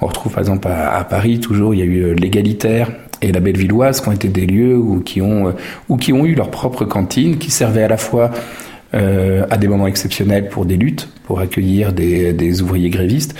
On 0.00 0.06
retrouve 0.06 0.32
par 0.32 0.40
exemple 0.40 0.68
à, 0.68 1.02
Paris 1.04 1.40
toujours, 1.40 1.74
il 1.74 1.78
y 1.78 1.82
a 1.82 1.86
eu 1.86 2.14
l'égalitaire 2.14 2.90
et 3.22 3.32
la 3.32 3.40
Bellevilloise 3.40 4.00
qui 4.00 4.08
ont 4.08 4.12
été 4.12 4.28
des 4.28 4.46
lieux 4.46 4.76
où, 4.76 5.00
qui 5.00 5.22
ont, 5.22 5.54
ou 5.88 5.96
qui 5.96 6.12
ont 6.12 6.26
eu 6.26 6.34
leur 6.34 6.50
propre 6.50 6.84
cantine, 6.84 7.38
qui 7.38 7.50
servaient 7.50 7.84
à 7.84 7.88
la 7.88 7.96
fois 7.96 8.30
euh, 8.94 9.46
à 9.50 9.56
des 9.56 9.68
moments 9.68 9.86
exceptionnels 9.86 10.48
pour 10.48 10.66
des 10.66 10.76
luttes, 10.76 11.08
pour 11.24 11.40
accueillir 11.40 11.92
des, 11.92 12.32
des 12.32 12.62
ouvriers 12.62 12.90
grévistes, 12.90 13.34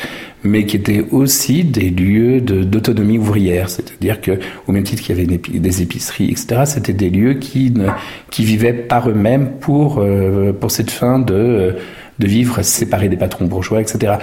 mais 0.44 0.66
qui 0.66 0.76
étaient 0.76 1.04
aussi 1.10 1.64
des 1.64 1.90
lieux 1.90 2.40
d'autonomie 2.40 3.18
ouvrière. 3.18 3.68
C'est-à-dire 3.68 4.20
que, 4.20 4.38
au 4.66 4.72
même 4.72 4.82
titre 4.82 5.02
qu'il 5.02 5.16
y 5.16 5.20
avait 5.20 5.38
des 5.38 5.82
épiceries, 5.82 6.30
etc., 6.30 6.62
c'était 6.64 6.92
des 6.92 7.10
lieux 7.10 7.34
qui, 7.34 7.70
ne, 7.70 7.88
qui 8.30 8.44
vivaient 8.44 8.72
par 8.72 9.08
eux-mêmes 9.08 9.50
pour, 9.60 9.98
euh, 9.98 10.52
pour 10.52 10.70
cette 10.70 10.90
fin 10.90 11.18
de, 11.18 11.76
de 12.18 12.26
vivre 12.26 12.62
séparés 12.62 13.08
des 13.08 13.16
patrons 13.16 13.46
bourgeois, 13.46 13.80
etc. 13.80 14.14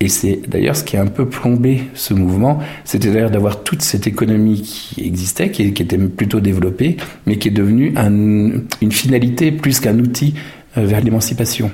Et 0.00 0.08
c'est 0.08 0.40
d'ailleurs 0.48 0.76
ce 0.76 0.84
qui 0.84 0.96
a 0.96 1.02
un 1.02 1.06
peu 1.06 1.26
plombé 1.26 1.82
ce 1.94 2.14
mouvement, 2.14 2.60
c'était 2.84 3.10
d'ailleurs 3.10 3.30
d'avoir 3.30 3.62
toute 3.62 3.82
cette 3.82 4.06
économie 4.06 4.62
qui 4.62 5.04
existait, 5.06 5.50
qui, 5.50 5.62
était 5.62 5.98
plutôt 5.98 6.40
développée, 6.40 6.96
mais 7.26 7.36
qui 7.36 7.48
est 7.48 7.52
devenue 7.52 7.92
un, 7.96 8.60
une 8.80 8.92
finalité 8.92 9.50
plus 9.50 9.80
qu'un 9.80 9.98
outil 9.98 10.34
vers 10.76 11.00
l'émancipation. 11.00 11.70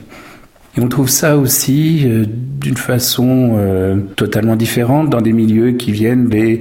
Et 0.77 0.81
on 0.81 0.89
trouve 0.89 1.09
ça 1.09 1.37
aussi 1.37 2.03
euh, 2.05 2.25
d'une 2.61 2.77
façon 2.77 3.57
euh, 3.57 4.01
totalement 4.17 4.57
différente 4.57 5.09
dans 5.09 5.21
des 5.21 5.33
milieux 5.33 5.73
qui 5.73 5.93
viennent 5.93 6.29
des 6.29 6.61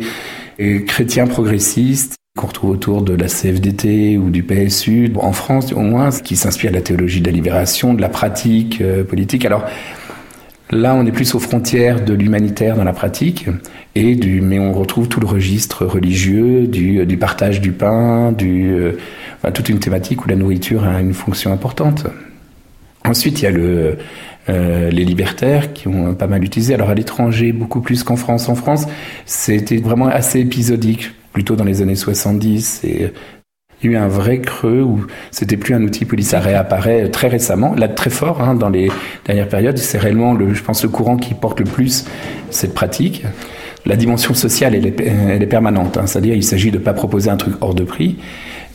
euh, 0.60 0.80
chrétiens 0.82 1.26
progressistes 1.26 2.16
qu'on 2.38 2.48
retrouve 2.48 2.72
autour 2.72 3.04
de 3.04 3.14
la 3.14 3.28
CFDT 3.28 4.18
ou 4.18 4.32
du 4.32 4.42
PSU, 4.42 5.12
en 5.18 5.34
France 5.34 5.72
au 5.72 5.82
moins, 5.82 6.10
qui 6.10 6.36
s'inspire 6.36 6.72
de 6.72 6.76
la 6.76 6.82
théologie 6.82 7.22
de 7.22 7.28
la 7.28 7.32
libération, 7.32 7.94
de 7.94 8.02
la 8.02 8.10
pratique 8.10 8.82
euh, 8.82 9.04
politique. 9.04 9.46
Alors 9.46 9.66
là, 10.72 10.96
on 10.96 11.06
est 11.06 11.12
plus 11.12 11.36
aux 11.36 11.40
frontières 11.40 12.04
de 12.04 12.14
l'humanitaire 12.14 12.76
dans 12.76 12.84
la 12.84 12.94
pratique, 12.94 13.48
et 13.96 14.16
mais 14.42 14.60
on 14.60 14.74
retrouve 14.74 15.08
tout 15.08 15.20
le 15.20 15.28
registre 15.28 15.86
religieux, 15.86 16.68
du, 16.68 17.18
partage 17.18 17.62
du 17.62 17.72
pain, 17.72 18.32
du, 18.32 18.74
euh, 18.74 18.94
toute 19.54 19.70
une 19.70 19.80
thématique 19.80 20.26
où 20.26 20.30
la 20.30 20.36
nourriture 20.36 20.84
a 20.84 21.00
une 21.00 21.14
fonction 21.14 21.52
importante. 21.52 22.08
Ensuite, 23.06 23.42
il 23.42 23.44
y 23.44 23.48
a 23.48 23.52
euh, 23.52 24.90
les 24.90 25.06
libertaires 25.06 25.74
qui 25.74 25.88
ont 25.88 26.16
pas 26.16 26.28
mal 26.28 26.44
utilisé. 26.44 26.74
Alors 26.74 26.90
à 26.90 26.94
l'étranger, 26.94 27.52
beaucoup 27.52 27.82
plus 27.82 28.04
qu'en 28.04 28.16
France. 28.16 28.50
En 28.50 28.56
France, 28.56 28.88
c'était 29.26 29.78
vraiment 29.78 30.08
assez 30.08 30.40
épisodique, 30.40 31.12
plutôt 31.34 31.56
dans 31.56 31.66
les 31.66 31.82
années 31.82 31.96
70. 31.96 32.84
Et 32.86 33.12
il 33.84 33.92
y 33.92 33.96
a 33.96 34.00
eu 34.00 34.02
un 34.02 34.08
vrai 34.08 34.40
creux 34.40 34.82
où 34.82 35.06
c'était 35.32 35.58
plus 35.58 35.74
un 35.74 35.84
outil 35.84 36.06
police. 36.06 36.30
Ça 36.30 36.40
réapparaît 36.40 37.10
très 37.10 37.28
récemment, 37.28 37.76
là 37.76 37.88
très 37.88 38.10
fort 38.10 38.42
hein, 38.42 38.56
dans 38.56 38.70
les 38.70 38.90
dernières 39.26 39.50
périodes. 39.50 39.78
C'est 39.78 39.98
réellement, 39.98 40.34
le, 40.34 40.54
je 40.54 40.64
pense, 40.64 40.84
le 40.84 40.90
courant 40.90 41.18
qui 41.18 41.34
porte 41.34 41.60
le 41.60 41.66
plus 41.66 42.06
cette 42.50 42.74
pratique. 42.74 43.24
La 43.86 43.98
dimension 43.98 44.34
sociale, 44.34 44.76
elle 44.76 44.88
est, 44.88 45.02
elle 45.02 45.44
est 45.44 45.48
permanente. 45.48 45.98
Hein, 45.98 46.04
C'est-à-dire, 46.06 46.36
il 46.36 46.44
s'agit 46.44 46.72
de 46.72 46.78
ne 46.78 46.84
pas 46.84 46.94
proposer 46.94 47.30
un 47.30 47.36
truc 47.36 47.56
hors 47.60 47.74
de 47.74 47.84
prix. 47.84 48.18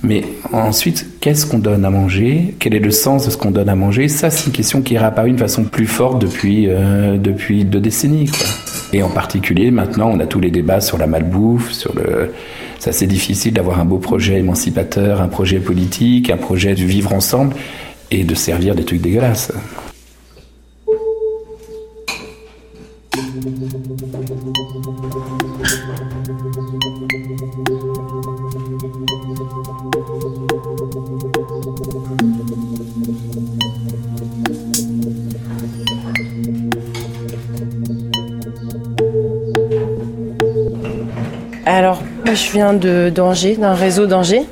Mais 0.03 0.23
ensuite, 0.53 1.07
qu'est-ce 1.21 1.47
qu'on 1.47 1.59
donne 1.59 1.85
à 1.85 1.91
manger? 1.91 2.55
Quel 2.59 2.75
est 2.75 2.79
le 2.79 2.91
sens 2.91 3.27
de 3.27 3.31
ce 3.31 3.37
qu'on 3.37 3.51
donne 3.51 3.69
à 3.69 3.75
manger? 3.75 4.09
Ça, 4.09 4.31
c'est 4.31 4.47
une 4.47 4.53
question 4.53 4.83
qui 4.83 4.95
est 4.95 4.99
réapparue 4.99 5.33
de 5.33 5.39
façon 5.39 5.65
plus 5.65 5.87
forte 5.87 6.21
depuis, 6.21 6.67
euh, 6.69 7.17
depuis 7.17 7.65
deux 7.65 7.81
décennies. 7.81 8.31
Et 8.93 9.03
en 9.03 9.11
particulier, 9.11 9.71
maintenant, 9.71 10.11
on 10.11 10.19
a 10.19 10.27
tous 10.27 10.41
les 10.41 10.51
débats 10.51 10.81
sur 10.81 10.99
la 10.99 11.07
malbouffe, 11.07 11.73
sur 11.73 11.95
le... 11.95 12.33
C'est 12.79 12.91
assez 12.91 13.07
difficile 13.07 13.55
d'avoir 13.55 13.81
un 13.81 13.85
beau 13.85 13.99
projet 13.99 14.39
émancipateur, 14.39 15.21
un 15.21 15.29
projet 15.29 15.59
politique, 15.59 16.31
un 16.31 16.37
projet 16.37 16.75
de 16.75 16.85
vivre 16.85 17.13
ensemble 17.13 17.55
et 18.11 18.25
de 18.25 18.35
servir 18.35 18.75
des 18.75 18.85
trucs 18.85 19.01
dégueulasses. 19.03 19.53
Je 42.39 42.53
viens 42.53 42.73
de 42.73 43.11
d'Angers, 43.15 43.57
d'un 43.57 43.75
réseau 43.75 44.07
d'Angers, 44.07 44.45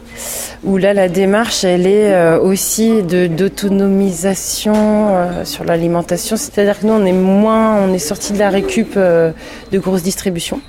où 0.64 0.76
là, 0.76 0.92
la 0.92 1.08
démarche, 1.08 1.64
elle 1.64 1.86
est 1.86 2.12
euh, 2.12 2.38
aussi 2.40 3.02
de 3.02 3.26
d'autonomisation 3.26 4.74
euh, 4.76 5.44
sur 5.44 5.64
l'alimentation. 5.64 6.36
C'est-à-dire 6.36 6.80
que 6.80 6.86
nous, 6.86 6.92
on 6.92 7.04
est 7.04 7.12
moins, 7.12 7.76
on 7.76 7.92
est 7.92 7.98
sorti 7.98 8.32
de 8.32 8.38
la 8.38 8.50
récup 8.50 8.94
euh, 8.96 9.30
de 9.72 9.78
grosses 9.78 10.02
distributions. 10.02 10.60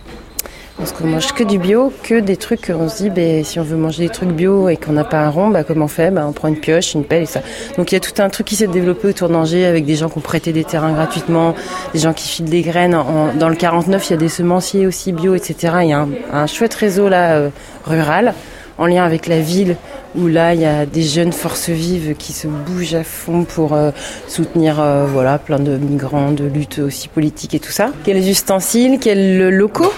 Parce 0.87 1.01
qu'on 1.01 1.07
mange 1.09 1.33
que 1.33 1.43
du 1.43 1.59
bio, 1.59 1.91
que 2.01 2.17
des 2.17 2.37
trucs, 2.37 2.71
on 2.73 2.87
se 2.87 3.03
dit, 3.03 3.09
ben, 3.09 3.43
si 3.43 3.59
on 3.59 3.63
veut 3.63 3.75
manger 3.75 4.03
des 4.03 4.09
trucs 4.09 4.29
bio 4.29 4.69
et 4.69 4.77
qu'on 4.77 4.93
n'a 4.93 5.03
pas 5.03 5.19
un 5.19 5.29
rond, 5.29 5.49
bah, 5.49 5.65
comment 5.65 5.83
on 5.83 5.89
fait? 5.89 6.11
Bah, 6.11 6.23
On 6.25 6.31
prend 6.31 6.47
une 6.47 6.55
pioche, 6.55 6.93
une 6.93 7.03
pelle 7.03 7.23
et 7.23 7.25
ça. 7.25 7.41
Donc 7.75 7.91
il 7.91 7.95
y 7.95 7.97
a 7.97 7.99
tout 7.99 8.21
un 8.21 8.29
truc 8.29 8.47
qui 8.47 8.55
s'est 8.55 8.67
développé 8.67 9.09
autour 9.09 9.27
d'Angers 9.27 9.65
avec 9.65 9.83
des 9.83 9.95
gens 9.95 10.07
qui 10.07 10.17
ont 10.17 10.21
prêté 10.21 10.53
des 10.53 10.63
terrains 10.63 10.93
gratuitement, 10.93 11.55
des 11.93 11.99
gens 11.99 12.13
qui 12.13 12.29
filent 12.29 12.45
des 12.45 12.61
graines. 12.61 12.97
Dans 13.37 13.49
le 13.49 13.55
49, 13.55 14.07
il 14.07 14.11
y 14.11 14.13
a 14.13 14.17
des 14.17 14.29
semenciers 14.29 14.87
aussi 14.87 15.11
bio, 15.11 15.35
etc. 15.35 15.73
Il 15.81 15.89
y 15.89 15.93
a 15.93 15.99
un, 15.99 16.09
un 16.31 16.47
chouette 16.47 16.75
réseau 16.75 17.09
là, 17.09 17.31
euh, 17.33 17.49
rural, 17.85 18.33
en 18.77 18.85
lien 18.85 19.03
avec 19.03 19.27
la 19.27 19.41
ville, 19.41 19.75
où 20.15 20.27
là, 20.27 20.53
il 20.53 20.61
y 20.61 20.65
a 20.65 20.85
des 20.85 21.03
jeunes 21.03 21.33
forces 21.33 21.67
vives 21.67 22.15
qui 22.15 22.31
se 22.31 22.47
bougent 22.47 22.95
à 22.95 23.03
fond 23.03 23.43
pour 23.43 23.73
euh, 23.73 23.91
soutenir 24.29 24.79
euh, 24.79 25.05
voilà, 25.05 25.37
plein 25.37 25.59
de 25.59 25.75
migrants, 25.75 26.31
de 26.31 26.45
luttes 26.45 26.79
aussi 26.79 27.09
politiques 27.09 27.55
et 27.55 27.59
tout 27.59 27.73
ça. 27.73 27.89
Quels 28.05 28.25
ustensiles, 28.29 28.99
quels 28.99 29.49
locaux? 29.49 29.91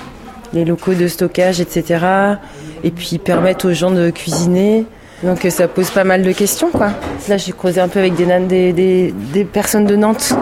Les 0.54 0.66
locaux 0.66 0.94
de 0.94 1.08
stockage, 1.08 1.60
etc. 1.60 2.06
Et 2.84 2.92
puis 2.92 3.18
permettre 3.18 3.70
aux 3.70 3.74
gens 3.74 3.92
de 3.92 4.10
cuisiner. 4.10 4.86
Donc 5.24 5.44
euh, 5.44 5.50
ça 5.50 5.68
pose 5.68 5.90
pas 5.90 6.04
mal 6.04 6.24
de 6.24 6.32
questions, 6.32 6.70
quoi. 6.72 6.92
Là, 7.28 7.38
j'ai 7.38 7.52
creusé 7.52 7.82
un 7.82 7.88
peu 7.88 8.00
avec 8.00 8.16
des, 8.16 8.26
des, 8.26 8.74
des, 8.74 9.14
des 9.34 9.44
personnes 9.44 9.86
de 9.86 9.96
Nantes 9.96 10.34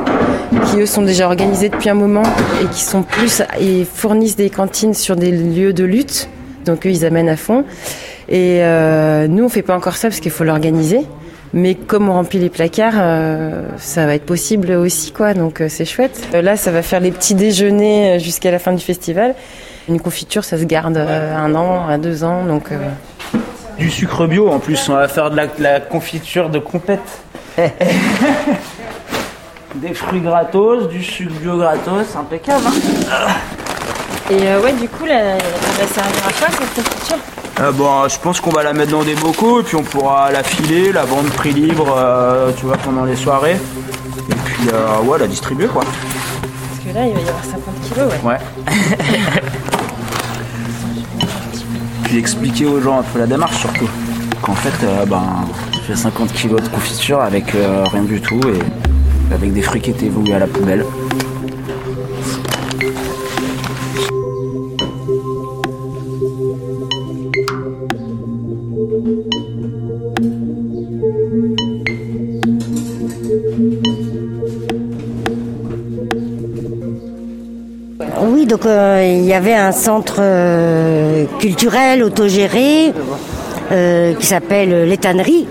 qui, 0.68 0.80
eux, 0.80 0.86
sont 0.86 1.02
déjà 1.02 1.26
organisées 1.26 1.70
depuis 1.70 1.90
un 1.90 1.96
moment 1.96 2.24
et 2.62 2.66
qui 2.68 2.82
sont 2.82 3.04
plus 3.04 3.42
et 3.60 3.86
fournissent 3.86 4.36
des 4.36 4.50
cantines 4.50 4.94
sur 4.94 5.16
des 5.16 5.32
lieux 5.32 5.74
de 5.74 5.84
lutte. 5.84 6.30
Donc 6.66 6.86
eux, 6.86 6.92
ils 6.92 7.06
amènent 7.06 7.30
à 7.30 7.38
fond. 7.38 7.64
Et 8.30 8.60
euh, 8.62 9.28
nous, 9.28 9.46
on 9.46 9.50
fait 9.50 9.62
pas 9.62 9.76
encore 9.76 9.96
ça 9.96 10.10
parce 10.10 10.20
qu'il 10.20 10.32
faut 10.32 10.44
l'organiser. 10.44 11.02
Mais 11.54 11.76
comme 11.76 12.10
on 12.10 12.14
remplit 12.14 12.40
les 12.40 12.50
placards, 12.50 12.96
euh, 12.98 13.64
ça 13.78 14.06
va 14.06 14.16
être 14.16 14.26
possible 14.26 14.72
aussi, 14.72 15.12
quoi. 15.12 15.34
Donc 15.34 15.64
c'est 15.70 15.86
chouette. 15.86 16.28
Là, 16.34 16.56
ça 16.58 16.72
va 16.72 16.82
faire 16.82 17.00
les 17.00 17.12
petits 17.12 17.36
déjeuners 17.36 18.20
jusqu'à 18.20 18.52
la 18.52 18.60
fin 18.60 18.74
du 18.74 18.84
festival. 18.84 19.34
Une 19.88 20.00
confiture, 20.02 20.44
ça 20.44 20.58
se 20.58 20.64
garde 20.64 20.98
euh, 20.98 21.36
un 21.36 21.56
an, 21.56 21.88
à 21.88 21.98
deux 21.98 22.24
ans. 22.24 22.44
Donc 22.46 22.72
euh, 22.72 22.78
du 23.78 23.90
sucre 23.90 24.28
bio 24.28 24.50
en 24.50 24.60
plus. 24.60 24.90
On 24.90 24.94
va 24.94 25.08
faire 25.08 25.32
de 25.32 25.38
la, 25.38 25.48
de 25.48 25.64
la 25.64 25.80
confiture 25.80 26.50
de 26.50 26.60
compète. 26.60 27.20
Des 29.76 29.94
fruits 29.94 30.22
gratos, 30.22 30.88
du 30.90 31.04
sucre 31.04 31.34
bio 31.40 31.58
gratos, 31.58 32.16
impeccable. 32.16 32.64
Hein 32.68 33.28
Et 34.32 34.48
euh, 34.48 34.62
ouais, 34.62 34.74
du 34.74 34.90
coup, 34.90 35.06
là, 35.06 35.20
elle 35.20 35.38
va 35.40 35.88
servir 35.94 36.28
à 36.28 36.32
quoi 36.34 36.48
cette 36.50 36.74
confiture? 36.84 37.18
Euh, 37.60 37.72
bon, 37.72 38.08
je 38.08 38.20
pense 38.20 38.40
qu'on 38.40 38.52
va 38.52 38.64
la 38.64 38.74
mettre 38.74 38.92
dans 38.92 39.04
des 39.04 39.16
bocaux 39.16 39.62
et 39.62 39.64
puis 39.64 39.76
on 39.76 39.84
pourra 39.84 40.32
la 40.32 40.44
filer, 40.44 40.92
la 40.92 41.06
vendre 41.06 41.30
prix 41.32 41.52
libre, 41.54 41.94
euh, 41.98 42.52
tu 42.58 42.66
vois, 42.66 42.78
pendant 42.78 43.04
les 43.04 43.16
soirées. 43.16 43.58
Et 44.30 44.36
puis, 44.46 44.70
euh, 44.74 45.00
ouais, 45.04 45.18
la 45.20 45.28
distribuer 45.28 45.68
quoi. 45.68 45.84
Parce 45.84 46.86
que 46.86 46.94
là, 46.94 47.06
il 47.06 47.14
va 47.14 47.20
y 47.20 47.28
avoir 47.28 47.44
50 47.44 47.62
kilos, 47.82 48.14
ouais. 48.24 48.30
Ouais. 48.30 48.38
puis 52.08 52.18
expliquer 52.18 52.66
aux 52.66 52.80
gens 52.80 53.00
un 53.00 53.04
peu 53.04 53.20
la 53.20 53.28
démarche 53.28 53.60
surtout. 53.60 53.90
Qu'en 54.42 54.56
fait, 54.56 54.86
euh, 54.86 55.06
ben, 55.06 55.46
je 55.74 55.80
fais 55.80 55.96
50 55.96 56.32
kilos 56.32 56.62
de 56.62 56.70
confiture 56.70 57.20
avec 57.20 57.54
euh, 57.54 57.84
rien 57.92 58.04
du 58.04 58.22
tout 58.22 58.40
et 58.48 59.34
avec 59.34 59.52
des 59.52 59.62
fruits 59.62 59.82
qui 59.82 59.90
étaient 59.90 60.08
voués 60.08 60.34
à 60.34 60.40
la 60.40 60.48
poubelle. 60.48 60.86
Avait 79.38 79.54
un 79.54 79.72
centre 79.72 80.16
euh, 80.20 81.26
culturel 81.38 82.04
autogéré 82.04 82.92
euh, 83.72 84.16
qui 84.16 84.26
s'appelle 84.26 84.90
l'Étannerie, 84.90 85.48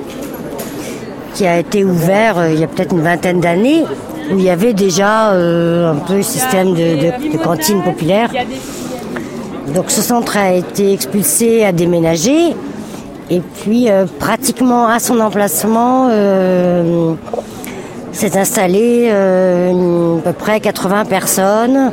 qui 1.35 1.47
a 1.47 1.59
été 1.59 1.85
ouvert 1.85 2.37
euh, 2.39 2.51
il 2.53 2.59
y 2.59 2.65
a 2.65 2.67
peut-être 2.67 2.93
une 2.93 3.03
vingtaine 3.03 3.41
d'années, 3.41 3.85
où 4.33 4.39
il 4.39 4.43
y 4.43 4.51
avait 4.51 4.73
déjà 4.73 5.31
un 5.31 5.95
peu 5.95 6.21
système 6.21 6.75
de, 6.75 7.37
cantine 7.37 7.81
populaire. 7.83 8.31
Donc 9.73 9.93
ce 9.93 10.01
centre 10.03 10.37
a 10.37 10.53
été 10.53 10.93
expulsé, 10.93 11.65
a 11.65 11.71
déménagé, 11.71 12.57
et 13.31 13.41
puis 13.63 13.87
pratiquement 14.19 14.89
à 14.89 14.99
son 14.99 15.21
emplacement, 15.21 16.11
s'est 18.11 18.37
installé 18.37 19.11
à 19.11 20.23
peu 20.25 20.33
près 20.33 20.59
80 20.59 21.05
personnes 21.05 21.93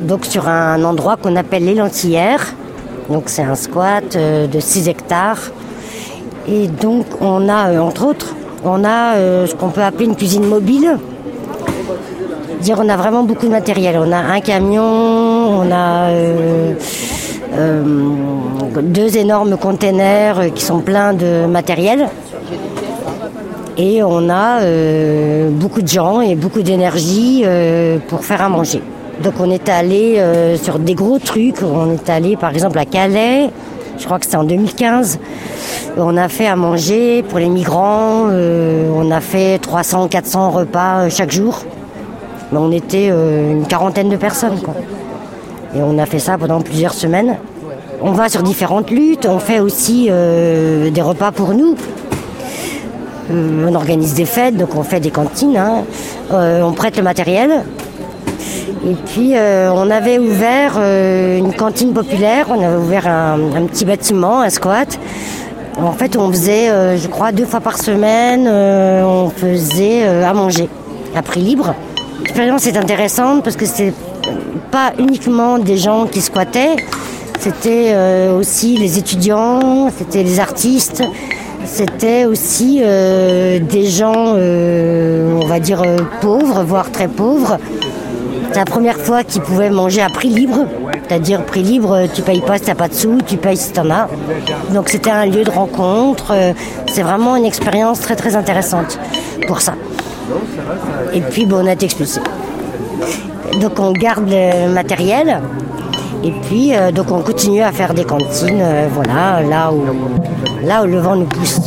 donc 0.00 0.24
sur 0.24 0.48
un 0.48 0.82
endroit 0.84 1.16
qu'on 1.16 1.36
appelle 1.36 1.64
les 1.64 1.74
Lentillères. 1.74 2.54
Donc 3.10 3.24
c'est 3.26 3.42
un 3.42 3.54
squat 3.54 4.16
euh, 4.16 4.46
de 4.46 4.60
6 4.60 4.88
hectares. 4.88 5.50
Et 6.46 6.66
donc 6.66 7.06
on 7.20 7.48
a, 7.48 7.70
euh, 7.70 7.78
entre 7.80 8.06
autres, 8.06 8.34
on 8.64 8.84
a 8.84 9.16
euh, 9.16 9.46
ce 9.46 9.54
qu'on 9.54 9.70
peut 9.70 9.82
appeler 9.82 10.06
une 10.06 10.16
cuisine 10.16 10.46
mobile. 10.46 10.98
On 12.70 12.88
a 12.88 12.96
vraiment 12.96 13.22
beaucoup 13.22 13.46
de 13.46 13.50
matériel. 13.50 13.98
On 13.98 14.12
a 14.12 14.18
un 14.18 14.40
camion, 14.40 14.82
on 14.82 15.72
a 15.72 16.10
deux 18.82 19.16
énormes 19.16 19.56
containers 19.56 20.52
qui 20.54 20.64
sont 20.64 20.80
pleins 20.80 21.14
de 21.14 21.46
matériel. 21.46 22.08
Et 23.78 24.02
on 24.02 24.28
a 24.28 24.58
beaucoup 25.50 25.80
de 25.80 25.88
gens 25.88 26.20
et 26.20 26.34
beaucoup 26.34 26.62
d'énergie 26.62 27.44
pour 28.08 28.24
faire 28.24 28.42
à 28.42 28.48
manger. 28.50 28.82
Donc 29.22 29.34
on 29.40 29.50
est 29.50 29.68
allé 29.68 30.16
euh, 30.18 30.56
sur 30.56 30.78
des 30.78 30.94
gros 30.94 31.18
trucs. 31.18 31.62
On 31.62 31.92
est 31.92 32.08
allé 32.08 32.36
par 32.36 32.50
exemple 32.50 32.78
à 32.78 32.84
Calais, 32.84 33.50
je 33.98 34.04
crois 34.04 34.18
que 34.18 34.24
c'était 34.24 34.36
en 34.36 34.44
2015. 34.44 35.18
On 35.96 36.16
a 36.16 36.28
fait 36.28 36.46
à 36.46 36.54
manger 36.54 37.24
pour 37.28 37.38
les 37.40 37.48
migrants. 37.48 38.26
euh, 38.30 38.88
on 38.94 39.10
a 39.10 39.20
fait 39.20 39.56
300-400 39.60 40.50
repas 40.50 40.98
euh, 41.00 41.10
chaque 41.10 41.32
jour. 41.32 41.62
Mais 42.52 42.58
on 42.58 42.70
était 42.72 43.08
une 43.08 43.66
quarantaine 43.66 44.08
de 44.08 44.16
personnes. 44.16 44.58
Et 45.76 45.82
on 45.82 45.98
a 45.98 46.06
fait 46.06 46.18
ça 46.18 46.38
pendant 46.38 46.62
plusieurs 46.62 46.94
semaines. 46.94 47.36
On 48.00 48.12
va 48.12 48.30
sur 48.30 48.42
différentes 48.42 48.90
luttes. 48.90 49.26
On 49.28 49.38
fait 49.38 49.60
aussi 49.60 50.04
des 50.06 51.02
repas 51.02 51.30
pour 51.30 51.52
nous. 51.52 51.74
On 53.30 53.74
organise 53.74 54.14
des 54.14 54.24
fêtes, 54.24 54.56
donc 54.56 54.74
on 54.76 54.82
fait 54.82 54.98
des 55.00 55.10
cantines. 55.10 55.58
hein. 55.58 55.84
On 56.32 56.72
prête 56.72 56.96
le 56.96 57.02
matériel. 57.02 57.64
Et 58.86 58.94
puis 58.94 59.32
euh, 59.34 59.70
on 59.72 59.90
avait 59.90 60.18
ouvert 60.18 60.74
euh, 60.78 61.38
une 61.38 61.52
cantine 61.52 61.92
populaire, 61.92 62.46
on 62.48 62.62
avait 62.62 62.76
ouvert 62.76 63.06
un, 63.06 63.66
petit 63.66 63.84
bâtiment, 63.84 64.40
un 64.40 64.50
squat. 64.50 64.98
En 65.76 65.92
fait, 65.92 66.16
on 66.16 66.30
faisait, 66.30 66.70
euh, 66.70 66.96
je 66.96 67.06
crois, 67.06 67.30
deux 67.30 67.44
fois 67.44 67.60
par 67.60 67.78
semaine, 67.78 68.48
on 68.48 69.30
faisait 69.30 70.06
à 70.06 70.32
manger 70.34 70.68
à 71.14 71.22
prix 71.22 71.40
libre. 71.40 71.74
L'expérience 72.20 72.66
est 72.66 72.76
intéressante 72.76 73.44
parce 73.44 73.56
que 73.56 73.66
c'est 73.66 73.94
pas 74.70 74.92
uniquement 74.98 75.58
des 75.58 75.76
gens 75.76 76.06
qui 76.06 76.20
squattaient, 76.20 76.76
c'était 77.38 77.94
aussi 78.36 78.76
les 78.76 78.98
étudiants, 78.98 79.88
c'était 79.96 80.24
les 80.24 80.40
artistes, 80.40 81.02
c'était 81.64 82.24
aussi 82.24 82.80
des 82.80 83.86
gens, 83.86 84.34
on 84.34 85.46
va 85.46 85.60
dire, 85.60 85.82
pauvres, 86.20 86.64
voire 86.64 86.90
très 86.90 87.08
pauvres. 87.08 87.58
C'est 88.50 88.58
la 88.58 88.64
première 88.64 88.96
fois 88.96 89.24
qu'ils 89.24 89.42
pouvaient 89.42 89.70
manger 89.70 90.00
à 90.02 90.08
prix 90.08 90.28
libre. 90.28 90.64
C'est-à-dire 91.06 91.44
prix 91.44 91.62
libre, 91.62 92.06
tu 92.14 92.22
payes 92.22 92.40
pas 92.40 92.58
si 92.58 92.64
t'as 92.64 92.74
pas 92.74 92.88
de 92.88 92.94
sous, 92.94 93.18
tu 93.26 93.36
payes 93.36 93.56
si 93.56 93.72
t'en 93.72 93.88
as. 93.90 94.08
Donc 94.72 94.88
c'était 94.88 95.10
un 95.10 95.26
lieu 95.26 95.44
de 95.44 95.50
rencontre. 95.50 96.32
euh, 96.32 96.52
C'est 96.86 97.02
vraiment 97.02 97.36
une 97.36 97.44
expérience 97.44 98.00
très 98.00 98.16
très 98.16 98.36
intéressante 98.36 98.98
pour 99.46 99.60
ça. 99.60 99.74
Et 101.12 101.20
puis 101.20 101.46
bon, 101.46 101.64
on 101.64 101.66
a 101.66 101.72
été 101.72 101.86
expulsés. 101.86 102.20
Donc 103.60 103.78
on 103.78 103.92
garde 103.92 104.28
le 104.28 104.68
matériel. 104.72 105.40
Et 106.24 106.32
puis 106.48 106.74
euh, 106.74 106.90
donc 106.90 107.10
on 107.12 107.20
continue 107.20 107.62
à 107.62 107.70
faire 107.72 107.94
des 107.94 108.04
cantines, 108.04 108.60
euh, 108.60 108.88
voilà, 108.92 109.40
là 109.40 109.70
où 109.72 110.86
le 110.86 110.98
vent 110.98 111.16
nous 111.16 111.26
pousse. 111.26 111.60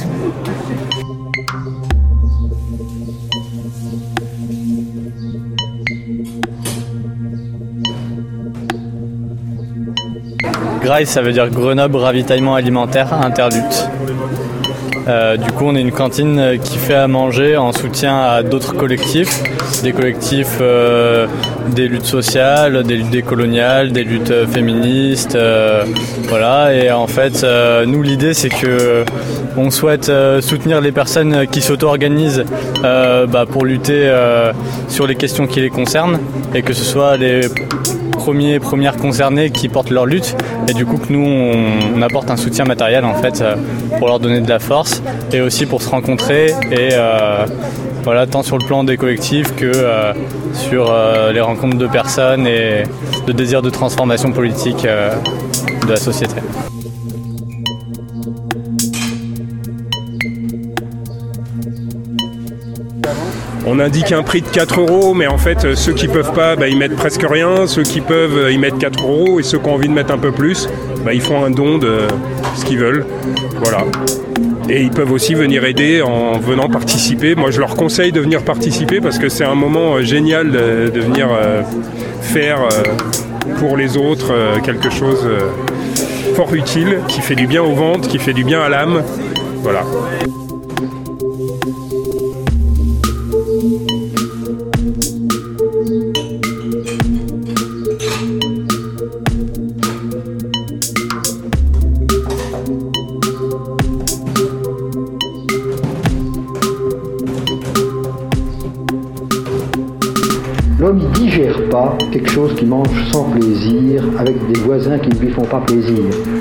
Ça 11.06 11.22
veut 11.22 11.32
dire 11.32 11.50
Grenoble 11.50 11.96
Ravitaillement 11.98 12.54
Alimentaire 12.54 13.14
Interlutte. 13.14 13.88
Euh, 15.08 15.38
du 15.38 15.50
coup, 15.52 15.64
on 15.66 15.76
est 15.76 15.82
une 15.82 15.94
cantine 15.94 16.38
euh, 16.38 16.58
qui 16.58 16.78
fait 16.78 16.96
à 16.96 17.08
manger 17.08 17.56
en 17.56 17.72
soutien 17.72 18.20
à 18.20 18.44
d'autres 18.44 18.76
collectifs, 18.76 19.42
des 19.84 19.94
collectifs 19.94 20.58
euh, 20.60 21.28
des 21.70 21.88
luttes 21.88 22.06
sociales, 22.06 22.84
des 22.84 22.98
luttes 22.98 23.10
décoloniales, 23.10 23.94
des 23.94 24.04
luttes 24.04 24.34
féministes, 24.52 25.38
voilà. 26.28 26.74
Et 26.74 26.92
en 26.92 27.08
fait, 27.08 27.46
nous, 27.88 28.04
l'idée, 28.04 28.34
c'est 28.34 28.50
que 28.50 29.06
on 29.56 29.72
souhaite 29.72 30.12
soutenir 30.42 30.82
les 30.82 30.92
personnes 30.92 31.48
qui 31.48 31.62
s'auto-organisent 31.62 32.44
bah, 32.84 33.46
pour 33.50 33.66
lutter 33.66 34.12
sur 34.90 35.08
les 35.08 35.16
questions 35.16 35.48
qui 35.48 35.62
les 35.62 35.70
concernent, 35.70 36.20
et 36.54 36.62
que 36.62 36.74
ce 36.74 36.84
soit 36.84 37.16
les 37.16 37.42
premiers 38.22 38.60
premières 38.60 38.98
concernés 38.98 39.50
qui 39.50 39.68
portent 39.68 39.90
leur 39.90 40.06
lutte 40.06 40.36
et 40.68 40.74
du 40.74 40.86
coup 40.86 40.98
que 40.98 41.12
nous 41.12 41.26
on, 41.26 42.02
apporte 42.04 42.30
un 42.30 42.38
soutien 42.38 42.66
matériel 42.66 43.04
en 43.04 43.16
fait 43.16 43.42
euh, 43.42 43.56
pour 43.98 44.10
leur 44.10 44.20
donner 44.20 44.42
de 44.42 44.50
la 44.50 44.60
force 44.60 45.02
et 45.34 45.42
aussi 45.42 45.66
pour 45.66 45.82
se 45.82 45.90
rencontrer 45.90 46.52
et 46.72 46.90
euh, 46.92 47.48
voilà 48.04 48.28
tant 48.28 48.44
sur 48.44 48.60
le 48.60 48.66
plan 48.66 48.84
des 48.84 48.96
collectifs 48.96 49.56
que 49.56 49.66
euh, 49.66 50.14
sur 50.54 50.94
les 51.34 51.42
rencontres 51.42 51.78
de 51.78 51.88
personnes 51.88 52.46
et 52.46 52.84
le 53.26 53.34
désir 53.34 53.64
de 53.64 53.72
transformation 53.72 54.32
politique 54.32 54.84
de 54.84 55.90
la 55.90 55.96
société. 55.96 56.36
On 63.72 63.80
indique 63.80 64.12
un 64.12 64.22
prix 64.22 64.42
de 64.42 64.48
4 64.48 64.82
euros, 64.82 65.14
mais 65.14 65.28
en 65.28 65.38
fait, 65.38 65.64
euh, 65.64 65.76
ceux 65.76 65.94
qui 65.94 66.10
peuvent 66.10 66.34
pas, 66.34 66.58
bah, 66.58 66.68
ils 66.68 66.78
mettent 66.78 66.98
presque 66.98 67.26
rien. 67.28 67.68
Ceux 67.68 67.84
qui 67.84 68.02
peuvent, 68.02 68.38
euh, 68.38 68.52
ils 68.52 68.60
mettent 68.60 68.78
4 68.78 69.02
euros. 69.04 69.40
Et 69.40 69.44
ceux 69.44 69.60
qui 69.60 69.70
ont 69.70 69.76
envie 69.76 69.88
de 69.88 69.94
mettre 69.94 70.14
un 70.14 70.18
peu 70.18 70.34
plus, 70.34 70.68
bah, 71.06 71.14
ils 71.14 71.22
font 71.22 71.42
un 71.44 71.52
don 71.52 71.78
de 71.78 72.00
ce 72.56 72.66
qu'ils 72.66 72.80
veulent. 72.80 73.06
Voilà. 73.64 73.86
Et 74.70 74.82
ils 74.82 74.92
peuvent 74.92 75.12
aussi 75.12 75.36
venir 75.36 75.64
aider 75.64 76.02
en 76.02 76.38
venant 76.38 76.68
participer. 76.68 77.34
Moi, 77.36 77.52
je 77.52 77.60
leur 77.60 77.76
conseille 77.76 78.12
de 78.12 78.20
venir 78.20 78.44
participer 78.44 79.00
parce 79.00 79.18
que 79.18 79.30
c'est 79.30 79.46
un 79.46 79.56
moment 79.56 79.96
euh, 79.96 80.02
génial 80.02 80.52
de, 80.52 81.00
venir 81.00 81.30
euh, 81.32 81.62
faire 82.22 82.62
euh, 82.62 82.84
pour 83.60 83.78
les 83.78 83.98
autres 83.98 84.32
euh, 84.32 84.60
quelque 84.60 84.90
chose 84.90 85.26
euh, 85.26 85.50
fort 86.36 86.54
utile, 86.54 87.00
qui 87.08 87.22
fait 87.22 87.36
du 87.36 87.48
bien 87.48 87.64
au 87.64 87.74
ventre, 87.74 88.08
qui 88.08 88.20
fait 88.20 88.34
du 88.34 88.44
bien 88.44 88.62
à 88.62 88.70
l'âme. 88.70 89.04
Voilà. 89.64 89.84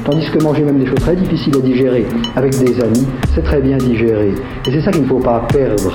Tandis 0.04 0.28
que 0.30 0.42
manger 0.42 0.62
même 0.64 0.78
des 0.78 0.86
choses 0.86 0.98
très 1.00 1.14
difficiles 1.14 1.54
à 1.56 1.60
digérer 1.60 2.04
avec 2.34 2.52
des 2.58 2.80
amis, 2.80 3.06
c'est 3.34 3.44
très 3.44 3.60
bien 3.60 3.76
digéré. 3.76 4.34
Et 4.66 4.70
c'est 4.72 4.80
ça 4.80 4.90
qu'il 4.90 5.02
ne 5.02 5.06
faut 5.06 5.20
pas 5.20 5.46
perdre. 5.52 5.92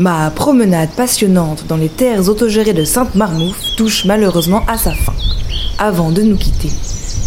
Ma 0.00 0.30
promenade 0.30 0.88
passionnante 0.96 1.66
dans 1.66 1.76
les 1.76 1.90
terres 1.90 2.26
autogérées 2.30 2.72
de 2.72 2.84
Sainte-Marmouf 2.84 3.76
touche 3.76 4.06
malheureusement 4.06 4.64
à 4.66 4.78
sa 4.78 4.94
fin. 4.94 5.12
Avant 5.78 6.10
de 6.10 6.22
nous 6.22 6.38
quitter, 6.38 6.70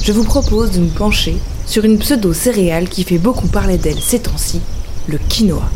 je 0.02 0.12
vous 0.12 0.24
propose 0.24 0.72
de 0.72 0.80
nous 0.80 0.90
pencher 0.90 1.36
sur 1.68 1.86
une 1.86 2.00
pseudo-céréale 2.00 2.90
qui 2.90 3.04
fait 3.04 3.20
beaucoup 3.20 3.48
parler 3.48 3.78
d'elle 3.78 4.00
ces 4.00 4.24
temps-ci, 4.24 4.60
le 5.08 5.20
quinoa. 5.20 5.70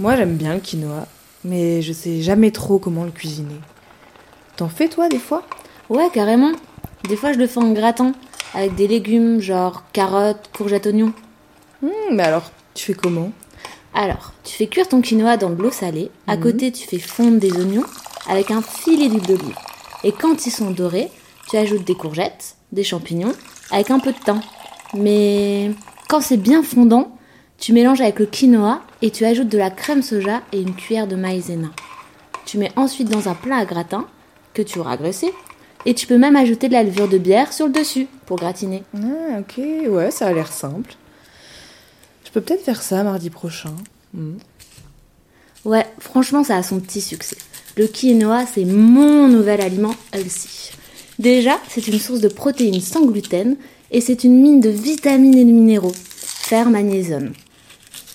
Moi 0.00 0.16
j'aime 0.16 0.34
bien 0.34 0.54
le 0.54 0.60
quinoa, 0.60 1.06
mais 1.44 1.82
je 1.82 1.92
sais 1.92 2.20
jamais 2.20 2.50
trop 2.50 2.80
comment 2.80 3.04
le 3.04 3.12
cuisiner. 3.12 3.60
T'en 4.56 4.68
fais 4.68 4.88
toi 4.88 5.08
des 5.08 5.20
fois? 5.20 5.44
Ouais, 5.88 6.10
carrément. 6.12 6.50
Des 7.08 7.16
fois, 7.16 7.32
je 7.32 7.38
le 7.38 7.48
fais 7.48 7.58
en 7.58 7.72
gratin, 7.72 8.12
avec 8.54 8.74
des 8.74 8.86
légumes 8.88 9.40
genre 9.40 9.84
carottes, 9.92 10.50
courgettes, 10.56 10.86
oignons. 10.86 11.12
Hmm, 11.82 11.88
mais 12.12 12.22
alors, 12.22 12.50
tu 12.74 12.84
fais 12.84 12.94
comment? 12.94 13.32
Alors, 13.94 14.32
tu 14.44 14.54
fais 14.54 14.66
cuire 14.66 14.88
ton 14.88 15.00
quinoa 15.02 15.36
dans 15.36 15.50
de 15.50 15.62
l'eau 15.62 15.70
salée. 15.70 16.10
À 16.26 16.36
Mhm. 16.36 16.42
côté, 16.42 16.72
tu 16.72 16.86
fais 16.86 16.98
fondre 16.98 17.38
des 17.38 17.52
oignons 17.52 17.84
avec 18.28 18.50
un 18.50 18.62
filet 18.62 19.08
d'huile 19.08 19.22
d'olive. 19.26 19.56
Et 20.04 20.12
quand 20.12 20.46
ils 20.46 20.50
sont 20.50 20.70
dorés, 20.70 21.08
tu 21.50 21.56
ajoutes 21.56 21.84
des 21.84 21.94
courgettes, 21.94 22.56
des 22.72 22.84
champignons, 22.84 23.34
avec 23.70 23.90
un 23.90 23.98
peu 23.98 24.12
de 24.12 24.18
thym. 24.18 24.40
Mais 24.94 25.70
quand 26.08 26.20
c'est 26.20 26.36
bien 26.36 26.62
fondant, 26.62 27.16
tu 27.58 27.72
mélanges 27.72 28.00
avec 28.00 28.18
le 28.18 28.26
quinoa 28.26 28.80
et 29.02 29.10
tu 29.10 29.24
ajoutes 29.24 29.48
de 29.48 29.58
la 29.58 29.70
crème 29.70 30.02
soja 30.02 30.42
et 30.52 30.60
une 30.60 30.74
cuillère 30.74 31.06
de 31.06 31.16
maïzena. 31.16 31.68
Tu 32.44 32.58
mets 32.58 32.72
ensuite 32.76 33.08
dans 33.08 33.28
un 33.28 33.34
plat 33.34 33.56
à 33.56 33.64
gratin 33.64 34.06
que 34.54 34.62
tu 34.62 34.78
auras 34.78 34.96
graissé. 34.96 35.32
Et 35.84 35.94
tu 35.94 36.06
peux 36.06 36.18
même 36.18 36.36
ajouter 36.36 36.68
de 36.68 36.72
la 36.72 36.82
levure 36.82 37.08
de 37.08 37.18
bière 37.18 37.52
sur 37.52 37.66
le 37.66 37.72
dessus 37.72 38.06
pour 38.26 38.38
gratiner. 38.38 38.82
Ah, 38.94 39.40
ok, 39.40 39.62
ouais, 39.88 40.10
ça 40.10 40.26
a 40.26 40.32
l'air 40.32 40.52
simple. 40.52 40.94
Je 42.24 42.30
peux 42.30 42.40
peut-être 42.40 42.64
faire 42.64 42.82
ça 42.82 43.02
mardi 43.02 43.30
prochain. 43.30 43.74
Hmm. 44.14 44.36
Ouais, 45.64 45.86
franchement, 45.98 46.44
ça 46.44 46.56
a 46.56 46.62
son 46.62 46.80
petit 46.80 47.00
succès. 47.00 47.36
Le 47.76 47.86
quinoa, 47.86 48.46
c'est 48.46 48.64
mon 48.64 49.28
nouvel 49.28 49.60
aliment 49.60 49.94
healthy. 50.12 50.70
Déjà, 51.18 51.58
c'est 51.68 51.86
une 51.88 51.98
source 51.98 52.20
de 52.20 52.28
protéines 52.28 52.80
sans 52.80 53.04
gluten 53.06 53.56
et 53.90 54.00
c'est 54.00 54.24
une 54.24 54.40
mine 54.40 54.60
de 54.60 54.70
vitamines 54.70 55.36
et 55.36 55.44
de 55.44 55.50
minéraux. 55.50 55.94
Fer, 55.94 56.68
magnésium. 56.68 57.32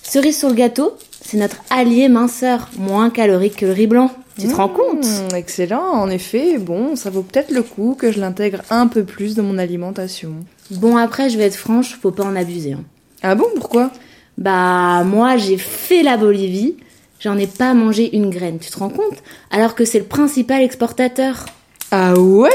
Cerise 0.02 0.38
sur 0.38 0.48
le 0.48 0.54
gâteau, 0.54 0.96
c'est 1.20 1.38
notre 1.38 1.56
allié 1.70 2.08
minceur, 2.08 2.68
moins 2.76 3.10
calorique 3.10 3.56
que 3.56 3.66
le 3.66 3.72
riz 3.72 3.86
blanc. 3.86 4.10
Tu 4.38 4.46
te 4.48 4.54
rends 4.54 4.68
compte? 4.68 5.04
Hmm, 5.04 5.34
Excellent, 5.34 5.82
en 5.82 6.08
effet. 6.10 6.58
Bon, 6.58 6.94
ça 6.96 7.10
vaut 7.10 7.22
peut-être 7.22 7.50
le 7.50 7.62
coup 7.62 7.96
que 7.98 8.12
je 8.12 8.20
l'intègre 8.20 8.60
un 8.70 8.86
peu 8.86 9.04
plus 9.04 9.34
dans 9.34 9.42
mon 9.42 9.58
alimentation. 9.58 10.32
Bon, 10.70 10.96
après, 10.96 11.28
je 11.30 11.38
vais 11.38 11.44
être 11.44 11.56
franche, 11.56 11.98
faut 12.00 12.10
pas 12.12 12.24
en 12.24 12.36
abuser. 12.36 12.72
hein. 12.74 12.84
Ah 13.22 13.34
bon, 13.34 13.46
pourquoi? 13.56 13.90
Bah, 14.36 15.02
moi, 15.04 15.36
j'ai 15.36 15.58
fait 15.58 16.02
la 16.04 16.16
Bolivie, 16.16 16.76
j'en 17.18 17.36
ai 17.36 17.48
pas 17.48 17.74
mangé 17.74 18.14
une 18.16 18.30
graine, 18.30 18.58
tu 18.60 18.70
te 18.70 18.78
rends 18.78 18.90
compte? 18.90 19.22
Alors 19.50 19.74
que 19.74 19.84
c'est 19.84 19.98
le 19.98 20.04
principal 20.04 20.62
exportateur. 20.62 21.46
Ah 21.90 22.14
ouais? 22.18 22.50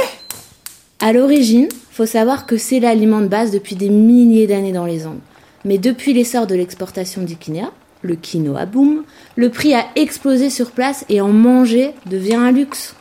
À 1.02 1.12
l'origine, 1.12 1.68
faut 1.92 2.06
savoir 2.06 2.46
que 2.46 2.56
c'est 2.58 2.80
l'aliment 2.80 3.20
de 3.20 3.28
base 3.28 3.52
depuis 3.52 3.76
des 3.76 3.90
milliers 3.90 4.48
d'années 4.48 4.72
dans 4.72 4.86
les 4.86 5.06
Andes. 5.06 5.20
Mais 5.66 5.78
depuis 5.78 6.14
l'essor 6.14 6.48
de 6.48 6.56
l'exportation 6.56 7.24
du 7.24 7.36
quinoa, 7.36 7.72
le 8.04 8.16
quinoa 8.16 8.66
boom, 8.66 9.04
le 9.36 9.50
prix 9.50 9.74
a 9.74 9.86
explosé 9.96 10.50
sur 10.50 10.72
place 10.72 11.06
et 11.10 11.22
en 11.22 11.30
manger 11.30 11.92
devient 12.06 12.36
un 12.36 12.52
luxe. 12.52 12.96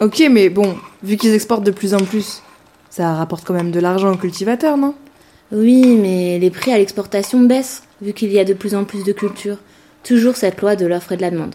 Ok, 0.00 0.22
mais 0.30 0.50
bon, 0.50 0.76
vu 1.02 1.16
qu'ils 1.16 1.32
exportent 1.32 1.64
de 1.64 1.70
plus 1.70 1.94
en 1.94 2.04
plus, 2.04 2.42
ça 2.90 3.14
rapporte 3.14 3.44
quand 3.44 3.54
même 3.54 3.70
de 3.70 3.80
l'argent 3.80 4.12
aux 4.12 4.16
cultivateurs, 4.16 4.76
non? 4.76 4.94
Oui, 5.52 5.96
mais 5.96 6.38
les 6.38 6.50
prix 6.50 6.72
à 6.72 6.78
l'exportation 6.78 7.40
baissent, 7.40 7.82
vu 8.00 8.12
qu'il 8.12 8.32
y 8.32 8.38
a 8.38 8.44
de 8.44 8.54
plus 8.54 8.74
en 8.74 8.84
plus 8.84 9.04
de 9.04 9.12
culture. 9.12 9.58
Toujours 10.02 10.36
cette 10.36 10.60
loi 10.60 10.76
de 10.76 10.86
l'offre 10.86 11.12
et 11.12 11.16
de 11.16 11.22
la 11.22 11.30
demande. 11.30 11.54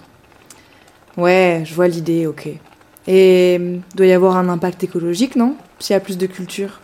Ouais, 1.18 1.64
je 1.66 1.74
vois 1.74 1.88
l'idée, 1.88 2.28
ok. 2.28 2.48
Et 3.08 3.58
hum, 3.60 3.82
doit 3.96 4.06
y 4.06 4.14
avoir 4.14 4.38
un 4.38 4.50
impact 4.50 4.84
écologique, 4.84 5.36
non? 5.36 5.56
S'il 5.80 5.94
y 5.94 5.98
a 5.98 6.00
plus 6.00 6.18
de 6.18 6.28
culture. 6.28 6.80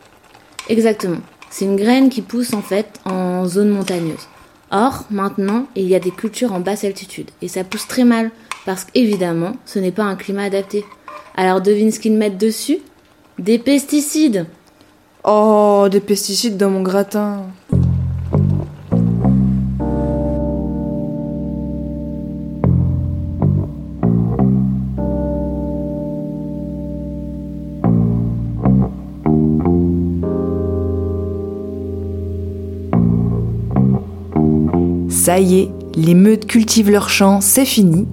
Exactement. 0.70 1.22
C'est 1.50 1.66
une 1.66 1.76
graine 1.76 2.10
qui 2.10 2.22
pousse 2.22 2.54
en 2.54 2.62
fait 2.62 3.00
en 3.06 3.46
zone 3.46 3.70
montagneuse. 3.70 4.28
Or, 4.76 5.06
maintenant, 5.12 5.68
il 5.76 5.88
y 5.88 5.94
a 5.94 6.00
des 6.00 6.10
cultures 6.10 6.52
en 6.52 6.60
basse 6.60 6.84
altitude 6.84 7.30
et 7.44 7.48
ça 7.48 7.64
pousse 7.64 7.88
très 7.88 8.04
mal 8.04 8.32
parce 8.66 8.86
qu'évidemment, 8.86 9.54
ce 9.66 9.78
n'est 9.78 9.92
pas 9.92 10.04
un 10.04 10.16
climat 10.16 10.44
adapté. 10.44 10.84
Alors 11.36 11.62
devine 11.62 11.92
ce 11.92 12.00
qu'ils 12.00 12.18
mettent 12.18 12.40
dessus? 12.40 12.80
Des 13.38 13.60
pesticides. 13.60 14.48
Oh, 15.24 15.88
des 15.92 16.00
pesticides 16.00 16.58
dans 16.58 16.72
mon 16.72 16.82
gratin. 16.82 17.44
Ça 35.24 35.40
y 35.40 35.60
est, 35.60 35.72
les 35.96 36.16
meutes 36.16 36.48
cultivent 36.48 36.92
leur 36.92 37.08
champ, 37.08 37.40
c'est 37.40 37.64
fini. 37.64 38.06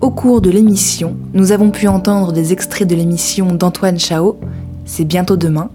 Au 0.00 0.10
cours 0.10 0.40
de 0.40 0.48
l'émission, 0.48 1.14
nous 1.34 1.52
avons 1.52 1.70
pu 1.70 1.86
entendre 1.86 2.32
des 2.32 2.54
extraits 2.54 2.88
de 2.88 2.94
l'émission 2.94 3.52
d'Antoine 3.52 3.98
Chao, 3.98 4.38
C'est 4.86 5.04
bientôt 5.04 5.36
demain, 5.36 5.68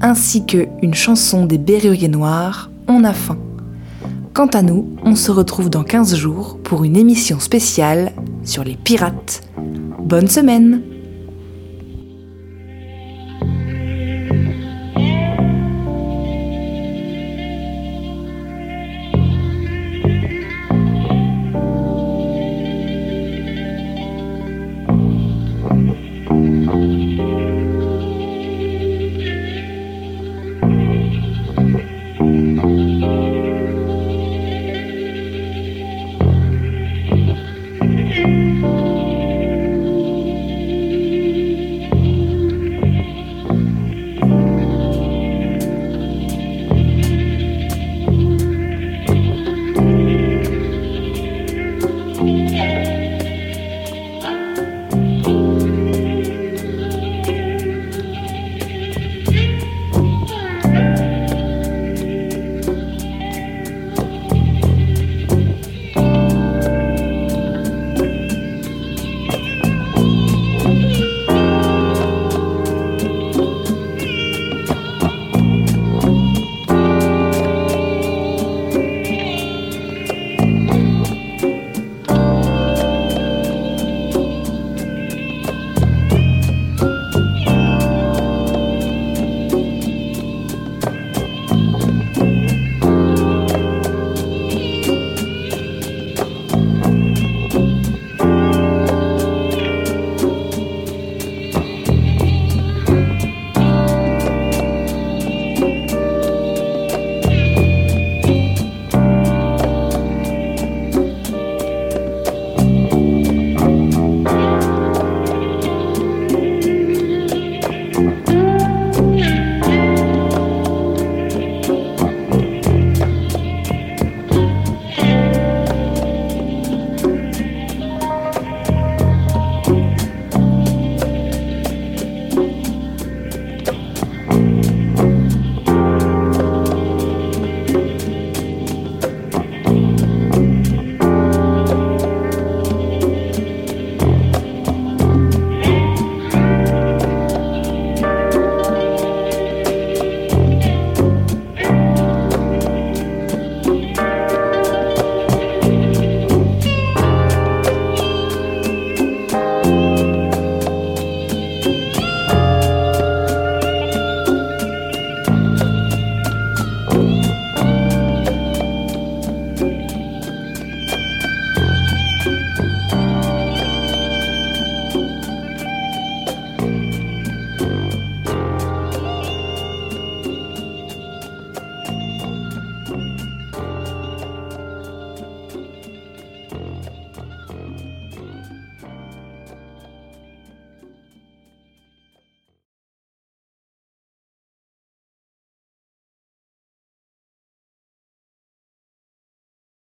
ainsi 0.00 0.46
que 0.46 0.68
une 0.82 0.94
chanson 0.94 1.46
des 1.46 1.58
Berruriers 1.58 2.06
Noirs, 2.06 2.70
On 2.86 3.02
a 3.02 3.12
faim. 3.12 3.38
Quant 4.34 4.46
à 4.46 4.62
nous, 4.62 4.88
on 5.04 5.16
se 5.16 5.32
retrouve 5.32 5.68
dans 5.68 5.82
15 5.82 6.14
jours 6.14 6.58
pour 6.62 6.84
une 6.84 6.96
émission 6.96 7.40
spéciale 7.40 8.12
sur 8.44 8.62
les 8.62 8.76
pirates. 8.76 9.40
Bonne 9.98 10.28
semaine 10.28 10.80